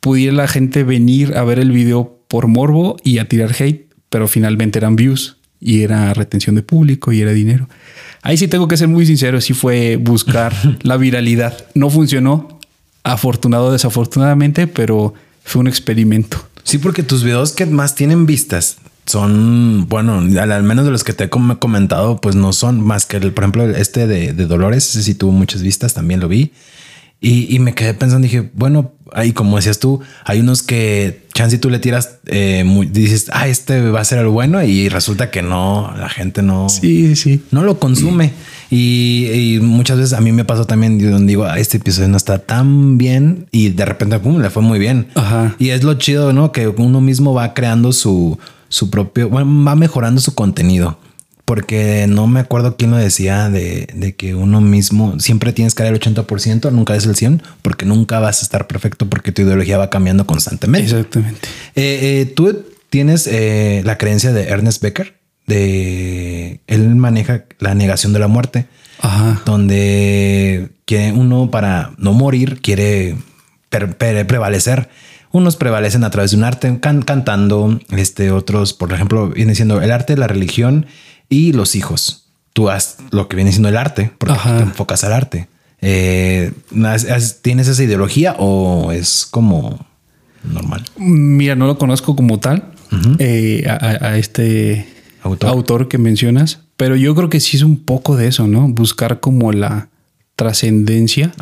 pudiera 0.00 0.34
la 0.34 0.48
gente 0.48 0.84
venir 0.84 1.36
a 1.36 1.44
ver 1.44 1.58
el 1.58 1.70
video 1.72 2.18
por 2.28 2.46
morbo 2.46 2.96
y 3.02 3.18
a 3.18 3.28
tirar 3.28 3.54
hate, 3.58 3.86
pero 4.10 4.28
finalmente 4.28 4.78
eran 4.78 4.96
views 4.96 5.36
y 5.60 5.82
era 5.82 6.14
retención 6.14 6.54
de 6.54 6.62
público 6.62 7.12
y 7.12 7.20
era 7.20 7.32
dinero. 7.32 7.68
Ahí 8.22 8.36
sí 8.36 8.48
tengo 8.48 8.68
que 8.68 8.76
ser 8.76 8.88
muy 8.88 9.06
sincero, 9.06 9.40
sí 9.40 9.54
fue 9.54 9.96
buscar 9.96 10.54
la 10.82 10.96
viralidad. 10.96 11.66
No 11.74 11.90
funcionó, 11.90 12.58
afortunado 13.04 13.66
o 13.66 13.72
desafortunadamente, 13.72 14.66
pero 14.66 15.14
fue 15.44 15.60
un 15.60 15.68
experimento. 15.68 16.38
Sí, 16.64 16.78
porque 16.78 17.02
tus 17.02 17.24
videos 17.24 17.52
que 17.52 17.64
más 17.66 17.94
tienen 17.94 18.26
vistas 18.26 18.76
son, 19.06 19.86
bueno, 19.88 20.18
al, 20.18 20.62
menos 20.64 20.84
de 20.84 20.90
los 20.90 21.02
que 21.02 21.14
te 21.14 21.24
he 21.24 21.28
com- 21.30 21.56
comentado, 21.56 22.20
pues 22.20 22.34
no 22.36 22.52
son 22.52 22.82
más 22.82 23.06
que 23.06 23.16
el, 23.16 23.32
por 23.32 23.44
ejemplo, 23.44 23.64
este 23.70 24.06
de, 24.06 24.34
de 24.34 24.46
Dolores, 24.46 24.86
ese 24.90 25.02
sí 25.02 25.14
tuvo 25.14 25.32
muchas 25.32 25.62
vistas, 25.62 25.94
también 25.94 26.20
lo 26.20 26.28
vi. 26.28 26.52
Y, 27.20 27.52
y 27.54 27.58
me 27.58 27.74
quedé 27.74 27.94
pensando, 27.94 28.24
dije, 28.26 28.50
bueno, 28.54 28.92
ahí 29.12 29.32
como 29.32 29.56
decías 29.56 29.78
tú, 29.78 30.00
hay 30.24 30.40
unos 30.40 30.62
que 30.62 31.22
chance 31.34 31.56
y 31.56 31.58
tú 31.58 31.70
le 31.70 31.78
tiras, 31.78 32.16
eh, 32.26 32.64
muy- 32.64 32.86
dices, 32.86 33.26
ah, 33.32 33.46
este 33.48 33.90
va 33.90 34.00
a 34.00 34.04
ser 34.04 34.18
el 34.18 34.26
bueno 34.28 34.62
y 34.62 34.88
resulta 34.88 35.30
que 35.30 35.42
no, 35.42 35.92
la 35.96 36.08
gente 36.08 36.42
no, 36.42 36.68
Sí, 36.68 37.14
sí. 37.16 37.42
no 37.50 37.62
lo 37.62 37.78
consume. 37.78 38.32
Y, 38.70 39.28
y 39.32 39.60
muchas 39.60 39.96
veces 39.96 40.12
a 40.12 40.20
mí 40.20 40.30
me 40.30 40.44
pasó 40.44 40.66
también 40.66 40.98
donde 41.10 41.26
digo, 41.30 41.44
"Ah, 41.46 41.58
este 41.58 41.78
episodio 41.78 42.06
no 42.08 42.18
está 42.18 42.38
tan 42.40 42.98
bien 42.98 43.46
y 43.50 43.70
de 43.70 43.82
repente 43.86 44.18
pum, 44.18 44.42
le 44.42 44.50
fue 44.50 44.62
muy 44.62 44.78
bien. 44.78 45.06
Ajá. 45.14 45.56
Y 45.58 45.70
es 45.70 45.84
lo 45.84 45.94
chido, 45.94 46.34
¿no? 46.34 46.52
Que 46.52 46.68
uno 46.68 47.00
mismo 47.00 47.32
va 47.32 47.54
creando 47.54 47.92
su, 47.92 48.38
su 48.68 48.90
propio, 48.90 49.30
bueno, 49.30 49.64
va 49.64 49.74
mejorando 49.74 50.20
su 50.20 50.34
contenido. 50.34 50.98
Porque 51.48 52.04
no 52.06 52.26
me 52.26 52.40
acuerdo 52.40 52.76
quién 52.76 52.90
lo 52.90 52.98
decía 52.98 53.48
de, 53.48 53.88
de 53.94 54.14
que 54.14 54.34
uno 54.34 54.60
mismo 54.60 55.18
siempre 55.18 55.54
tienes 55.54 55.74
que 55.74 55.82
dar 55.82 55.94
el 55.94 55.98
80%, 55.98 56.70
nunca 56.72 56.94
es 56.94 57.06
el 57.06 57.14
100%, 57.14 57.40
porque 57.62 57.86
nunca 57.86 58.20
vas 58.20 58.40
a 58.40 58.42
estar 58.42 58.66
perfecto 58.66 59.08
porque 59.08 59.32
tu 59.32 59.40
ideología 59.40 59.78
va 59.78 59.88
cambiando 59.88 60.26
constantemente. 60.26 60.90
Exactamente. 60.90 61.48
Eh, 61.74 62.20
eh, 62.20 62.32
Tú 62.36 62.64
tienes 62.90 63.26
eh, 63.26 63.80
la 63.86 63.96
creencia 63.96 64.32
de 64.34 64.42
Ernest 64.48 64.82
Becker, 64.82 65.14
de 65.46 66.60
él 66.66 66.94
maneja 66.96 67.44
la 67.60 67.74
negación 67.74 68.12
de 68.12 68.18
la 68.18 68.28
muerte, 68.28 68.66
Ajá. 69.00 69.40
donde 69.46 70.68
quiere 70.84 71.12
uno 71.12 71.50
para 71.50 71.92
no 71.96 72.12
morir 72.12 72.60
quiere 72.60 73.16
prevalecer. 73.70 74.90
Unos 75.30 75.56
prevalecen 75.56 76.04
a 76.04 76.10
través 76.10 76.30
de 76.30 76.38
un 76.38 76.44
arte, 76.44 76.78
can- 76.80 77.02
cantando, 77.02 77.78
este, 77.90 78.30
otros, 78.32 78.72
por 78.72 78.92
ejemplo, 78.92 79.28
viene 79.28 79.54
siendo 79.54 79.80
el 79.82 79.90
arte, 79.90 80.16
la 80.16 80.26
religión 80.26 80.86
y 81.28 81.52
los 81.52 81.74
hijos. 81.76 82.24
Tú 82.52 82.70
haz 82.70 82.96
lo 83.10 83.28
que 83.28 83.36
viene 83.36 83.50
siendo 83.52 83.68
el 83.68 83.76
arte, 83.76 84.10
porque 84.18 84.34
Ajá. 84.34 84.56
te 84.58 84.62
enfocas 84.64 85.04
al 85.04 85.12
arte. 85.12 85.48
Eh, 85.80 86.52
¿has- 86.84 87.08
has- 87.08 87.40
¿Tienes 87.42 87.68
esa 87.68 87.84
ideología 87.84 88.34
o 88.38 88.90
es 88.92 89.26
como 89.30 89.86
normal? 90.42 90.84
Mira, 90.96 91.54
no 91.54 91.66
lo 91.66 91.78
conozco 91.78 92.16
como 92.16 92.40
tal, 92.40 92.64
eh, 93.18 93.64
a, 93.68 94.16
este 94.16 94.88
Autor. 95.22 95.50
autor. 95.50 95.88
que 95.88 95.98
mencionas, 95.98 96.60
pero 96.76 96.96
yo 96.96 97.14
creo 97.14 97.28
que 97.28 97.38
sí 97.40 97.56
es 97.56 97.62
un 97.62 97.76
poco 97.76 98.16
de 98.16 98.26
eso, 98.28 98.46
¿no? 98.48 98.66
Buscar 98.68 99.20
como 99.20 99.52
la 99.52 99.88
trascendencia, 100.36 101.32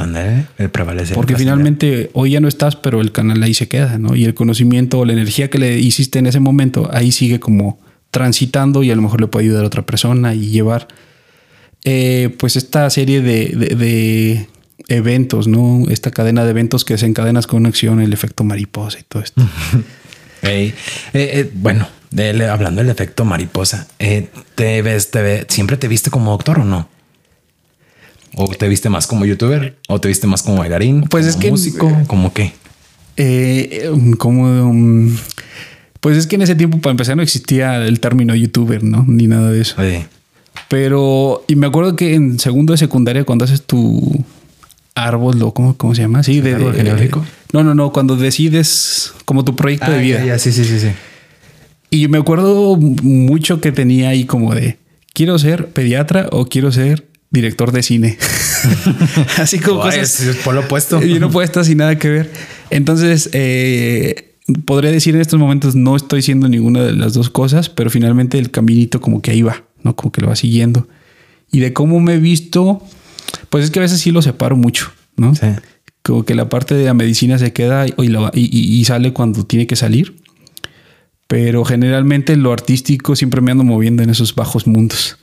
el 0.58 0.70
prevalecer. 0.70 1.14
porque 1.14 1.36
finalmente 1.36 2.10
hoy 2.14 2.30
ya 2.32 2.40
no 2.40 2.48
estás, 2.48 2.76
pero 2.76 3.00
el 3.02 3.12
canal 3.12 3.42
ahí 3.42 3.52
se 3.54 3.68
queda, 3.68 3.98
¿no? 3.98 4.16
Y 4.16 4.24
el 4.24 4.34
conocimiento 4.34 4.98
o 4.98 5.04
la 5.04 5.12
energía 5.12 5.48
que 5.50 5.58
le 5.58 5.78
hiciste 5.78 6.18
en 6.18 6.26
ese 6.26 6.40
momento, 6.40 6.88
ahí 6.92 7.12
sigue 7.12 7.38
como 7.38 7.78
transitando 8.10 8.82
y 8.82 8.90
a 8.90 8.96
lo 8.96 9.02
mejor 9.02 9.20
le 9.20 9.26
puede 9.26 9.46
ayudar 9.46 9.64
a 9.64 9.66
otra 9.66 9.84
persona 9.84 10.34
y 10.34 10.48
llevar 10.50 10.88
eh, 11.88 12.34
pues 12.38 12.56
esta 12.56 12.90
serie 12.90 13.22
de, 13.22 13.46
de, 13.46 14.48
eventos, 14.88 15.46
¿no? 15.46 15.84
Esta 15.88 16.10
cadena 16.10 16.42
de 16.42 16.50
eventos 16.50 16.84
que 16.84 16.98
se 16.98 17.06
encadenas 17.06 17.46
con 17.46 17.60
una 17.60 17.68
acción, 17.68 18.00
el 18.00 18.12
efecto 18.12 18.42
mariposa 18.42 18.98
y 18.98 19.02
todo 19.04 19.22
esto. 19.22 19.42
Eh, 20.42 20.74
eh, 21.12 21.50
bueno, 21.54 21.88
hablando 22.48 22.80
del 22.80 22.90
efecto 22.90 23.24
mariposa, 23.24 23.88
¿te 23.98 24.82
ves, 24.82 25.10
te 25.10 25.22
ve, 25.22 25.46
siempre 25.48 25.76
te 25.76 25.88
viste 25.88 26.10
como 26.10 26.30
doctor 26.30 26.60
o 26.60 26.64
no? 26.64 26.88
¿O 28.36 28.46
te 28.46 28.68
viste 28.68 28.88
más 28.88 29.08
como 29.08 29.24
youtuber? 29.24 29.76
¿O 29.88 30.00
te 30.00 30.06
viste 30.06 30.28
más 30.28 30.44
como 30.44 30.58
bailarín? 30.58 31.02
Pues 31.04 31.26
es 31.26 31.34
que 31.34 31.50
músico, 31.50 31.90
como 32.06 32.32
qué? 32.32 32.52
como 34.18 34.42
um, 34.42 35.16
pues 36.06 36.18
es 36.18 36.28
que 36.28 36.36
en 36.36 36.42
ese 36.42 36.54
tiempo 36.54 36.78
para 36.78 36.92
empezar 36.92 37.16
no 37.16 37.22
existía 37.24 37.84
el 37.84 37.98
término 37.98 38.32
youtuber, 38.36 38.84
¿no? 38.84 39.04
Ni 39.08 39.26
nada 39.26 39.50
de 39.50 39.60
eso. 39.60 39.74
Pero, 40.68 41.44
y 41.48 41.56
me 41.56 41.66
acuerdo 41.66 41.96
que 41.96 42.14
en 42.14 42.38
segundo 42.38 42.74
de 42.74 42.76
secundaria, 42.76 43.24
cuando 43.24 43.44
haces 43.44 43.64
tu 43.64 44.24
árbol, 44.94 45.52
¿cómo, 45.52 45.76
cómo 45.76 45.96
se 45.96 46.02
llama? 46.02 46.22
Sí, 46.22 46.40
de, 46.40 46.54
¿Árbol 46.54 46.74
genealógico? 46.76 47.26
no, 47.52 47.64
no, 47.64 47.74
no, 47.74 47.90
cuando 47.90 48.14
decides 48.14 49.14
como 49.24 49.44
tu 49.44 49.56
proyecto 49.56 49.90
de 49.90 49.96
ah, 49.96 50.00
vida. 50.00 50.38
sí, 50.38 50.52
sí, 50.52 50.64
sí, 50.64 50.78
sí. 50.78 50.90
Y 51.90 52.06
me 52.06 52.18
acuerdo 52.18 52.76
mucho 52.76 53.60
que 53.60 53.72
tenía 53.72 54.10
ahí 54.10 54.26
como 54.26 54.54
de, 54.54 54.78
quiero 55.12 55.40
ser 55.40 55.70
pediatra 55.70 56.28
o 56.30 56.46
quiero 56.46 56.70
ser 56.70 57.04
director 57.32 57.72
de 57.72 57.82
cine. 57.82 58.16
Así 59.38 59.58
como 59.58 59.80
cosas. 59.80 60.20
Es 60.20 60.36
por 60.36 60.54
lo 60.54 60.60
opuesto. 60.60 61.02
Y 61.02 61.18
no 61.18 61.32
puesto 61.32 61.64
sin 61.64 61.78
nada 61.78 61.98
que 61.98 62.08
ver. 62.08 62.30
Entonces, 62.70 63.28
eh, 63.32 64.35
podría 64.64 64.90
decir 64.90 65.14
en 65.14 65.20
estos 65.20 65.38
momentos 65.38 65.74
no 65.74 65.96
estoy 65.96 66.22
siendo 66.22 66.48
ninguna 66.48 66.82
de 66.84 66.92
las 66.92 67.14
dos 67.14 67.30
cosas, 67.30 67.68
pero 67.68 67.90
finalmente 67.90 68.38
el 68.38 68.50
caminito 68.50 69.00
como 69.00 69.22
que 69.22 69.30
ahí 69.32 69.42
va. 69.42 69.64
¿no? 69.86 69.96
Como 69.96 70.12
que 70.12 70.20
lo 70.20 70.28
va 70.28 70.36
siguiendo. 70.36 70.88
Y 71.50 71.60
de 71.60 71.72
cómo 71.72 72.00
me 72.00 72.14
he 72.14 72.18
visto, 72.18 72.82
pues 73.48 73.64
es 73.64 73.70
que 73.70 73.78
a 73.78 73.82
veces 73.82 74.00
sí 74.00 74.10
lo 74.10 74.20
separo 74.20 74.56
mucho, 74.56 74.90
¿no? 75.16 75.34
Sí. 75.34 75.46
Como 76.02 76.24
que 76.24 76.34
la 76.34 76.48
parte 76.48 76.74
de 76.74 76.84
la 76.84 76.94
medicina 76.94 77.38
se 77.38 77.52
queda 77.52 77.86
y, 77.86 77.94
y, 78.34 78.84
sale 78.84 79.12
cuando 79.12 79.44
tiene 79.44 79.66
que 79.66 79.76
salir. 79.76 80.16
Pero 81.28 81.64
generalmente 81.64 82.36
lo 82.36 82.52
artístico 82.52 83.16
siempre 83.16 83.40
me 83.40 83.50
ando 83.50 83.64
moviendo 83.64 84.04
en 84.04 84.10
esos 84.10 84.34
bajos 84.36 84.68
mundos. 84.68 85.18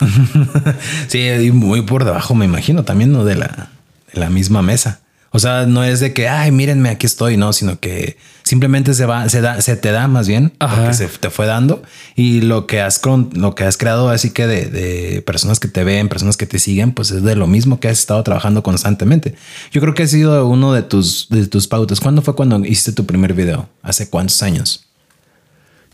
sí, 1.07 1.51
muy 1.53 1.83
por 1.83 2.03
debajo, 2.03 2.35
me 2.35 2.43
imagino, 2.43 2.83
también, 2.83 3.13
¿no? 3.13 3.23
De 3.23 3.35
la, 3.35 3.71
de 4.13 4.19
la 4.19 4.29
misma 4.29 4.61
mesa. 4.61 5.02
O 5.35 5.39
sea, 5.39 5.65
no 5.65 5.83
es 5.83 5.99
de 5.99 6.13
que, 6.13 6.29
ay, 6.29 6.51
mírenme, 6.51 6.89
aquí 6.89 7.07
estoy, 7.07 7.37
no, 7.37 7.53
sino 7.53 7.79
que 7.79 8.17
simplemente 8.43 8.93
se 8.93 9.07
va, 9.07 9.27
se 9.29 9.41
da, 9.41 9.61
se 9.61 9.75
te 9.75 9.91
da 9.91 10.07
más 10.07 10.27
bien, 10.27 10.53
porque 10.59 10.93
se 10.93 11.07
te 11.07 11.31
fue 11.31 11.47
dando 11.47 11.81
y 12.15 12.41
lo 12.41 12.67
que 12.67 12.81
has, 12.81 13.01
lo 13.33 13.55
que 13.55 13.63
has 13.63 13.77
creado 13.77 14.09
así 14.09 14.29
que 14.29 14.45
de, 14.45 15.23
personas 15.25 15.59
que 15.59 15.67
te 15.67 15.83
ven, 15.83 16.07
personas 16.07 16.37
que 16.37 16.45
te 16.45 16.59
siguen, 16.59 16.91
pues 16.91 17.09
es 17.09 17.23
de 17.23 17.35
lo 17.35 17.47
mismo 17.47 17.79
que 17.79 17.87
has 17.87 17.97
estado 17.97 18.21
trabajando 18.21 18.61
constantemente. 18.61 19.33
Yo 19.71 19.81
creo 19.81 19.95
que 19.95 20.03
ha 20.03 20.07
sido 20.07 20.47
uno 20.47 20.71
de 20.71 20.83
tus, 20.83 21.27
de 21.29 21.47
tus 21.47 21.67
pautas. 21.67 21.99
¿Cuándo 21.99 22.21
fue 22.21 22.35
cuando 22.35 22.59
hiciste 22.59 22.91
tu 22.91 23.07
primer 23.07 23.33
video? 23.33 23.67
¿Hace 23.81 24.11
cuántos 24.11 24.43
años? 24.43 24.85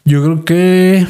Yo 0.04 0.22
creo 0.22 0.44
que 0.44 1.08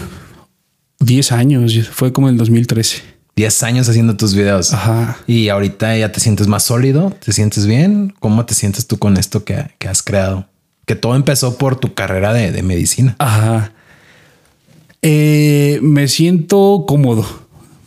10 0.99 1.31
años, 1.31 1.89
fue 1.91 2.13
como 2.13 2.29
el 2.29 2.37
2013. 2.37 3.08
10 3.39 3.63
años 3.63 3.87
haciendo 3.87 4.17
tus 4.17 4.35
videos. 4.35 4.73
Ajá. 4.73 5.17
Y 5.25 5.47
ahorita 5.47 5.95
ya 5.95 6.11
te 6.11 6.19
sientes 6.19 6.47
más 6.47 6.63
sólido, 6.63 7.15
te 7.23 7.31
sientes 7.31 7.65
bien. 7.67 8.13
¿Cómo 8.19 8.45
te 8.45 8.53
sientes 8.53 8.85
tú 8.85 8.99
con 8.99 9.15
esto 9.15 9.45
que, 9.45 9.65
has 9.87 10.03
creado? 10.03 10.45
Que 10.85 10.97
todo 10.97 11.15
empezó 11.15 11.57
por 11.57 11.77
tu 11.77 11.93
carrera 11.93 12.33
de, 12.33 12.61
medicina. 12.63 13.15
Ajá. 13.17 13.71
Eh, 15.01 15.79
me 15.81 16.09
siento 16.09 16.83
cómodo 16.85 17.25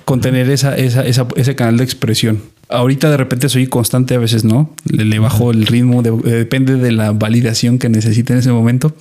con 0.07 0.23
tener 0.23 0.49
esa, 0.49 0.75
ese 0.75 1.55
canal 1.55 1.77
de 1.77 1.85
expresión. 1.85 2.41
Ahorita 2.71 3.11
de 3.11 3.19
repente 3.19 3.51
soy 3.51 3.67
constante, 3.67 4.15
a 4.15 4.19
veces 4.19 4.45
no. 4.45 4.75
Le, 4.91 5.19
bajo 5.19 5.51
el 5.51 5.67
ritmo, 5.67 6.03
depende 6.03 6.77
de 6.77 6.93
la 6.93 7.13
validación 7.13 7.79
que 7.79 7.91
necesite 7.91 8.33
en 8.33 8.39
ese 8.39 8.53
momento. 8.53 8.95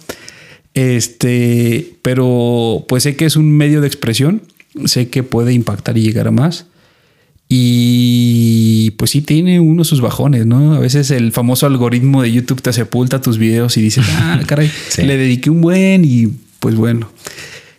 Este, 0.73 1.97
pero 2.01 2.83
pues 2.89 3.03
sé 3.03 3.15
que 3.15 3.23
es 3.23 3.37
un 3.37 3.55
medio 3.55 3.79
de 3.79 3.87
expresión 3.87 4.41
sé 4.85 5.09
que 5.09 5.23
puede 5.23 5.53
impactar 5.53 5.97
y 5.97 6.01
llegar 6.01 6.27
a 6.27 6.31
más. 6.31 6.65
Y 7.53 8.91
pues 8.91 9.11
sí 9.11 9.21
tiene 9.21 9.59
uno 9.59 9.83
sus 9.83 9.99
bajones, 9.99 10.45
¿no? 10.45 10.73
A 10.73 10.79
veces 10.79 11.11
el 11.11 11.33
famoso 11.33 11.65
algoritmo 11.65 12.21
de 12.21 12.31
YouTube 12.31 12.61
te 12.61 12.71
sepulta 12.71 13.21
tus 13.21 13.37
videos 13.37 13.75
y 13.75 13.81
dices, 13.81 14.05
ah, 14.09 14.39
caray, 14.45 14.71
le 14.97 15.17
dediqué 15.17 15.49
un 15.49 15.61
buen 15.61 16.05
y 16.05 16.27
pues 16.59 16.75
bueno. 16.75 17.11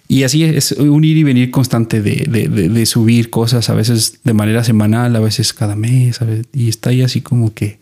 Y 0.09 0.25
así 0.25 0.45
es 0.45 0.73
un 0.73 1.05
ir 1.05 1.17
y 1.17 1.23
venir 1.23 1.51
constante 1.51 2.03
de, 2.03 2.85
subir 2.85 3.31
cosas, 3.31 3.71
a 3.71 3.75
veces 3.75 4.19
de 4.25 4.35
manera 4.35 4.63
semanal, 4.63 5.17
a 5.17 5.21
veces 5.21 5.55
cada 5.55 5.75
mes, 5.75 6.21
y 6.53 6.69
está 6.69 6.91
ahí 6.91 7.01
así 7.01 7.23
como 7.23 7.55
que 7.55 7.79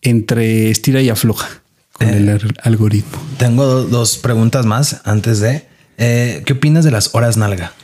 entre 0.00 0.70
estira 0.70 1.02
y 1.02 1.10
afloja 1.10 1.60
con 1.92 2.08
el 2.08 2.28
eh, 2.30 2.38
algoritmo. 2.62 3.20
Tengo 3.36 3.82
dos 3.82 4.16
preguntas 4.16 4.64
más 4.64 5.02
antes 5.04 5.40
de... 5.40 5.66
Eh, 5.98 6.42
¿Qué 6.46 6.54
opinas 6.54 6.86
de 6.86 6.90
las 6.90 7.14
horas 7.14 7.36
nalga? 7.36 7.74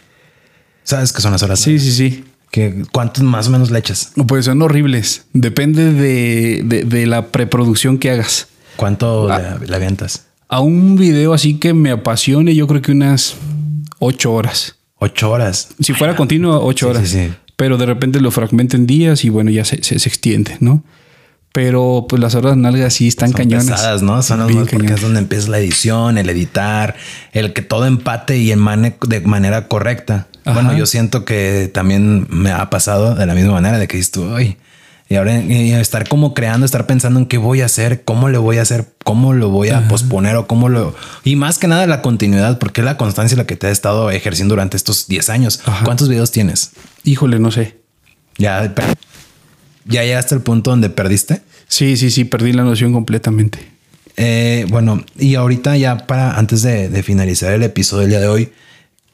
¿Sabes 0.89 1.13
qué 1.13 1.21
son 1.21 1.33
las 1.33 1.43
horas? 1.43 1.61
Sí, 1.61 1.79
sí, 1.79 1.93
sí. 1.93 2.25
¿Qué, 2.51 2.83
¿Cuántos 2.93 3.23
más 3.23 3.49
o 3.49 3.51
menos 3.51 3.71
le 3.71 3.79
echas? 3.79 4.13
Pues 4.27 4.47
son 4.47 4.63
horribles. 4.63 5.27
Depende 5.35 5.93
de, 5.93 7.07
la 7.07 7.27
preproducción 7.27 7.99
que 7.99 8.11
hagas. 8.11 8.49
¿Cuánto 8.77 9.31
ah. 9.31 9.59
le, 9.63 9.77
avientas? 9.77 10.25
A 10.49 10.61
un 10.61 10.97
video 10.97 11.35
así 11.35 11.59
que 11.59 11.75
me 11.75 11.91
apasione, 11.91 12.55
yo 12.55 12.67
creo 12.67 12.81
que 12.81 12.93
unas 12.93 13.37
ocho 13.99 14.33
horas. 14.33 14.77
Ocho 14.97 15.31
horas. 15.31 15.69
Si 15.79 15.93
fuera 15.93 16.17
continuo, 16.17 16.59
ocho 16.65 16.89
horas. 16.89 17.07
Sí, 17.07 17.27
sí. 17.27 17.35
Pero 17.57 17.77
de 17.77 17.85
repente 17.85 18.19
lo 18.19 18.31
fragmento 18.31 18.75
en 18.77 18.87
días 18.87 19.27
y 19.27 19.29
bueno, 19.29 19.51
ya 19.51 19.67
se, 19.67 19.83
se, 19.83 19.97
extiende, 19.97 20.57
¿no? 20.61 20.85
Pero 21.53 22.07
pues 22.09 22.19
las 22.19 22.35
horas 22.35 22.57
nalgas 22.57 22.95
sí 22.95 23.09
están 23.09 23.33
Son 23.33 23.37
cañones. 23.37 23.67
Pesadas, 23.67 24.01
¿no? 24.01 24.23
Son 24.23 24.39
las 24.39 24.51
más 24.51 24.69
porque 24.71 24.95
es 24.95 25.03
donde 25.03 25.19
empieza 25.19 25.51
la 25.51 25.59
edición, 25.59 26.17
el 26.17 26.31
editar, 26.31 26.97
el 27.33 27.53
que 27.53 27.61
todo 27.61 27.85
empate 27.85 28.39
y 28.39 28.53
emane 28.53 28.97
de 29.07 29.21
manera 29.21 29.69
correcta. 29.69 30.29
Bueno, 30.53 30.77
yo 30.77 30.87
siento 30.87 31.25
que 31.25 31.71
también 31.73 32.27
me 32.31 32.51
ha 32.51 32.71
pasado 32.71 33.15
de 33.15 33.27
la 33.27 33.35
misma 33.35 33.53
manera 33.53 33.79
de 33.79 33.89
que 33.89 33.99
estoy 33.99 34.57
y 35.11 35.17
ahora 35.17 35.39
estar 35.39 36.07
como 36.07 36.35
creando, 36.35 36.67
estar 36.67 36.87
pensando 36.87 37.19
en 37.19 37.25
qué 37.25 37.39
voy 37.39 37.63
a 37.63 37.65
hacer, 37.65 38.05
cómo 38.05 38.29
le 38.29 38.37
voy 38.37 38.59
a 38.59 38.63
hacer, 38.63 38.93
cómo 39.05 39.33
lo 39.33 39.49
voy 39.49 39.71
a 39.71 39.89
posponer 39.89 40.37
o 40.37 40.47
cómo 40.47 40.69
lo... 40.69 40.95
Y 41.25 41.35
más 41.35 41.57
que 41.57 41.67
nada 41.67 41.87
la 41.87 42.03
continuidad, 42.03 42.59
porque 42.59 42.83
es 42.83 42.85
la 42.85 42.99
constancia 42.99 43.35
la 43.39 43.47
que 43.47 43.57
te 43.57 43.69
ha 43.69 43.71
estado 43.71 44.11
ejerciendo 44.11 44.53
durante 44.53 44.77
estos 44.77 45.09
10 45.09 45.31
años. 45.31 45.63
¿Cuántos 45.83 46.11
videos 46.11 46.31
tienes? 46.31 46.73
Híjole, 47.05 47.39
no 47.39 47.51
sé. 47.51 47.79
Ya, 48.37 48.75
ya 49.87 50.05
llegaste 50.05 50.35
al 50.35 50.43
punto 50.43 50.71
donde 50.71 50.91
perdiste. 50.91 51.41
Sí, 51.69 51.97
sí, 51.97 52.11
sí, 52.11 52.25
perdí 52.25 52.53
la 52.53 52.65
noción 52.65 52.93
completamente. 52.93 53.61
Eh, 54.19 54.67
bueno, 54.69 55.03
y 55.19 55.37
ahorita 55.37 55.79
ya 55.79 56.07
para 56.07 56.37
antes 56.37 56.61
de, 56.61 56.91
de 56.91 57.03
finalizar 57.03 57.51
el 57.55 57.63
episodio 57.63 58.03
del 58.03 58.11
día 58.11 58.21
de 58.21 58.29
hoy, 58.29 58.53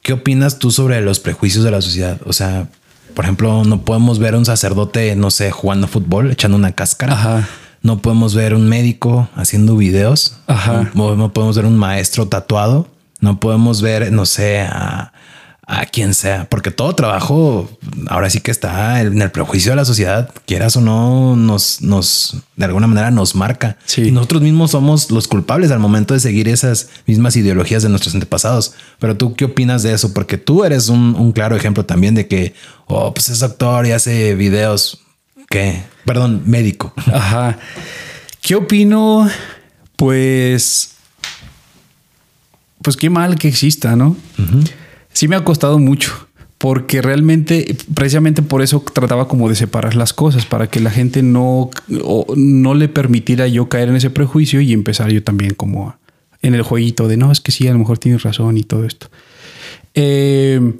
¿Qué 0.05 0.13
opinas 0.13 0.59
tú 0.59 0.69
sobre 0.69 1.01
los 1.01 1.19
prejuicios 1.19 1.63
de 1.63 1.71
la 1.71 1.81
sociedad? 1.81 2.21
O 2.27 2.31
sea, 2.31 2.67
por 3.15 3.25
ejemplo, 3.25 3.63
no 3.63 3.81
podemos 3.81 4.19
ver 4.19 4.35
a 4.35 4.37
un 4.37 4.45
sacerdote, 4.45 5.15
no 5.15 5.31
sé, 5.31 5.49
jugando 5.49 5.87
fútbol, 5.87 6.29
echando 6.29 6.55
una 6.55 6.73
cáscara. 6.73 7.47
No 7.81 8.03
podemos 8.03 8.35
ver 8.35 8.53
un 8.53 8.69
médico 8.69 9.27
haciendo 9.35 9.75
videos. 9.75 10.37
Ajá. 10.45 10.91
no 10.93 11.33
podemos 11.33 11.55
ver 11.55 11.65
un 11.65 11.75
maestro 11.75 12.27
tatuado. 12.27 12.87
No 13.19 13.39
podemos 13.39 13.81
ver, 13.81 14.11
no 14.11 14.27
sé, 14.27 14.59
a, 14.59 15.11
a 15.67 15.85
quien 15.87 16.13
sea, 16.13 16.47
porque 16.49 16.69
todo 16.69 16.93
trabajo 16.93 17.67
ahora 18.07 18.29
sí 18.29 18.39
que 18.39 18.51
está 18.51 19.01
en 19.01 19.19
el 19.19 19.31
prejuicio 19.31 19.71
de 19.71 19.75
la 19.75 19.85
sociedad, 19.85 20.29
quieras 20.45 20.75
o 20.77 20.81
no, 20.81 21.35
nos, 21.35 21.81
nos 21.81 22.37
de 22.55 22.65
alguna 22.65 22.85
manera 22.85 23.09
nos 23.09 23.33
marca. 23.33 23.77
Y 23.97 24.11
nosotros 24.11 24.43
mismos 24.43 24.71
somos 24.71 25.09
los 25.09 25.27
culpables 25.27 25.71
al 25.71 25.79
momento 25.79 26.13
de 26.13 26.19
seguir 26.19 26.47
esas 26.47 26.89
mismas 27.07 27.35
ideologías 27.35 27.81
de 27.81 27.89
nuestros 27.89 28.13
antepasados. 28.13 28.73
Pero 28.99 29.17
tú, 29.17 29.35
¿qué 29.35 29.45
opinas 29.45 29.81
de 29.81 29.93
eso? 29.93 30.13
Porque 30.13 30.37
tú 30.37 30.63
eres 30.65 30.89
un, 30.89 31.31
claro 31.31 31.55
ejemplo 31.55 31.83
también 31.83 32.13
de 32.13 32.27
que, 32.27 32.53
oh, 32.85 33.13
pues 33.13 33.29
es 33.29 33.41
actor 33.41 33.87
y 33.87 33.91
hace 33.91 34.35
videos 34.35 35.01
que, 35.49 35.83
perdón, 36.05 36.43
médico. 36.45 36.93
Ajá. 37.11 37.57
¿Qué 38.41 38.53
opino? 38.53 39.27
Pues, 39.95 40.91
pues 42.83 42.95
qué 42.95 43.09
mal 43.09 43.39
que 43.39 43.47
exista, 43.47 43.95
¿no? 43.95 44.15
Sí 45.15 45.29
me 45.29 45.37
ha 45.37 45.43
costado 45.43 45.79
mucho, 45.79 46.27
porque 46.57 47.01
realmente, 47.01 47.75
precisamente 47.93 48.41
por 48.41 48.61
eso 48.61 48.83
trataba 48.93 49.27
como 49.27 49.47
de 49.49 49.55
separar 49.55 49.95
las 49.95 50.13
cosas, 50.13 50.45
para 50.45 50.67
que 50.67 50.81
la 50.81 50.91
gente 50.91 51.23
no, 51.23 51.71
no 52.35 52.73
le 52.75 52.89
permitiera 52.89 53.47
yo 53.47 53.69
caer 53.69 53.89
en 53.89 53.95
ese 53.95 54.09
prejuicio 54.09 54.59
y 54.61 54.73
empezar 54.73 55.11
yo 55.11 55.23
también 55.23 55.53
como 55.55 55.95
en 56.41 56.53
el 56.53 56.61
jueguito 56.61 57.07
de 57.07 57.17
no, 57.17 57.31
es 57.31 57.39
que 57.39 57.51
sí, 57.51 57.67
a 57.67 57.71
lo 57.71 57.79
mejor 57.79 57.97
tienes 57.97 58.23
razón 58.23 58.57
y 58.57 58.63
todo 58.63 58.85
esto. 58.85 59.07
Eh, 59.93 60.73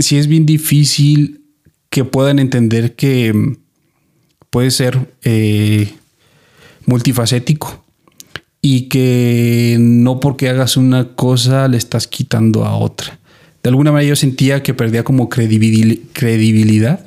sí 0.00 0.18
es 0.18 0.26
bien 0.26 0.46
difícil 0.46 1.42
que 1.90 2.04
puedan 2.04 2.40
entender 2.40 2.96
que 2.96 3.56
puede 4.50 4.72
ser 4.72 5.14
eh, 5.22 5.94
multifacético 6.86 7.84
y 8.60 8.88
que 8.88 9.76
no 9.78 10.18
porque 10.18 10.48
hagas 10.48 10.76
una 10.76 11.14
cosa 11.14 11.68
le 11.68 11.76
estás 11.76 12.08
quitando 12.08 12.64
a 12.64 12.76
otra 12.76 13.20
de 13.64 13.68
alguna 13.70 13.90
manera 13.90 14.10
yo 14.10 14.14
sentía 14.16 14.62
que 14.62 14.74
perdía 14.74 15.02
como 15.02 15.28
credibil- 15.28 16.02
credibilidad. 16.12 17.00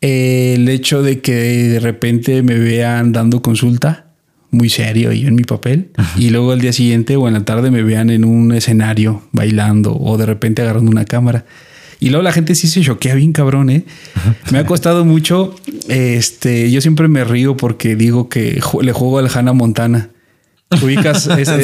El 0.00 0.68
hecho 0.68 1.02
de 1.02 1.20
que 1.20 1.32
de 1.34 1.80
repente 1.80 2.42
me 2.42 2.54
vean 2.58 3.12
dando 3.12 3.42
consulta 3.42 4.06
muy 4.50 4.70
serio 4.70 5.12
y 5.12 5.20
yo 5.22 5.28
en 5.28 5.34
mi 5.34 5.42
papel 5.42 5.90
y 6.16 6.30
luego 6.30 6.52
al 6.52 6.60
día 6.60 6.72
siguiente 6.72 7.16
o 7.16 7.26
en 7.28 7.34
la 7.34 7.44
tarde 7.44 7.70
me 7.70 7.82
vean 7.82 8.08
en 8.10 8.24
un 8.24 8.52
escenario 8.52 9.22
bailando 9.32 9.94
o 9.94 10.16
de 10.16 10.24
repente 10.24 10.62
agarrando 10.62 10.90
una 10.90 11.04
cámara. 11.04 11.44
Y 12.00 12.10
luego 12.10 12.22
la 12.22 12.30
gente 12.30 12.54
sí 12.54 12.68
se 12.68 12.80
choquea 12.80 13.16
bien 13.16 13.32
cabrón, 13.32 13.70
¿eh? 13.70 13.84
Me 14.52 14.58
ha 14.58 14.66
costado 14.66 15.04
mucho. 15.04 15.56
Este, 15.88 16.70
yo 16.70 16.80
siempre 16.80 17.08
me 17.08 17.24
río 17.24 17.56
porque 17.56 17.96
digo 17.96 18.28
que 18.28 18.60
le 18.82 18.92
juego 18.92 19.18
al 19.18 19.28
Hannah 19.34 19.52
Montana. 19.52 20.10
Ubicas 20.82 21.22
Sí, 21.24 21.30
sí, 21.34 21.40
esta, 21.42 21.58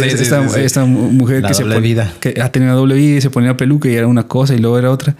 sí, 0.48 0.54
sí. 0.54 0.60
esta 0.60 0.84
mujer 0.86 1.42
La 1.42 1.48
que 1.48 1.54
se 1.54 1.62
doble 1.62 1.76
pone- 1.76 1.86
vida. 1.88 2.12
que 2.20 2.40
ha 2.40 2.50
tenido 2.50 2.72
una 2.72 2.78
doble 2.80 2.94
vida 2.94 3.18
y 3.18 3.20
se 3.20 3.30
ponía 3.30 3.56
peluca 3.56 3.88
y 3.88 3.94
era 3.94 4.06
una 4.06 4.26
cosa 4.26 4.54
y 4.54 4.58
luego 4.58 4.78
era 4.78 4.90
otra. 4.90 5.16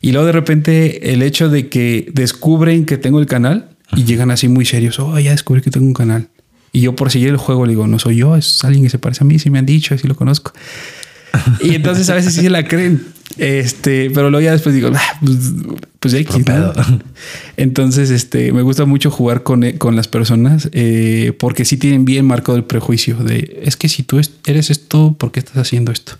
Y 0.00 0.12
luego 0.12 0.26
de 0.26 0.32
repente 0.32 1.12
el 1.12 1.22
hecho 1.22 1.48
de 1.48 1.68
que 1.68 2.08
descubren 2.12 2.84
que 2.84 2.98
tengo 2.98 3.20
el 3.20 3.26
canal 3.26 3.70
y 3.96 4.04
llegan 4.04 4.30
así 4.30 4.48
muy 4.48 4.64
serios. 4.66 4.98
Oh, 4.98 5.18
ya 5.18 5.30
descubrí 5.32 5.62
que 5.62 5.70
tengo 5.70 5.86
un 5.86 5.94
canal. 5.94 6.28
Y 6.72 6.80
yo 6.80 6.94
por 6.96 7.10
seguir 7.10 7.28
el 7.28 7.36
juego 7.36 7.64
le 7.66 7.70
digo, 7.70 7.86
no 7.86 7.98
soy 7.98 8.16
yo, 8.16 8.36
es 8.36 8.64
alguien 8.64 8.82
que 8.84 8.90
se 8.90 8.98
parece 8.98 9.24
a 9.24 9.26
mí, 9.26 9.38
si 9.38 9.48
me 9.50 9.58
han 9.60 9.66
dicho, 9.66 9.96
si 9.96 10.06
lo 10.08 10.14
conozco. 10.14 10.52
Y 11.60 11.74
entonces 11.74 12.08
a 12.10 12.14
veces 12.14 12.34
sí 12.34 12.42
se 12.42 12.50
la 12.50 12.64
creen. 12.64 13.04
Este, 13.36 14.10
pero 14.10 14.30
luego 14.30 14.44
ya 14.44 14.52
después 14.52 14.74
digo, 14.74 14.90
"Ah, 14.94 15.18
pues, 15.24 15.36
pues 15.98 16.14
X, 16.14 16.36
¿no?". 16.38 16.42
Entonces, 17.56 18.10
este, 18.10 18.52
me 18.52 18.62
gusta 18.62 18.84
mucho 18.84 19.10
jugar 19.10 19.42
con, 19.42 19.62
con 19.78 19.96
las 19.96 20.08
personas 20.08 20.68
eh, 20.72 21.32
porque 21.38 21.64
sí 21.64 21.76
tienen 21.76 22.04
bien 22.04 22.26
marcado 22.26 22.56
el 22.56 22.64
prejuicio 22.64 23.16
de 23.16 23.60
es 23.64 23.76
que 23.76 23.88
si 23.88 24.02
tú 24.02 24.18
es- 24.18 24.32
eres 24.46 24.70
esto, 24.70 25.16
¿por 25.18 25.32
qué 25.32 25.40
estás 25.40 25.56
haciendo 25.56 25.90
esto? 25.92 26.12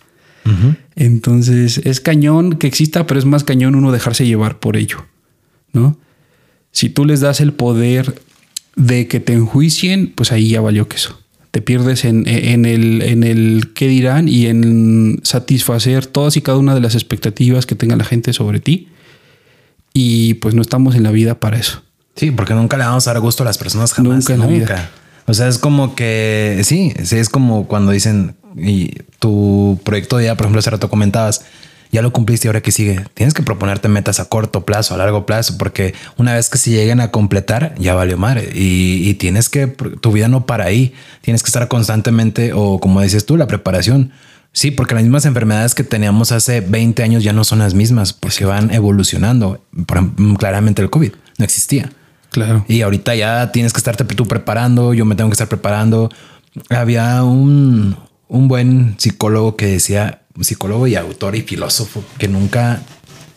Entonces 0.95 1.79
es 1.85 2.01
cañón 2.01 2.55
que 2.57 2.67
exista, 2.67 3.07
pero 3.07 3.19
es 3.19 3.25
más 3.25 3.45
cañón 3.45 3.75
uno 3.75 3.93
dejarse 3.93 4.27
llevar 4.27 4.59
por 4.59 4.77
ello, 4.77 5.07
¿no? 5.73 5.99
Si 6.71 6.91
tú 6.91 7.05
les 7.07 7.21
das 7.21 7.41
el 7.41 7.53
poder 7.55 8.21
de 8.77 9.07
que 9.09 9.21
te 9.21 9.33
enjuicien, 9.33 10.13
pues 10.15 10.33
ahí 10.33 10.51
ya 10.51 10.61
valió 10.61 10.87
queso. 10.89 11.19
Te 11.55 11.63
pierdes 11.63 12.05
en, 12.05 12.27
en 12.27 12.65
el, 12.65 13.01
en 13.01 13.23
el 13.23 13.71
qué 13.77 13.87
dirán 13.87 14.29
y 14.29 14.47
en 14.47 15.21
satisfacer 15.23 16.05
todas 16.05 16.37
y 16.37 16.41
cada 16.41 16.59
una 16.59 16.75
de 16.75 16.81
las 16.81 16.97
expectativas 16.97 17.65
que 17.65 17.77
tenga 17.77 17.95
la 17.95 18.03
gente 18.03 18.33
sobre 18.33 18.59
ti. 18.59 18.89
Y 19.93 20.35
pues 20.35 20.57
no 20.57 20.63
estamos 20.63 20.97
en 20.97 21.05
la 21.05 21.13
vida 21.13 21.39
para 21.39 21.57
eso. 21.57 21.85
Sí, 22.17 22.33
porque 22.33 22.55
nunca 22.55 22.77
le 22.77 22.83
vamos 22.83 23.07
a 23.07 23.13
dar 23.13 23.23
gusto 23.23 23.45
a 23.45 23.47
las 23.47 23.57
personas 23.57 23.93
jamás. 23.93 24.15
Nunca 24.17 24.35
en 24.35 24.41
la 24.41 24.47
Nunca. 24.47 24.75
vida. 24.75 24.91
O 25.27 25.35
sea, 25.35 25.47
es 25.47 25.59
como 25.59 25.95
que 25.95 26.63
sí, 26.65 26.93
sí, 27.05 27.19
es 27.19 27.29
como 27.29 27.69
cuando 27.69 27.93
dicen 27.93 28.35
y 28.57 28.91
tu 29.21 29.79
proyecto 29.85 30.17
de 30.17 30.25
ya, 30.25 30.35
por 30.35 30.47
ejemplo, 30.47 30.59
hace 30.59 30.71
rato 30.71 30.91
comentabas, 30.91 31.45
ya 31.95 32.03
lo 32.03 32.13
cumpliste 32.13 32.47
y 32.47 32.49
ahora 32.49 32.61
que 32.61 32.73
sigue. 32.73 33.05
Tienes 33.15 33.35
que 33.35 33.45
proponerte 33.45 33.87
metas 33.87 34.19
a 34.19 34.25
corto 34.25 34.65
plazo, 34.65 34.95
a 34.95 34.97
largo 34.97 35.27
plazo, 35.27 35.57
porque 35.57 35.95
una 36.17 36.35
vez 36.35 36.51
que 36.51 36.59
se 36.59 36.71
lleguen 36.71 37.01
a 37.01 37.13
completar, 37.13 37.73
ya 37.79 37.95
valió 37.95 38.19
madre 38.19 38.51
y, 38.53 39.09
y 39.09 39.15
tienes 39.15 39.49
que 39.49 39.69
tu 39.69 40.11
vida 40.11 40.27
no 40.27 40.45
para 40.45 40.65
ahí. 40.65 40.93
Tienes 41.21 41.45
que 41.45 41.47
estar 41.47 41.69
constantemente, 41.69 42.53
o 42.53 42.81
como 42.81 43.01
dices 43.01 43.27
tú, 43.27 43.37
la 43.37 43.47
preparación. 43.47 44.11
Sí, 44.51 44.73
porque 44.73 44.97
las 44.97 45.05
mismas 45.05 45.25
enfermedades 45.25 45.77
que 45.77 45.85
teníamos 45.85 46.33
hace 46.33 46.63
20 46.63 47.01
años 47.05 47.23
ya 47.23 47.33
no 47.33 47.45
son 47.45 47.61
las 47.61 47.75
mismas, 47.75 48.13
porque 48.13 48.45
van 48.45 48.75
evolucionando. 48.75 49.65
Por 49.87 49.99
ejemplo, 49.99 50.35
claramente 50.37 50.83
el 50.83 50.91
COVID 50.91 51.13
no 51.39 51.45
existía. 51.45 51.93
Claro. 52.31 52.65
Y 52.67 52.83
ahorita 52.83 53.15
ya 53.15 53.53
tienes 53.53 53.73
que 53.73 53.79
estarte 53.79 54.03
tú 54.03 54.27
preparando, 54.27 54.95
yo 54.95 55.05
me 55.05 55.15
tengo 55.15 55.31
que 55.31 55.35
estar 55.35 55.49
preparando. 55.49 56.11
Había 56.71 57.23
un, 57.23 57.97
un 58.27 58.49
buen 58.49 58.97
psicólogo 58.99 59.55
que 59.55 59.67
decía, 59.67 60.24
psicólogo 60.41 60.87
y 60.87 60.97
autor 60.97 61.37
y 61.37 61.43
filósofo, 61.43 62.03
que 62.19 62.29
nunca, 62.29 62.83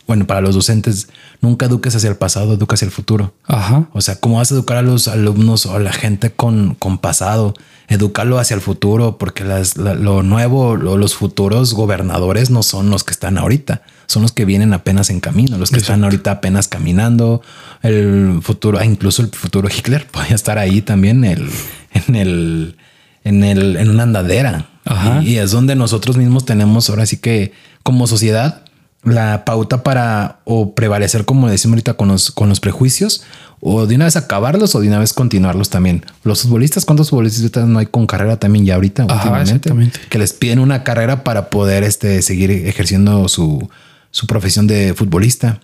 bueno, 0.06 0.26
para 0.26 0.40
los 0.40 0.54
docentes, 0.54 1.08
nunca 1.40 1.66
eduques 1.66 1.94
hacia 1.94 2.08
el 2.10 2.16
pasado, 2.16 2.54
educa 2.54 2.74
hacia 2.74 2.86
el 2.86 2.90
futuro. 2.92 3.34
Ajá. 3.46 3.88
O 3.92 4.00
sea, 4.00 4.16
¿cómo 4.16 4.36
vas 4.38 4.50
a 4.50 4.54
educar 4.54 4.76
a 4.78 4.82
los 4.82 5.06
alumnos 5.08 5.66
o 5.66 5.74
a 5.76 5.78
la 5.78 5.92
gente 5.92 6.30
con, 6.32 6.74
con 6.74 6.98
pasado? 6.98 7.54
Educarlo 7.90 8.38
hacia 8.38 8.54
el 8.54 8.60
futuro, 8.60 9.16
porque 9.16 9.44
las, 9.44 9.76
la- 9.78 9.94
lo 9.94 10.22
nuevo, 10.22 10.76
lo- 10.76 10.96
los 10.98 11.14
futuros 11.14 11.72
gobernadores 11.72 12.50
no 12.50 12.62
son 12.62 12.90
los 12.90 13.02
que 13.04 13.12
están 13.12 13.38
ahorita, 13.38 13.82
son 14.06 14.22
los 14.22 14.32
que 14.32 14.44
vienen 14.44 14.72
apenas 14.74 15.08
en 15.08 15.20
camino, 15.20 15.56
los 15.56 15.70
que 15.70 15.78
están 15.78 16.04
ahorita 16.04 16.32
apenas 16.32 16.68
caminando. 16.68 17.40
El 17.82 18.40
futuro, 18.42 18.78
ah, 18.78 18.84
incluso 18.84 19.22
el 19.22 19.28
futuro 19.28 19.68
Hitler 19.68 20.06
podría 20.10 20.34
estar 20.34 20.58
ahí 20.58 20.82
también 20.82 21.24
el, 21.24 21.48
en 21.94 22.14
el, 22.16 22.76
en 23.24 23.44
el, 23.44 23.76
en 23.76 23.88
una 23.90 24.02
andadera. 24.02 24.66
Ajá. 24.88 25.22
Y, 25.22 25.34
y 25.34 25.38
es 25.38 25.50
donde 25.52 25.76
nosotros 25.76 26.16
mismos 26.16 26.44
tenemos 26.44 26.90
ahora 26.90 27.06
sí 27.06 27.18
que 27.18 27.52
como 27.82 28.06
sociedad 28.06 28.62
la 29.04 29.44
pauta 29.44 29.82
para 29.82 30.40
o 30.44 30.74
prevalecer, 30.74 31.24
como 31.24 31.48
decimos 31.48 31.74
ahorita, 31.74 31.94
con 31.94 32.08
los, 32.08 32.30
con 32.30 32.48
los 32.48 32.60
prejuicios 32.60 33.22
o 33.60 33.86
de 33.86 33.96
una 33.96 34.04
vez 34.04 34.16
acabarlos 34.16 34.74
o 34.74 34.80
de 34.80 34.88
una 34.88 34.98
vez 34.98 35.12
continuarlos 35.12 35.70
también. 35.70 36.04
Los 36.24 36.42
futbolistas, 36.42 36.84
¿cuántos 36.84 37.10
futbolistas 37.10 37.66
no 37.66 37.78
hay 37.78 37.86
con 37.86 38.06
carrera 38.06 38.38
también 38.38 38.64
ya 38.64 38.74
ahorita? 38.74 39.04
Ajá, 39.04 39.14
últimamente? 39.14 39.50
exactamente. 39.52 40.00
Que 40.08 40.18
les 40.18 40.32
piden 40.32 40.58
una 40.58 40.84
carrera 40.84 41.24
para 41.24 41.50
poder 41.50 41.84
este, 41.84 42.22
seguir 42.22 42.50
ejerciendo 42.50 43.28
su, 43.28 43.68
su 44.10 44.26
profesión 44.26 44.66
de 44.66 44.94
futbolista. 44.94 45.60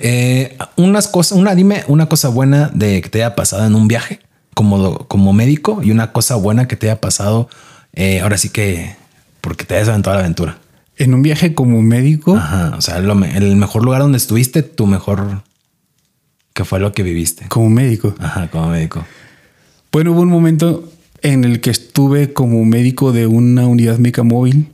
Eh, 0.00 0.56
unas 0.76 1.06
cosas, 1.08 1.38
una, 1.38 1.54
dime 1.54 1.84
una 1.86 2.06
cosa 2.08 2.28
buena 2.28 2.70
de 2.74 3.00
que 3.00 3.08
te 3.08 3.22
haya 3.22 3.36
pasado 3.36 3.66
en 3.66 3.74
un 3.74 3.88
viaje 3.88 4.20
como, 4.54 5.06
como 5.06 5.32
médico 5.32 5.80
y 5.82 5.90
una 5.92 6.12
cosa 6.12 6.34
buena 6.34 6.66
que 6.66 6.76
te 6.76 6.90
haya 6.90 7.00
pasado 7.00 7.48
eh, 7.94 8.20
ahora 8.20 8.38
sí 8.38 8.50
que 8.50 8.96
porque 9.40 9.64
te 9.64 9.74
hayas 9.74 9.88
aventado 9.88 10.14
a 10.14 10.18
la 10.18 10.24
aventura. 10.24 10.58
En 10.96 11.12
un 11.12 11.22
viaje 11.22 11.54
como 11.54 11.82
médico, 11.82 12.36
Ajá. 12.36 12.74
O 12.76 12.80
sea, 12.80 13.00
lo 13.00 13.22
el 13.24 13.56
mejor 13.56 13.84
lugar 13.84 14.00
donde 14.00 14.18
estuviste, 14.18 14.62
tu 14.62 14.86
mejor, 14.86 15.42
que 16.52 16.64
fue 16.64 16.80
lo 16.80 16.92
que 16.92 17.02
viviste. 17.02 17.46
como 17.48 17.68
médico. 17.68 18.14
Ajá, 18.20 18.48
como 18.48 18.68
médico. 18.70 19.04
Bueno, 19.92 20.12
hubo 20.12 20.22
un 20.22 20.28
momento 20.28 20.90
en 21.22 21.44
el 21.44 21.60
que 21.60 21.70
estuve 21.70 22.32
como 22.32 22.64
médico 22.64 23.12
de 23.12 23.26
una 23.26 23.66
unidad 23.66 23.98
médica 23.98 24.22
móvil 24.22 24.68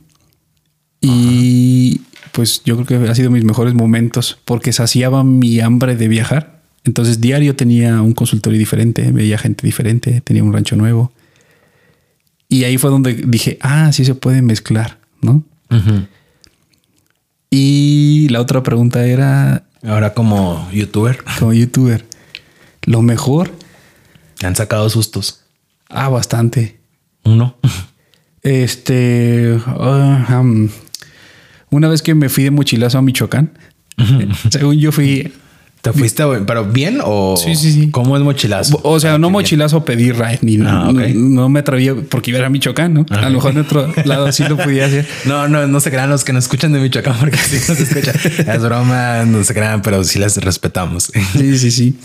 y 0.99 2.01
pues 2.31 2.61
yo 2.63 2.75
creo 2.75 3.01
que 3.03 3.09
ha 3.09 3.15
sido 3.15 3.31
mis 3.31 3.43
mejores 3.43 3.73
momentos 3.73 4.37
porque 4.45 4.73
saciaba 4.73 5.23
mi 5.23 5.59
hambre 5.59 5.95
de 5.95 6.07
viajar. 6.07 6.61
Entonces 6.83 7.21
diario 7.21 7.55
tenía 7.55 8.01
un 8.01 8.13
consultorio 8.13 8.57
diferente, 8.57 9.11
veía 9.11 9.37
gente 9.37 9.65
diferente, 9.65 10.21
tenía 10.21 10.43
un 10.43 10.53
rancho 10.53 10.75
nuevo. 10.75 11.11
Y 12.51 12.65
ahí 12.65 12.77
fue 12.77 12.89
donde 12.89 13.13
dije, 13.13 13.57
ah, 13.61 13.93
sí 13.93 14.03
se 14.03 14.13
puede 14.13 14.41
mezclar, 14.41 14.97
¿no? 15.21 15.41
Y 17.49 18.27
la 18.29 18.41
otra 18.41 18.61
pregunta 18.61 19.05
era, 19.05 19.63
Ahora 19.83 20.13
como 20.13 20.69
youtuber, 20.73 21.23
como 21.39 21.53
youtuber, 21.53 22.05
lo 22.83 23.01
mejor, 23.01 23.51
te 24.37 24.47
han 24.47 24.57
sacado 24.57 24.89
sustos. 24.89 25.45
ah, 25.87 26.09
bastante. 26.09 26.81
Uno. 27.23 27.55
Este. 28.43 29.57
ah, 29.65 30.41
um, 30.41 30.67
una 31.69 31.87
vez 31.87 32.01
que 32.01 32.15
me 32.15 32.27
fui 32.27 32.43
de 32.43 32.51
mochilazo 32.51 32.97
a 32.97 33.01
Michoacán, 33.01 33.57
según 34.49 34.77
yo 34.77 34.91
fui. 34.91 35.31
¿Te 35.81 35.91
fuiste, 35.93 36.23
pero 36.45 36.65
bien 36.65 36.99
o 37.03 37.35
Sí, 37.35 37.55
sí, 37.55 37.71
sí. 37.71 37.89
¿Cómo 37.89 38.15
es 38.15 38.23
mochilazo? 38.23 38.79
O 38.83 38.99
sea, 38.99 39.17
no 39.17 39.31
mochilazo 39.31 39.77
a 39.77 39.85
pedir 39.85 40.15
ride 40.15 40.39
ni 40.41 40.57
Ah, 40.61 40.91
no, 41.13 41.49
me 41.49 41.59
atreví 41.59 41.89
porque 42.07 42.31
iba 42.31 42.45
a 42.45 42.49
Michoacán, 42.49 42.93
¿no? 42.93 43.05
A 43.09 43.29
lo 43.29 43.31
mejor 43.31 43.51
en 43.51 43.59
otro 43.59 43.91
lado 44.05 44.31
sí 44.31 44.43
lo 44.47 44.57
podía 44.57 44.85
hacer. 44.85 45.07
No, 45.25 45.47
no, 45.47 45.65
no 45.67 45.79
se 45.79 45.91
crean 45.91 46.09
los 46.09 46.23
que 46.23 46.33
nos 46.33 46.45
escuchan 46.45 46.73
de 46.73 46.79
Michoacán 46.79 47.15
porque 47.19 47.37
sí 47.37 47.57
nos 47.67 47.79
escuchan. 47.79 48.15
es 48.55 48.61
broma, 48.61 49.25
no 49.25 49.43
se 49.43 49.53
crean, 49.53 49.81
pero 49.81 50.03
sí 50.03 50.19
les 50.19 50.37
respetamos. 50.37 51.11
Sí, 51.33 51.57
sí, 51.57 51.71
sí. 51.71 51.95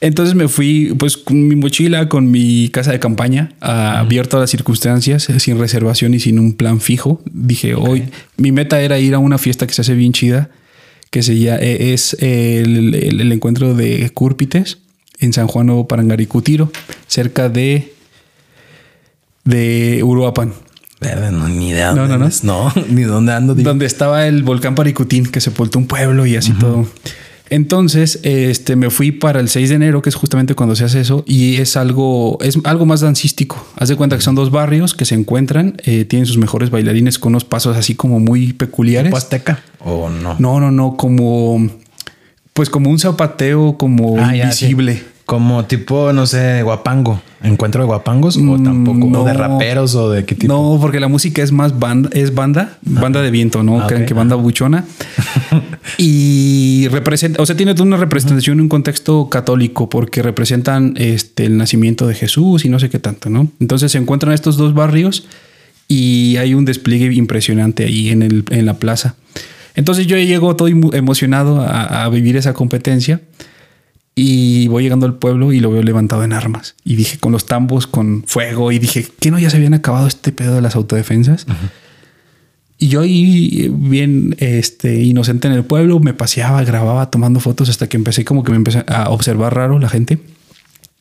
Entonces 0.00 0.34
me 0.34 0.48
fui 0.48 0.94
pues 0.98 1.16
con 1.16 1.48
mi 1.48 1.54
mochila, 1.54 2.08
con 2.08 2.30
mi 2.30 2.68
casa 2.70 2.92
de 2.92 2.98
campaña, 2.98 3.52
ah, 3.60 4.00
abierto 4.00 4.36
a 4.36 4.40
las 4.40 4.50
circunstancias, 4.50 5.30
eh, 5.30 5.40
sin 5.40 5.58
reservación 5.58 6.12
y 6.14 6.20
sin 6.20 6.38
un 6.38 6.54
plan 6.54 6.80
fijo. 6.80 7.22
Dije, 7.30 7.74
hoy 7.74 8.04
mi 8.36 8.52
meta 8.52 8.80
era 8.80 8.98
ir 8.98 9.14
a 9.14 9.18
una 9.18 9.38
fiesta 9.38 9.66
que 9.66 9.74
se 9.74 9.82
hace 9.82 9.94
bien 9.94 10.12
chida, 10.12 10.50
que 11.12 11.22
se 11.22 11.38
llama, 11.38 11.58
eh, 11.60 11.92
es 11.92 12.14
el, 12.20 12.94
el- 12.94 13.20
el 13.20 13.32
encuentro 13.32 13.74
de 13.74 14.10
Cúrpites 14.14 14.78
en 15.20 15.32
San 15.32 15.46
Juan 15.46 15.66
Nuevo 15.66 15.86
Parangaricutiro, 15.86 16.72
cerca 17.06 17.48
de, 17.48 17.92
de 19.44 20.02
Uruapan. 20.02 20.52
No, 21.32 21.48
ni 21.48 21.70
idea. 21.70 21.92
No, 21.92 22.06
dónde 22.08 22.18
no, 22.18 22.18
no. 22.18 22.30
No, 22.42 22.72
ni 22.88 23.02
dónde 23.02 23.32
ando. 23.32 23.54
di- 23.54 23.62
donde 23.62 23.86
estaba 23.86 24.26
el 24.26 24.42
volcán 24.42 24.74
Paricutín, 24.74 25.26
que 25.26 25.40
sepultó 25.40 25.78
un 25.78 25.86
pueblo 25.86 26.26
y 26.26 26.36
así 26.36 26.52
todo. 26.52 26.86
Entonces, 27.52 28.18
este, 28.22 28.76
me 28.76 28.88
fui 28.88 29.12
para 29.12 29.38
el 29.38 29.50
6 29.50 29.68
de 29.68 29.74
enero, 29.74 30.00
que 30.00 30.08
es 30.08 30.14
justamente 30.14 30.54
cuando 30.54 30.74
se 30.74 30.84
hace 30.84 31.00
eso, 31.00 31.22
y 31.26 31.56
es 31.56 31.76
algo, 31.76 32.38
es 32.40 32.58
algo 32.64 32.86
más 32.86 33.02
dancístico. 33.02 33.62
Haz 33.76 33.90
de 33.90 33.96
cuenta 33.96 34.16
que 34.16 34.22
son 34.22 34.34
dos 34.34 34.50
barrios 34.50 34.94
que 34.94 35.04
se 35.04 35.14
encuentran, 35.14 35.76
eh, 35.84 36.06
tienen 36.06 36.24
sus 36.24 36.38
mejores 36.38 36.70
bailarines 36.70 37.18
con 37.18 37.32
unos 37.32 37.44
pasos 37.44 37.76
así 37.76 37.94
como 37.94 38.20
muy 38.20 38.54
peculiares. 38.54 39.10
¿Tipo 39.10 39.18
azteca 39.18 39.62
o 39.80 40.08
no? 40.08 40.36
No, 40.38 40.60
no, 40.60 40.70
no, 40.70 40.96
como, 40.96 41.68
pues 42.54 42.70
como 42.70 42.88
un 42.88 42.98
zapateo 42.98 43.76
como 43.76 44.16
Ah, 44.18 44.34
ya, 44.34 44.50
sí. 44.52 44.74
Como 45.32 45.64
tipo, 45.64 46.12
no 46.12 46.26
sé, 46.26 46.62
guapango. 46.62 47.22
¿Encuentro 47.42 47.80
de 47.80 47.86
guapangos? 47.86 48.36
O 48.36 48.40
Mm, 48.40 48.64
tampoco. 48.64 48.98
no. 49.08 49.22
O 49.22 49.24
de 49.24 49.32
raperos 49.32 49.94
o 49.94 50.10
de 50.10 50.26
qué 50.26 50.34
tipo. 50.34 50.52
No, 50.52 50.78
porque 50.78 51.00
la 51.00 51.08
música 51.08 51.42
es 51.42 51.52
más 51.52 51.78
banda, 51.78 52.10
es 52.12 52.34
banda, 52.34 52.76
banda 52.82 53.22
de 53.22 53.30
viento, 53.30 53.62
¿no? 53.62 53.80
Ah, 53.80 53.86
Creen 53.86 54.02
ok. 54.02 54.08
que 54.08 54.12
banda 54.14 54.36
buchona. 54.36 54.84
y 55.98 56.86
representa, 56.90 57.40
o 57.42 57.46
sea, 57.46 57.56
tiene 57.56 57.72
una 57.80 57.96
representación 57.96 58.58
en 58.58 58.62
un 58.62 58.68
contexto 58.68 59.28
católico, 59.30 59.88
porque 59.88 60.22
representan 60.22 60.94
este 60.98 61.46
el 61.46 61.56
nacimiento 61.56 62.06
de 62.06 62.14
Jesús 62.14 62.64
y 62.66 62.68
no 62.68 62.78
sé 62.78 62.90
qué 62.90 62.98
tanto, 62.98 63.30
¿no? 63.30 63.48
Entonces 63.58 63.90
se 63.92 63.98
encuentran 63.98 64.32
estos 64.34 64.56
dos 64.58 64.74
barrios 64.74 65.26
y 65.88 66.36
hay 66.36 66.52
un 66.54 66.64
despliegue 66.66 67.12
impresionante 67.14 67.84
ahí 67.84 68.10
en, 68.10 68.22
el, 68.22 68.44
en 68.50 68.66
la 68.66 68.74
plaza. 68.74 69.14
Entonces 69.74 70.06
yo 70.06 70.16
llego 70.18 70.54
todo 70.56 70.68
emo- 70.68 70.94
emocionado 70.94 71.62
a, 71.62 72.04
a 72.04 72.08
vivir 72.10 72.36
esa 72.36 72.52
competencia. 72.52 73.22
Y 74.14 74.68
voy 74.68 74.82
llegando 74.82 75.06
al 75.06 75.14
pueblo 75.14 75.52
y 75.52 75.60
lo 75.60 75.70
veo 75.70 75.82
levantado 75.82 76.22
en 76.22 76.32
armas. 76.32 76.74
Y 76.84 76.96
dije, 76.96 77.18
con 77.18 77.32
los 77.32 77.46
tambos, 77.46 77.86
con 77.86 78.24
fuego. 78.26 78.70
Y 78.70 78.78
dije, 78.78 79.06
¿qué 79.20 79.30
no 79.30 79.38
ya 79.38 79.48
se 79.48 79.56
habían 79.56 79.74
acabado 79.74 80.06
este 80.06 80.32
pedo 80.32 80.54
de 80.54 80.60
las 80.60 80.76
autodefensas? 80.76 81.46
Y 82.76 82.88
yo 82.88 83.00
ahí, 83.00 83.70
bien 83.72 84.34
este, 84.38 85.02
inocente 85.02 85.48
en 85.48 85.54
el 85.54 85.64
pueblo, 85.64 85.98
me 86.00 86.12
paseaba, 86.12 86.62
grababa, 86.64 87.10
tomando 87.10 87.40
fotos 87.40 87.68
hasta 87.68 87.88
que 87.88 87.96
empecé 87.96 88.24
como 88.24 88.44
que 88.44 88.50
me 88.50 88.56
empecé 88.56 88.84
a 88.86 89.08
observar 89.08 89.54
raro 89.54 89.78
la 89.78 89.88
gente. 89.88 90.18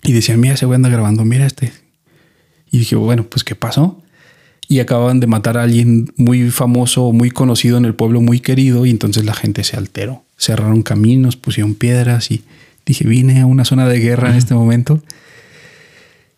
Y 0.03 0.14
decían, 0.14 0.39
mira, 0.39 0.53
ese 0.53 0.66
güey 0.66 0.76
anda 0.76 0.89
grabando, 0.89 1.26
mira 1.26 1.45
este. 1.45 1.74
Y 2.72 2.80
dije, 2.80 2.95
bueno, 2.95 3.24
pues 3.24 3.43
¿qué 3.43 3.55
pasó? 3.55 4.01
Y 4.70 4.80
acababan 4.80 5.20
de 5.20 5.28
matar 5.28 5.57
a 5.57 5.64
alguien 5.64 6.14
muy 6.16 6.49
famoso, 6.49 7.12
muy 7.12 7.30
conocido 7.30 7.78
en 7.78 7.84
el 7.84 7.93
pueblo, 7.93 8.22
muy 8.22 8.39
querido. 8.39 8.86
Y 8.86 8.89
entonces 8.89 9.26
la 9.26 9.34
gente 9.34 9.66
se 9.66 9.76
alteró. 9.76 10.24
Cerraron 10.38 10.82
caminos, 10.82 11.36
pusieron 11.36 11.76
piedras 11.76 12.32
y 12.32 12.43
dije, 12.86 13.08
vine 13.08 13.42
a 13.42 13.46
una 13.46 13.66
zona 13.66 13.88
de 13.88 14.00
guerra 14.00 14.30
en 14.32 14.36
este 14.36 14.54
momento. 14.54 15.02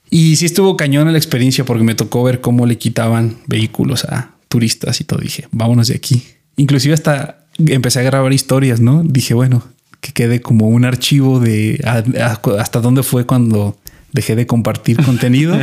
Y 0.10 0.36
sí 0.36 0.46
estuvo 0.46 0.78
cañona 0.78 1.12
la 1.12 1.18
experiencia 1.18 1.66
porque 1.66 1.84
me 1.84 1.96
tocó 1.96 2.24
ver 2.24 2.40
cómo 2.42 2.66
le 2.66 2.78
quitaban 2.78 3.38
vehículos 3.48 4.06
a 4.06 4.32
turistas 4.48 5.02
y 5.02 5.04
todo. 5.06 5.20
Dije, 5.20 5.48
vámonos 5.52 5.88
de 5.88 5.96
aquí. 5.96 6.24
Inclusive 6.56 6.94
hasta 6.94 7.46
empecé 7.58 8.00
a 8.00 8.04
grabar 8.04 8.32
historias, 8.32 8.80
¿no? 8.80 9.04
Dije, 9.04 9.34
bueno, 9.34 9.64
que 10.02 10.12
quede 10.12 10.42
como 10.42 10.68
un 10.68 10.86
archivo 10.86 11.40
de 11.40 11.82
a- 11.84 12.04
a- 12.24 12.62
hasta 12.62 12.80
dónde 12.80 13.02
fue 13.02 13.26
cuando 13.26 13.78
dejé 14.12 14.36
de 14.36 14.46
compartir 14.46 14.98
contenido 15.04 15.58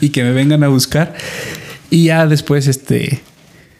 y 0.00 0.08
que 0.08 0.24
me 0.24 0.32
vengan 0.32 0.64
a 0.64 0.68
buscar. 0.68 1.14
Y 1.90 2.06
ya 2.06 2.26
después, 2.26 2.66
este, 2.66 3.20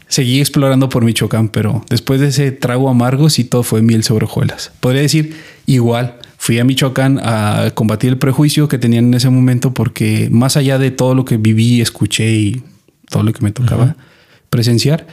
seguí 0.07 0.39
explorando 0.39 0.89
por 0.89 1.05
Michoacán, 1.05 1.49
pero 1.49 1.85
después 1.91 2.21
de 2.21 2.29
ese 2.29 2.53
trago 2.53 2.89
amargo, 2.89 3.31
sí 3.31 3.43
todo 3.43 3.65
fue 3.65 3.83
miel 3.83 4.05
sobre 4.05 4.27
hojuelas. 4.27 4.71
Podría 4.79 5.03
decir, 5.03 5.35
igual, 5.67 6.19
fui 6.45 6.59
a 6.59 6.65
Michoacán 6.65 7.19
a 7.23 7.71
combatir 7.75 8.11
el 8.11 8.19
prejuicio 8.19 8.69
que 8.69 8.77
tenían 8.79 9.07
en 9.07 9.15
ese 9.15 9.31
momento, 9.31 9.73
porque 9.73 10.29
más 10.31 10.59
allá 10.59 10.77
de 10.79 10.91
todo 10.91 11.15
lo 11.15 11.25
que 11.25 11.39
viví, 11.39 11.81
escuché 11.81 12.31
y 12.35 12.63
todo 13.09 13.23
lo 13.23 13.33
que 13.33 13.41
me 13.43 13.51
tocaba 13.51 13.97
presenciar, 14.51 15.07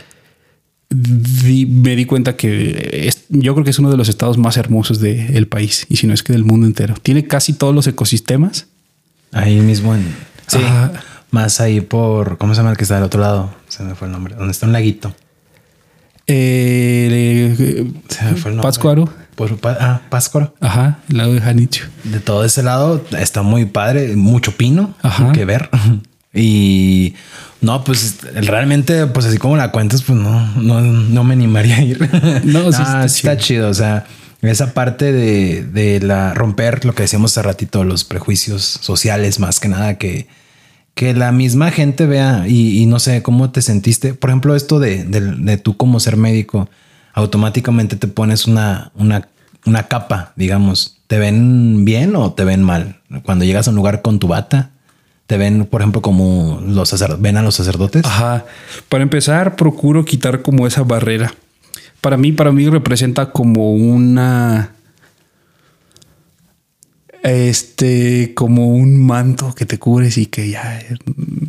di- 0.90 1.66
me 1.66 1.96
di 1.96 2.04
cuenta 2.04 2.36
que 2.36 3.06
es- 3.08 3.24
yo 3.30 3.54
creo 3.54 3.64
que 3.64 3.70
es 3.70 3.80
uno 3.80 3.90
de 3.90 3.96
los 3.96 4.10
estados 4.10 4.38
más 4.38 4.58
hermosos 4.58 5.00
del 5.00 5.48
país, 5.48 5.86
y 5.88 5.96
si 5.96 6.06
no 6.06 6.14
es 6.14 6.22
que 6.22 6.34
del 6.34 6.44
mundo 6.44 6.68
entero. 6.68 6.96
Tiene 7.02 7.26
casi 7.26 7.54
todos 7.54 7.74
los 7.74 7.88
ecosistemas. 7.88 8.68
Ahí 9.32 9.62
mismo 9.62 9.96
en. 9.96 10.02
Sí. 10.48 10.58
Ajá. 10.58 10.92
Más 11.32 11.62
ahí 11.62 11.80
por. 11.80 12.38
¿Cómo 12.38 12.54
se 12.54 12.60
llama 12.60 12.72
el 12.72 12.78
que 12.78 12.84
está 12.84 12.96
del 12.96 13.06
otro 13.06 13.22
lado? 13.22 13.56
Se 13.70 13.84
me 13.84 13.96
fue 13.96 14.08
el 14.08 14.12
nombre. 14.12 14.36
Donde 14.36 14.52
está 14.52 14.66
un 14.66 14.74
laguito. 14.74 15.16
Eh, 16.28 17.86
Se 18.10 18.24
me 18.26 18.32
fue 18.36 18.52
el 18.52 18.58
nombre. 18.58 18.62
Pátzcuaro. 18.68 19.21
Por, 19.48 19.78
ah, 19.80 20.02
Pátzcuaro. 20.10 20.54
Ajá, 20.60 21.00
el 21.10 21.18
lado 21.18 21.34
de 21.34 21.42
Janicho. 21.42 21.86
De 22.04 22.20
todo 22.20 22.46
ese 22.46 22.62
lado 22.62 23.04
está 23.18 23.42
muy 23.42 23.66
padre, 23.66 24.16
mucho 24.16 24.56
pino 24.56 24.94
Ajá. 25.02 25.32
que 25.32 25.46
ver. 25.46 25.70
Y 26.34 27.16
no, 27.60 27.84
pues 27.84 28.20
realmente, 28.34 29.06
pues 29.08 29.26
así 29.26 29.38
como 29.38 29.58
la 29.58 29.74
cuentas, 29.74 30.02
pues 30.02 30.18
no, 30.18 30.48
no, 30.56 30.80
no 30.80 31.26
me 31.26 31.34
animaría 31.34 31.76
a 31.76 31.82
ir. 31.82 32.00
No, 32.46 32.72
sí 32.72 32.82
está 32.82 33.04
está 33.04 33.38
chido. 33.38 33.68
O 33.70 33.74
sea, 33.74 34.06
esa 34.42 34.74
parte 34.74 35.12
de, 35.12 35.64
de 35.64 36.00
la 36.00 36.34
romper 36.34 36.86
lo 36.86 36.96
que 36.96 37.04
decíamos 37.04 37.34
hace 37.34 37.42
ratito, 37.42 37.84
los 37.84 38.06
prejuicios 38.06 38.64
sociales, 38.64 39.40
más 39.40 39.60
que 39.60 39.68
nada, 39.68 39.98
que, 39.98 40.28
que 40.96 41.14
la 41.14 41.34
misma 41.34 41.70
gente 41.70 42.06
vea 42.06 42.46
y, 42.48 42.82
y 42.82 42.86
no 42.86 43.00
sé 43.00 43.22
cómo 43.24 43.52
te 43.52 43.62
sentiste. 43.62 44.14
Por 44.14 44.30
ejemplo, 44.30 44.56
esto 44.56 44.80
de, 44.80 45.04
de, 45.04 45.20
de 45.20 45.58
tú 45.58 45.76
como 45.76 46.00
ser 46.00 46.16
médico, 46.16 46.70
automáticamente 47.14 47.96
te 47.96 48.08
pones 48.08 48.48
una, 48.48 48.92
una, 48.96 49.28
una 49.66 49.88
capa, 49.88 50.34
digamos. 50.36 50.98
¿Te 51.08 51.20
ven 51.20 51.84
bien 51.86 52.16
o 52.16 52.34
te 52.34 52.44
ven 52.44 52.64
mal? 52.64 53.02
Cuando 53.24 53.46
llegas 53.46 53.68
a 53.68 53.72
un 53.72 53.76
lugar 53.76 54.02
con 54.02 54.20
tu 54.20 54.28
bata, 54.28 54.72
te 55.28 55.38
ven, 55.38 55.66
por 55.66 55.82
ejemplo, 55.82 56.02
como 56.02 56.62
los 56.66 56.90
sacerdotes, 56.90 57.22
ven 57.22 57.38
a 57.38 57.42
los 57.42 57.56
sacerdotes. 57.56 58.06
Ajá. 58.06 58.46
Para 58.90 59.04
empezar, 59.04 59.56
procuro 59.56 60.06
quitar 60.06 60.42
como 60.42 60.68
esa 60.68 60.84
barrera. 60.84 61.34
Para 62.02 62.18
mí, 62.18 62.32
para 62.32 62.52
mí 62.52 62.68
representa 62.68 63.32
como 63.32 63.74
una. 63.74 64.72
Este, 67.24 68.34
como 68.34 68.70
un 68.70 68.98
manto 69.06 69.54
que 69.54 69.66
te 69.66 69.78
cubres 69.78 70.18
y 70.18 70.26
que 70.26 70.50
ya. 70.50 70.82
mm, 71.06 71.46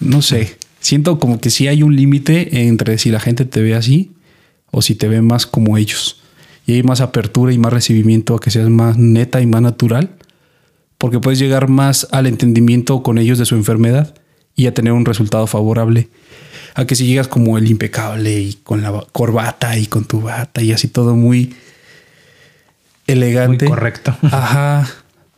No 0.00 0.22
sé. 0.22 0.56
Siento 0.80 1.18
como 1.18 1.40
que 1.40 1.50
sí 1.50 1.68
hay 1.68 1.82
un 1.82 1.96
límite 1.96 2.66
entre 2.66 2.98
si 2.98 3.10
la 3.10 3.20
gente 3.20 3.44
te 3.44 3.60
ve 3.60 3.74
así 3.74 4.12
o 4.70 4.82
si 4.82 4.94
te 4.94 5.08
ve 5.08 5.20
más 5.22 5.46
como 5.46 5.76
ellos. 5.76 6.19
Y 6.70 6.74
hay 6.74 6.82
más 6.84 7.00
apertura 7.00 7.52
y 7.52 7.58
más 7.58 7.72
recibimiento 7.72 8.36
a 8.36 8.40
que 8.40 8.52
seas 8.52 8.68
más 8.68 8.96
neta 8.96 9.40
y 9.40 9.46
más 9.46 9.60
natural. 9.60 10.10
Porque 10.98 11.18
puedes 11.18 11.40
llegar 11.40 11.68
más 11.68 12.06
al 12.12 12.28
entendimiento 12.28 13.02
con 13.02 13.18
ellos 13.18 13.38
de 13.38 13.44
su 13.44 13.56
enfermedad 13.56 14.14
y 14.54 14.68
a 14.68 14.72
tener 14.72 14.92
un 14.92 15.04
resultado 15.04 15.48
favorable. 15.48 16.08
A 16.76 16.84
que 16.84 16.94
si 16.94 17.06
llegas 17.06 17.26
como 17.26 17.58
el 17.58 17.68
impecable 17.68 18.38
y 18.38 18.54
con 18.62 18.82
la 18.82 19.04
corbata 19.10 19.76
y 19.78 19.86
con 19.86 20.04
tu 20.04 20.20
bata 20.20 20.62
y 20.62 20.70
así 20.70 20.86
todo 20.86 21.16
muy 21.16 21.56
elegante. 23.08 23.64
Muy 23.64 23.74
correcto. 23.74 24.16
Ajá. 24.22 24.88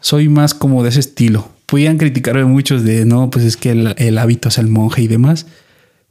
Soy 0.01 0.28
más 0.28 0.53
como 0.53 0.83
de 0.83 0.91
ese 0.91 1.01
estilo. 1.01 1.49
Podían 1.64 1.97
criticarme 1.97 2.45
muchos 2.45 2.85
de 2.85 3.07
no, 3.07 3.30
pues 3.30 3.47
es 3.47 3.57
que 3.57 3.70
el, 3.70 3.95
el 3.97 4.18
hábito 4.18 4.51
es 4.51 4.59
el 4.59 4.68
monje 4.68 5.01
y 5.01 5.07
demás. 5.07 5.47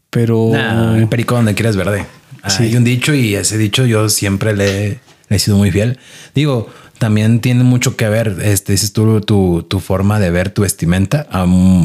Pero 0.09 0.49
Nah, 0.51 0.97
el 0.97 1.07
perico 1.09 1.35
donde 1.35 1.53
quieras 1.53 1.75
verde. 1.75 2.07
Sí. 2.47 2.63
Hay 2.63 2.75
un 2.75 2.83
dicho 2.83 3.13
y 3.13 3.35
ese 3.35 3.57
dicho 3.57 3.85
yo 3.85 4.09
siempre 4.09 4.55
le, 4.55 4.99
le 5.29 5.35
he 5.35 5.39
sido 5.39 5.57
muy 5.57 5.71
fiel. 5.71 5.99
Digo, 6.33 6.69
también 7.01 7.39
tiene 7.39 7.63
mucho 7.63 7.95
que 7.95 8.07
ver, 8.09 8.37
este, 8.43 8.73
dices 8.73 8.93
tú, 8.93 9.21
tu, 9.21 9.65
tu 9.67 9.79
forma 9.79 10.19
de 10.19 10.29
ver 10.29 10.51
tu 10.51 10.61
vestimenta. 10.61 11.27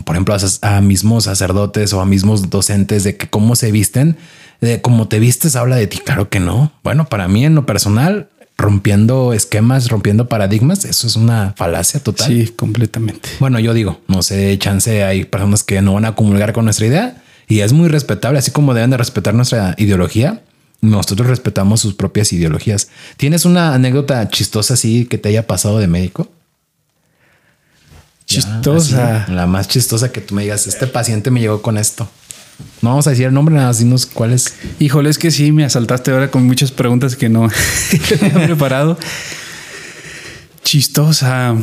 por 0.04 0.14
ejemplo, 0.14 0.34
a, 0.34 0.76
a 0.76 0.80
mismos 0.82 1.24
sacerdotes 1.24 1.94
o 1.94 2.02
a 2.02 2.04
mismos 2.04 2.50
docentes 2.50 3.02
de 3.02 3.16
que 3.16 3.26
cómo 3.26 3.56
se 3.56 3.72
visten, 3.72 4.18
de 4.60 4.82
cómo 4.82 5.08
te 5.08 5.18
vistes 5.18 5.56
habla 5.56 5.76
de 5.76 5.86
ti. 5.86 5.98
Claro 6.04 6.28
que 6.28 6.38
no. 6.38 6.70
Bueno, 6.84 7.08
para 7.08 7.28
mí 7.28 7.46
en 7.46 7.54
lo 7.54 7.64
personal, 7.64 8.28
rompiendo 8.58 9.32
esquemas, 9.32 9.88
rompiendo 9.88 10.28
paradigmas, 10.28 10.84
eso 10.84 11.06
es 11.06 11.16
una 11.16 11.54
falacia 11.56 11.98
total. 12.00 12.26
sí, 12.26 12.52
completamente. 12.54 13.30
Bueno, 13.40 13.58
yo 13.58 13.72
digo, 13.72 14.02
no 14.08 14.22
sé, 14.22 14.58
chance 14.58 15.02
hay 15.02 15.24
personas 15.24 15.64
que 15.64 15.80
no 15.80 15.94
van 15.94 16.04
a 16.04 16.14
comulgar 16.14 16.52
con 16.52 16.66
nuestra 16.66 16.86
idea 16.88 17.22
y 17.48 17.60
es 17.60 17.72
muy 17.72 17.88
respetable, 17.88 18.38
así 18.38 18.50
como 18.50 18.74
deben 18.74 18.90
de 18.90 18.96
respetar 18.96 19.34
nuestra 19.34 19.74
ideología. 19.78 20.42
Nosotros 20.80 21.28
respetamos 21.28 21.80
sus 21.80 21.94
propias 21.94 22.32
ideologías. 22.32 22.88
¿Tienes 23.16 23.44
una 23.44 23.74
anécdota 23.74 24.28
chistosa 24.28 24.74
así 24.74 25.06
que 25.06 25.18
te 25.18 25.28
haya 25.28 25.46
pasado 25.46 25.78
de 25.78 25.86
médico? 25.86 26.28
Chistosa. 28.26 29.26
la 29.28 29.46
más 29.46 29.68
chistosa 29.68 30.10
que 30.10 30.20
tú 30.20 30.34
me 30.34 30.42
digas, 30.42 30.66
este 30.66 30.86
paciente 30.86 31.30
me 31.30 31.40
llegó 31.40 31.62
con 31.62 31.78
esto. 31.78 32.08
No 32.82 32.90
vamos 32.90 33.06
a 33.06 33.10
decir 33.10 33.26
el 33.26 33.34
nombre, 33.34 33.54
nada, 33.54 33.68
más 33.68 33.78
dinos 33.78 34.06
cuál 34.06 34.32
es. 34.32 34.54
Híjole, 34.78 35.10
es 35.10 35.18
que 35.18 35.30
sí, 35.30 35.52
me 35.52 35.64
asaltaste 35.64 36.10
ahora 36.10 36.30
con 36.30 36.44
muchas 36.44 36.72
preguntas 36.72 37.14
que 37.14 37.28
no 37.28 37.48
había 38.20 38.46
preparado. 38.46 38.98
Chistosa. 40.64 41.56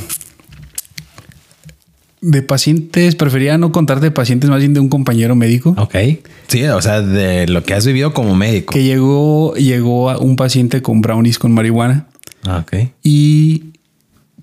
De 2.26 2.42
pacientes, 2.42 3.16
prefería 3.16 3.58
no 3.58 3.74
contar 3.74 4.00
de 4.00 4.10
pacientes, 4.10 4.50
más 4.50 4.60
bien 4.60 4.74
de 4.74 4.80
un 4.80 4.88
compañero 4.88 5.36
médico 5.36 5.76
Ok. 5.78 5.96
Sí, 6.48 6.64
o 6.64 6.82
sea, 6.82 7.02
de 7.02 7.48
lo 7.48 7.64
que 7.64 7.74
has 7.74 7.86
vivido 7.86 8.14
como 8.14 8.34
médico. 8.34 8.74
que 8.74 8.82
llegó, 8.84 9.54
llegó 9.56 10.10
a 10.10 10.18
un 10.18 10.38
paciente 10.38 10.82
con 10.82 11.02
brownies 11.02 11.38
con 11.38 11.52
marihuana 11.52 12.08
Ah, 12.46 12.64
ok. 12.66 12.90
y 13.04 13.64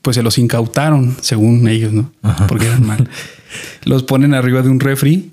pues 0.03 0.16
se 0.16 0.22
los 0.22 0.37
incautaron, 0.39 1.16
según 1.22 1.68
ellos, 1.68 1.93
¿no? 1.93 2.11
Porque 2.49 2.66
eran 2.66 2.87
mal. 2.87 3.09
Los 3.85 4.03
ponen 4.03 4.33
arriba 4.35 4.62
de 4.62 4.68
un 4.70 4.81
refri, 4.81 5.33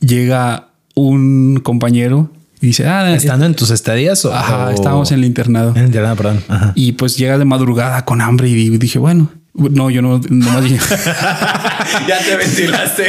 llega 0.00 0.68
un 0.94 1.60
compañero 1.62 2.30
y 2.60 2.68
dice, 2.68 2.86
ah, 2.86 3.14
¿Estando 3.14 3.46
en 3.46 3.54
tus 3.54 3.70
estadías 3.70 4.24
o...? 4.24 4.34
Ajá, 4.34 4.72
estábamos 4.72 5.10
en 5.12 5.18
el 5.20 5.24
internado. 5.26 5.70
En 5.72 5.78
el 5.78 5.86
internado, 5.86 6.16
perdón. 6.16 6.42
Ajá. 6.48 6.72
Y 6.74 6.92
pues 6.92 7.16
llega 7.16 7.36
de 7.38 7.44
madrugada 7.44 8.04
con 8.04 8.20
hambre 8.20 8.48
y 8.48 8.78
dije, 8.78 8.98
bueno, 8.98 9.30
no, 9.54 9.90
yo 9.90 10.00
no, 10.02 10.20
nomás 10.30 10.64
dije, 10.64 10.78
ya 12.06 12.18
te 12.18 12.36
ventilaste. 12.36 13.06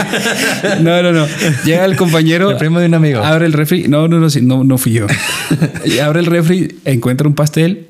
no, 0.82 1.02
no, 1.04 1.12
no. 1.12 1.28
Llega 1.66 1.86
el 1.86 1.96
compañero. 1.96 2.52
El 2.52 2.58
primo 2.58 2.80
de 2.80 2.88
un 2.88 2.94
amigo. 2.94 3.24
Abre 3.24 3.46
el 3.46 3.54
refri. 3.54 3.88
No, 3.88 4.08
no, 4.08 4.20
no, 4.20 4.28
no, 4.42 4.64
no 4.64 4.78
fui 4.78 4.94
yo. 4.94 5.08
Y 5.86 6.00
abre 6.00 6.20
el 6.20 6.26
refri, 6.26 6.80
encuentra 6.86 7.28
un 7.28 7.36
pastel 7.36 7.88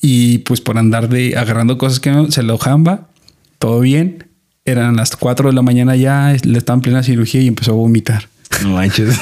y 0.00 0.38
pues 0.38 0.60
por 0.60 0.78
andar 0.78 1.08
de 1.08 1.36
agarrando 1.36 1.78
cosas 1.78 2.00
que 2.00 2.10
no, 2.10 2.30
se 2.30 2.42
lo 2.42 2.58
jamba 2.58 3.08
todo 3.58 3.80
bien. 3.80 4.28
Eran 4.64 4.96
las 4.96 5.16
4 5.16 5.50
de 5.50 5.54
la 5.54 5.62
mañana 5.62 5.94
ya, 5.96 6.34
le 6.42 6.58
estaba 6.58 6.76
en 6.76 6.82
plena 6.82 7.02
cirugía 7.02 7.40
y 7.40 7.48
empezó 7.48 7.72
a 7.72 7.74
vomitar. 7.74 8.28
No 8.62 8.70
manches. 8.70 9.16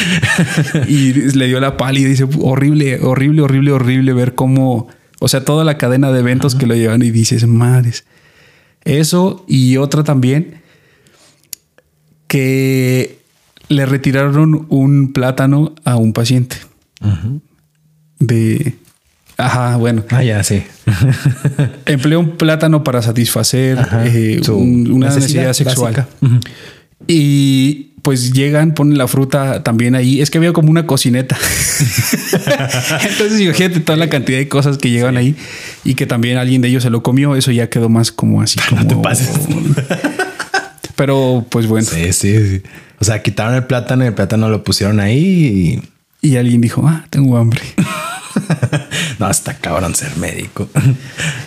y 0.88 1.12
le 1.12 1.46
dio 1.46 1.60
la 1.60 1.76
pálida 1.76 2.06
y 2.06 2.10
dice, 2.10 2.26
horrible, 2.40 3.00
horrible, 3.00 3.42
horrible, 3.42 3.72
horrible 3.72 4.12
ver 4.12 4.34
cómo, 4.34 4.88
o 5.18 5.28
sea, 5.28 5.44
toda 5.44 5.64
la 5.64 5.76
cadena 5.76 6.12
de 6.12 6.20
eventos 6.20 6.54
que 6.54 6.66
lo 6.66 6.74
llevan 6.74 7.02
y 7.02 7.10
dices, 7.10 7.46
madres. 7.46 8.04
Eso 8.86 9.44
y 9.48 9.76
otra 9.78 10.04
también, 10.04 10.62
que 12.28 13.18
le 13.68 13.84
retiraron 13.84 14.66
un 14.68 15.12
plátano 15.12 15.74
a 15.84 15.96
un 15.96 16.12
paciente. 16.12 16.56
De... 18.20 18.74
Ajá, 19.36 19.76
bueno. 19.76 20.04
Ah, 20.10 20.22
ya, 20.22 20.42
sí. 20.44 20.62
Empleó 21.86 22.20
un 22.20 22.36
plátano 22.36 22.84
para 22.84 23.02
satisfacer 23.02 23.76
eh, 24.04 24.40
una 24.48 25.08
necesidad, 25.08 25.52
sexual. 25.52 26.06
Y 27.08 27.90
pues 28.06 28.32
llegan, 28.32 28.72
ponen 28.72 28.98
la 28.98 29.08
fruta 29.08 29.64
también 29.64 29.96
ahí. 29.96 30.20
Es 30.20 30.30
que 30.30 30.38
había 30.38 30.52
como 30.52 30.70
una 30.70 30.86
cocineta. 30.86 31.36
Entonces, 33.02 33.40
imagínate 33.40 33.80
toda 33.80 33.98
la 33.98 34.08
cantidad 34.08 34.38
de 34.38 34.46
cosas 34.46 34.78
que 34.78 34.90
llegan 34.90 35.16
ahí 35.16 35.34
y 35.82 35.96
que 35.96 36.06
también 36.06 36.38
alguien 36.38 36.62
de 36.62 36.68
ellos 36.68 36.84
se 36.84 36.90
lo 36.90 37.02
comió. 37.02 37.34
Eso 37.34 37.50
ya 37.50 37.68
quedó 37.68 37.88
más 37.88 38.12
como 38.12 38.40
así. 38.42 38.60
Como... 38.68 38.82
No 38.82 38.86
te 38.86 38.94
pases. 38.94 39.28
Pero 40.94 41.44
pues 41.48 41.66
bueno. 41.66 41.88
Sí, 41.90 42.12
sí, 42.12 42.48
sí. 42.48 42.62
O 43.00 43.04
sea, 43.04 43.22
quitaron 43.22 43.56
el 43.56 43.64
plátano 43.64 44.04
y 44.04 44.06
el 44.06 44.14
plátano 44.14 44.48
lo 44.50 44.62
pusieron 44.62 45.00
ahí 45.00 45.82
y, 46.22 46.28
y 46.28 46.36
alguien 46.36 46.60
dijo, 46.60 46.86
ah, 46.86 47.06
tengo 47.10 47.36
hambre. 47.36 47.60
no, 49.18 49.28
está 49.28 49.54
cabrón 49.54 49.96
ser 49.96 50.16
médico. 50.16 50.68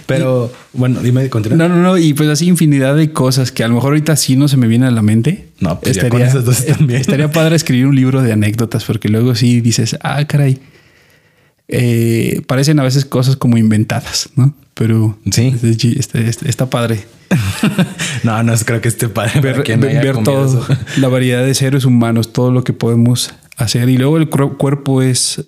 Pero 0.07 0.51
bueno, 0.73 0.99
dime, 0.99 1.29
continúa. 1.29 1.57
No, 1.57 1.69
no, 1.69 1.81
no. 1.81 1.97
Y 1.97 2.13
pues 2.15 2.27
así 2.27 2.47
infinidad 2.47 2.97
de 2.97 3.13
cosas 3.13 3.53
que 3.53 3.63
a 3.63 3.69
lo 3.69 3.75
mejor 3.75 3.91
ahorita 3.91 4.17
sí 4.17 4.35
no 4.35 4.49
se 4.49 4.57
me 4.57 4.67
viene 4.67 4.87
a 4.87 4.91
la 4.91 5.01
mente. 5.01 5.48
No, 5.59 5.79
pues 5.79 5.97
estaría, 5.97 6.09
ya 6.09 6.09
con 6.09 6.21
esas 6.21 6.45
dos 6.45 6.65
también. 6.65 7.01
estaría 7.01 7.31
padre 7.31 7.55
escribir 7.55 7.87
un 7.87 7.95
libro 7.95 8.21
de 8.21 8.31
anécdotas 8.31 8.85
porque 8.85 9.09
luego 9.09 9.35
sí 9.35 9.61
dices, 9.61 9.97
ah, 10.01 10.25
caray. 10.25 10.59
Eh, 11.67 12.41
parecen 12.47 12.79
a 12.79 12.83
veces 12.83 13.05
cosas 13.05 13.35
como 13.35 13.57
inventadas, 13.57 14.29
¿no? 14.35 14.55
Pero 14.73 15.19
sí, 15.31 15.53
está, 15.99 16.19
está, 16.19 16.49
está 16.49 16.69
padre. 16.69 17.05
no, 18.23 18.41
no 18.41 18.53
creo 18.65 18.81
que 18.81 18.87
esté 18.87 19.09
padre. 19.09 19.39
Ver, 19.41 19.57
no 19.77 19.85
ver 19.85 20.23
todo, 20.23 20.45
eso. 20.45 20.77
la 20.97 21.09
variedad 21.09 21.43
de 21.43 21.53
seres 21.53 21.85
humanos, 21.85 22.33
todo 22.33 22.51
lo 22.51 22.63
que 22.63 22.73
podemos 22.73 23.33
hacer. 23.57 23.89
Y 23.89 23.97
luego 23.97 24.17
el 24.17 24.29
cuerpo 24.29 25.01
es, 25.01 25.45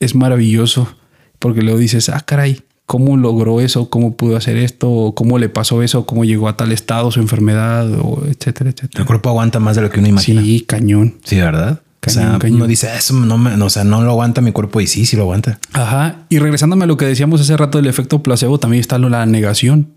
es 0.00 0.14
maravilloso 0.14 0.94
porque 1.38 1.62
luego 1.62 1.78
dices, 1.78 2.08
ah, 2.08 2.20
caray, 2.20 2.62
¿cómo 2.92 3.16
logró 3.16 3.62
eso? 3.62 3.88
¿Cómo 3.88 4.18
pudo 4.18 4.36
hacer 4.36 4.58
esto? 4.58 5.14
¿Cómo 5.16 5.38
le 5.38 5.48
pasó 5.48 5.82
eso? 5.82 6.04
¿Cómo 6.04 6.26
llegó 6.26 6.46
a 6.46 6.58
tal 6.58 6.72
estado 6.72 7.10
su 7.10 7.20
enfermedad? 7.20 7.90
O 8.02 8.22
etcétera, 8.26 8.68
etcétera. 8.68 9.00
El 9.00 9.06
cuerpo 9.06 9.30
aguanta 9.30 9.60
más 9.60 9.76
de 9.76 9.80
lo 9.80 9.88
que 9.88 9.98
uno 9.98 10.08
imagina. 10.08 10.42
Sí, 10.42 10.60
cañón. 10.60 11.14
Sí, 11.24 11.36
¿verdad? 11.36 11.80
Cañón, 12.00 12.26
o 12.26 12.30
sea, 12.32 12.38
cañón. 12.38 12.56
uno 12.56 12.66
dice, 12.66 12.90
eso 12.94 13.14
no, 13.14 13.38
me, 13.38 13.54
o 13.54 13.70
sea, 13.70 13.84
no 13.84 14.02
lo 14.02 14.10
aguanta 14.10 14.42
mi 14.42 14.52
cuerpo 14.52 14.78
y 14.82 14.86
sí, 14.86 15.06
sí 15.06 15.16
lo 15.16 15.22
aguanta. 15.22 15.58
Ajá. 15.72 16.26
Y 16.28 16.38
regresándome 16.38 16.84
a 16.84 16.86
lo 16.86 16.98
que 16.98 17.06
decíamos 17.06 17.40
hace 17.40 17.56
rato 17.56 17.78
del 17.78 17.86
efecto 17.86 18.22
placebo, 18.22 18.60
también 18.60 18.82
está 18.82 18.98
la 18.98 19.24
negación. 19.24 19.88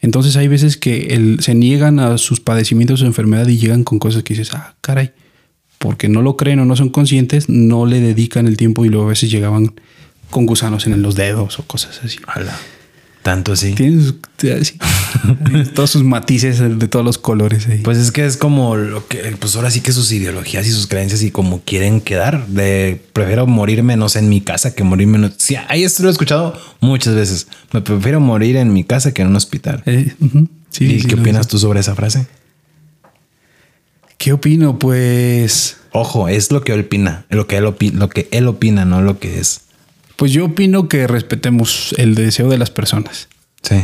Entonces 0.00 0.36
hay 0.36 0.48
veces 0.48 0.76
que 0.76 1.14
el, 1.14 1.38
se 1.38 1.54
niegan 1.54 2.00
a 2.00 2.18
sus 2.18 2.40
padecimientos 2.40 3.00
o 3.02 3.06
enfermedad 3.06 3.46
y 3.46 3.58
llegan 3.58 3.84
con 3.84 4.00
cosas 4.00 4.24
que 4.24 4.34
dices, 4.34 4.54
ah, 4.54 4.74
caray, 4.80 5.12
porque 5.78 6.08
no 6.08 6.20
lo 6.20 6.36
creen 6.36 6.58
o 6.58 6.64
no 6.64 6.74
son 6.74 6.88
conscientes, 6.88 7.48
no 7.48 7.86
le 7.86 8.00
dedican 8.00 8.48
el 8.48 8.56
tiempo 8.56 8.84
y 8.84 8.88
luego 8.88 9.06
a 9.06 9.10
veces 9.10 9.30
llegaban 9.30 9.74
con 10.30 10.46
gusanos 10.46 10.86
en 10.86 11.02
los 11.02 11.14
dedos 11.14 11.58
o 11.58 11.62
cosas 11.64 12.00
así. 12.04 12.18
Hola. 12.36 12.56
Tanto 13.22 13.52
así. 13.52 13.74
Tienes 13.74 14.14
sí. 14.62 14.78
todos 15.74 15.90
sus 15.90 16.02
matices 16.02 16.58
de 16.58 16.88
todos 16.88 17.04
los 17.04 17.18
colores 17.18 17.66
ahí. 17.68 17.78
Pues 17.78 17.98
es 17.98 18.12
que 18.12 18.24
es 18.24 18.38
como 18.38 18.76
lo 18.76 19.06
que, 19.08 19.18
pues 19.38 19.56
ahora 19.56 19.70
sí 19.70 19.82
que 19.82 19.92
sus 19.92 20.10
ideologías 20.10 20.66
y 20.66 20.70
sus 20.70 20.86
creencias 20.86 21.22
y 21.22 21.30
como 21.30 21.60
quieren 21.60 22.00
quedar. 22.00 22.46
De 22.46 22.98
prefiero 23.12 23.46
morirme, 23.46 23.98
no 23.98 24.08
sé, 24.08 24.20
en 24.20 24.30
mi 24.30 24.40
casa 24.40 24.74
que 24.74 24.84
morirme. 24.84 25.18
En... 25.18 25.34
Sí, 25.36 25.54
ahí 25.68 25.84
esto 25.84 26.02
lo 26.02 26.08
he 26.08 26.12
escuchado 26.12 26.58
muchas 26.80 27.14
veces. 27.14 27.46
Me 27.72 27.82
prefiero 27.82 28.20
morir 28.20 28.56
en 28.56 28.72
mi 28.72 28.84
casa 28.84 29.12
que 29.12 29.20
en 29.20 29.28
un 29.28 29.36
hospital. 29.36 29.82
Eh, 29.84 30.14
uh 30.18 30.24
-huh. 30.26 30.48
sí, 30.70 30.84
¿Y 30.86 31.00
sí, 31.00 31.06
qué 31.06 31.16
opinas 31.16 31.44
sé. 31.44 31.50
tú 31.50 31.58
sobre 31.58 31.80
esa 31.80 31.94
frase? 31.94 32.26
¿Qué 34.16 34.32
opino? 34.32 34.78
Pues, 34.78 35.76
Ojo, 35.92 36.28
es 36.28 36.50
lo 36.50 36.62
que 36.62 36.72
él 36.72 36.80
opina, 36.80 37.24
lo 37.30 37.46
que 37.46 37.56
él, 37.56 37.64
opi- 37.64 37.92
lo 37.92 38.08
que 38.08 38.28
él 38.32 38.46
opina, 38.48 38.84
no 38.84 39.02
lo 39.02 39.18
que 39.18 39.40
es. 39.40 39.62
Pues 40.20 40.32
yo 40.32 40.44
opino 40.44 40.86
que 40.86 41.06
respetemos 41.06 41.94
el 41.96 42.14
deseo 42.14 42.50
de 42.50 42.58
las 42.58 42.70
personas. 42.70 43.28
Sí. 43.62 43.76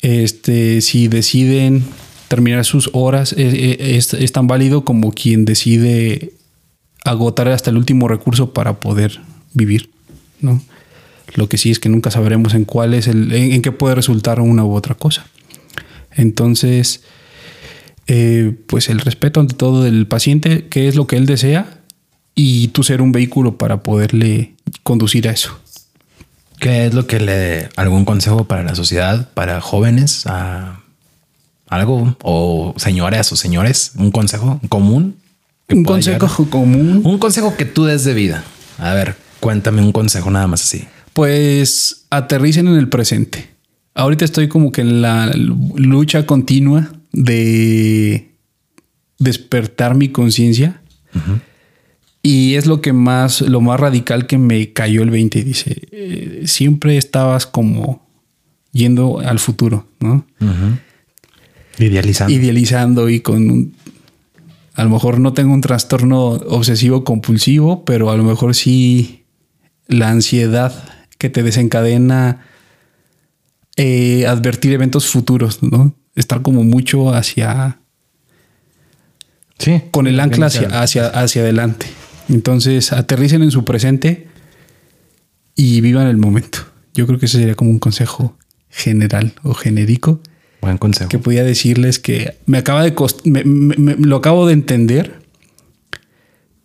Este, 0.00 0.80
si 0.80 1.06
deciden 1.06 1.84
terminar 2.26 2.64
sus 2.64 2.90
horas, 2.92 3.32
eh, 3.34 3.36
eh, 3.38 3.96
es, 3.96 4.12
es 4.12 4.32
tan 4.32 4.48
válido 4.48 4.84
como 4.84 5.12
quien 5.12 5.44
decide 5.44 6.32
agotar 7.04 7.46
hasta 7.46 7.70
el 7.70 7.76
último 7.76 8.08
recurso 8.08 8.52
para 8.52 8.80
poder 8.80 9.20
vivir, 9.54 9.88
¿no? 10.40 10.60
Lo 11.36 11.48
que 11.48 11.56
sí 11.56 11.70
es 11.70 11.78
que 11.78 11.88
nunca 11.88 12.10
sabremos 12.10 12.54
en 12.54 12.64
cuál 12.64 12.92
es 12.92 13.06
el, 13.06 13.32
en, 13.32 13.52
en 13.52 13.62
qué 13.62 13.70
puede 13.70 13.94
resultar 13.94 14.40
una 14.40 14.64
u 14.64 14.74
otra 14.74 14.96
cosa. 14.96 15.28
Entonces, 16.10 17.04
eh, 18.08 18.56
pues 18.66 18.88
el 18.88 18.98
respeto 18.98 19.38
ante 19.38 19.54
todo 19.54 19.84
del 19.84 20.08
paciente, 20.08 20.66
qué 20.68 20.88
es 20.88 20.96
lo 20.96 21.06
que 21.06 21.16
él 21.16 21.26
desea, 21.26 21.78
y 22.34 22.68
tú 22.68 22.82
ser 22.82 23.02
un 23.02 23.12
vehículo 23.12 23.56
para 23.56 23.84
poderle 23.84 24.56
conducir 24.82 25.28
a 25.28 25.30
eso. 25.30 25.60
¿Qué 26.66 26.86
es 26.86 26.94
lo 26.94 27.06
que 27.06 27.20
le 27.20 27.68
algún 27.76 28.04
consejo 28.04 28.42
para 28.48 28.64
la 28.64 28.74
sociedad, 28.74 29.28
para 29.34 29.60
jóvenes, 29.60 30.26
a 30.26 30.80
algo 31.68 32.16
o 32.24 32.74
señoras 32.76 33.30
o 33.30 33.36
señores, 33.36 33.92
un 33.96 34.10
consejo 34.10 34.60
común? 34.68 35.14
Un 35.68 35.84
consejo 35.84 36.26
llegar? 36.26 36.50
común. 36.50 37.02
Un 37.04 37.18
consejo 37.18 37.56
que 37.56 37.66
tú 37.66 37.84
des 37.84 38.02
de 38.02 38.14
vida. 38.14 38.42
A 38.78 38.94
ver, 38.94 39.14
cuéntame 39.38 39.80
un 39.80 39.92
consejo 39.92 40.28
nada 40.32 40.48
más 40.48 40.64
así. 40.64 40.88
Pues 41.12 42.06
aterricen 42.10 42.66
en 42.66 42.74
el 42.74 42.88
presente. 42.88 43.48
Ahorita 43.94 44.24
estoy 44.24 44.48
como 44.48 44.72
que 44.72 44.80
en 44.80 45.02
la 45.02 45.30
lucha 45.36 46.26
continua 46.26 46.90
de 47.12 48.34
despertar 49.20 49.94
mi 49.94 50.08
conciencia. 50.08 50.80
Y 52.26 52.56
es 52.56 52.66
lo 52.66 52.80
que 52.80 52.92
más, 52.92 53.40
lo 53.40 53.60
más 53.60 53.78
radical 53.78 54.26
que 54.26 54.36
me 54.36 54.72
cayó 54.72 55.04
el 55.04 55.10
20. 55.10 55.44
Dice, 55.44 55.80
eh, 55.92 56.42
siempre 56.46 56.96
estabas 56.96 57.46
como 57.46 58.04
yendo 58.72 59.20
al 59.20 59.38
futuro, 59.38 59.86
¿no? 60.00 60.26
Idealizando. 61.78 62.34
Idealizando 62.34 63.08
y 63.10 63.20
con 63.20 63.48
un, 63.48 63.76
a 64.74 64.82
lo 64.82 64.90
mejor 64.90 65.20
no 65.20 65.34
tengo 65.34 65.54
un 65.54 65.60
trastorno 65.60 66.30
obsesivo 66.30 67.04
compulsivo, 67.04 67.84
pero 67.84 68.10
a 68.10 68.16
lo 68.16 68.24
mejor 68.24 68.56
sí 68.56 69.22
la 69.86 70.08
ansiedad 70.08 70.74
que 71.18 71.30
te 71.30 71.44
desencadena 71.44 72.44
eh, 73.76 74.26
advertir 74.26 74.72
eventos 74.72 75.06
futuros, 75.06 75.62
¿no? 75.62 75.94
Estar 76.16 76.42
como 76.42 76.64
mucho 76.64 77.14
hacia 77.14 77.78
sí. 79.58 79.80
con 79.92 80.08
el 80.08 80.18
ancla 80.18 80.46
hacia, 80.46 80.82
hacia, 80.82 81.06
hacia 81.06 81.42
adelante. 81.42 81.86
Entonces 82.28 82.92
aterricen 82.92 83.42
en 83.42 83.50
su 83.50 83.64
presente 83.64 84.26
y 85.54 85.80
vivan 85.80 86.06
el 86.08 86.16
momento. 86.16 86.58
Yo 86.94 87.06
creo 87.06 87.18
que 87.18 87.26
ese 87.26 87.38
sería 87.38 87.54
como 87.54 87.70
un 87.70 87.78
consejo 87.78 88.36
general 88.70 89.32
o 89.42 89.54
genérico 89.54 90.20
Buen 90.60 90.78
consejo. 90.78 91.08
que 91.08 91.18
podía 91.18 91.44
decirles 91.44 91.98
que 91.98 92.36
me 92.46 92.58
acaba 92.58 92.82
de 92.82 92.94
cost 92.94 93.24
me, 93.26 93.44
me- 93.44 93.76
me- 93.76 93.96
lo 93.96 94.16
acabo 94.16 94.46
de 94.46 94.52
entender, 94.54 95.20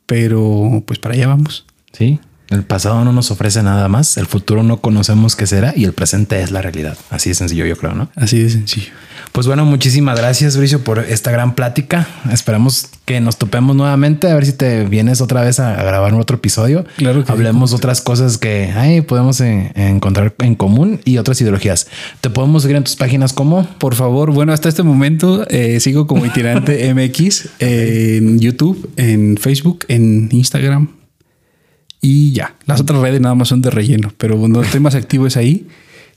pero 0.05 0.83
pues 0.85 0.99
para 0.99 1.15
allá 1.15 1.27
vamos. 1.27 1.65
Sí. 1.93 2.19
El 2.49 2.63
pasado 2.63 3.05
no 3.05 3.13
nos 3.13 3.31
ofrece 3.31 3.63
nada 3.63 3.87
más, 3.87 4.17
el 4.17 4.25
futuro 4.27 4.61
no 4.63 4.81
conocemos 4.81 5.35
qué 5.37 5.47
será 5.47 5.73
y 5.75 5.85
el 5.85 5.93
presente 5.93 6.41
es 6.41 6.51
la 6.51 6.61
realidad. 6.61 6.97
Así 7.09 7.29
de 7.29 7.35
sencillo, 7.35 7.65
yo 7.65 7.77
creo, 7.77 7.93
¿no? 7.93 8.09
Así 8.15 8.39
de 8.43 8.49
sencillo. 8.49 8.91
Pues 9.31 9.47
bueno, 9.47 9.63
muchísimas 9.63 10.17
gracias, 10.17 10.57
Bricio, 10.57 10.83
por 10.83 10.99
esta 10.99 11.31
gran 11.31 11.55
plática. 11.55 12.05
Esperamos 12.31 12.89
que 13.05 13.21
nos 13.21 13.37
topemos 13.37 13.77
nuevamente, 13.77 14.29
a 14.29 14.35
ver 14.35 14.45
si 14.45 14.51
te 14.51 14.83
vienes 14.83 15.21
otra 15.21 15.41
vez 15.41 15.59
a, 15.61 15.73
grabar 15.83 16.13
otro 16.15 16.35
episodio. 16.35 16.85
Claro 16.97 17.23
que 17.23 17.31
Hablemos 17.31 17.71
otras 17.71 18.01
cosas 18.01 18.37
que 18.37 18.73
ay, 18.75 18.99
podemos 19.01 19.39
eh, 19.39 19.71
encontrar 19.75 20.35
en 20.39 20.55
común 20.55 20.99
y 21.05 21.17
otras 21.17 21.39
ideologías. 21.39 21.87
Te 22.19 22.29
podemos 22.29 22.63
seguir 22.63 22.75
en 22.75 22.83
tus 22.83 22.97
páginas 22.97 23.31
como 23.31 23.65
Por 23.77 23.95
favor, 23.95 24.31
bueno, 24.31 24.51
hasta 24.51 24.67
este 24.67 24.83
momento 24.83 25.47
eh, 25.49 25.79
sigo 25.79 26.07
como 26.07 26.25
itinerante 26.25 26.93
MX 26.93 27.49
en 27.59 28.39
YouTube, 28.39 28.91
en 28.97 29.37
Facebook, 29.37 29.85
en 29.87 30.27
Instagram 30.31 30.89
y 32.01 32.33
ya. 32.33 32.55
Las 32.65 32.81
otras 32.81 32.99
redes 32.99 33.21
nada 33.21 33.35
más 33.35 33.47
son 33.47 33.61
de 33.61 33.69
relleno, 33.69 34.11
pero 34.17 34.35
donde 34.35 34.61
estoy 34.61 34.81
más 34.81 34.95
activo 34.95 35.27
es 35.27 35.37
ahí. 35.37 35.67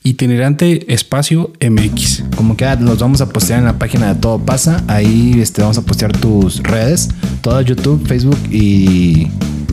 Itinerante 0.05 0.93
espacio 0.93 1.51
MX. 1.59 2.25
como 2.37 2.55
que 2.55 2.63
los 2.79 2.99
vamos 2.99 3.21
a 3.21 3.29
postear 3.29 3.57
en 3.57 3.65
la 3.65 3.79
página 3.79 4.13
de 4.13 4.19
Todo 4.19 4.37
Pasa. 4.37 4.83
Ahí 4.87 5.39
este, 5.41 5.63
vamos 5.63 5.79
a 5.79 5.81
postear 5.81 6.15
tus 6.15 6.61
redes, 6.61 7.09
todo 7.41 7.59
YouTube, 7.61 8.05
Facebook 8.07 8.37
y 8.51 9.27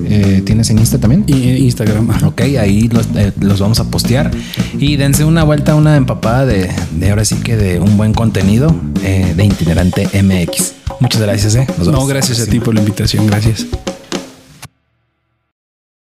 eh, 0.07 0.43
tienes 0.45 0.71
en 0.71 0.79
Insta 0.79 0.99
también. 0.99 1.25
Y 1.27 1.51
en 1.51 1.59
Instagram. 1.59 2.09
Ok, 2.25 2.41
ahí 2.59 2.89
los, 2.89 3.09
eh, 3.15 3.33
los, 3.41 3.61
vamos 3.61 3.79
a 3.79 3.91
postear 3.91 4.31
y 4.79 4.97
dense 4.97 5.27
una 5.27 5.45
vuelta, 5.45 5.75
una 5.75 5.97
empapada 5.97 6.47
de, 6.47 6.71
de 6.99 7.11
ahora 7.11 7.27
sí 7.27 7.37
que 7.37 7.59
de 7.59 7.79
un 7.79 7.99
buen 7.99 8.15
contenido 8.15 8.75
eh, 9.05 9.35
de 9.37 9.45
Itinerante 9.45 10.09
MX. 10.23 10.73
Muchas 11.01 11.21
gracias. 11.21 11.55
Eh. 11.57 11.67
no, 11.85 12.07
gracias 12.07 12.41
a 12.41 12.47
ti 12.47 12.59
por 12.59 12.75
la 12.75 12.81
invitación. 12.81 13.27
Gracias. 13.27 13.67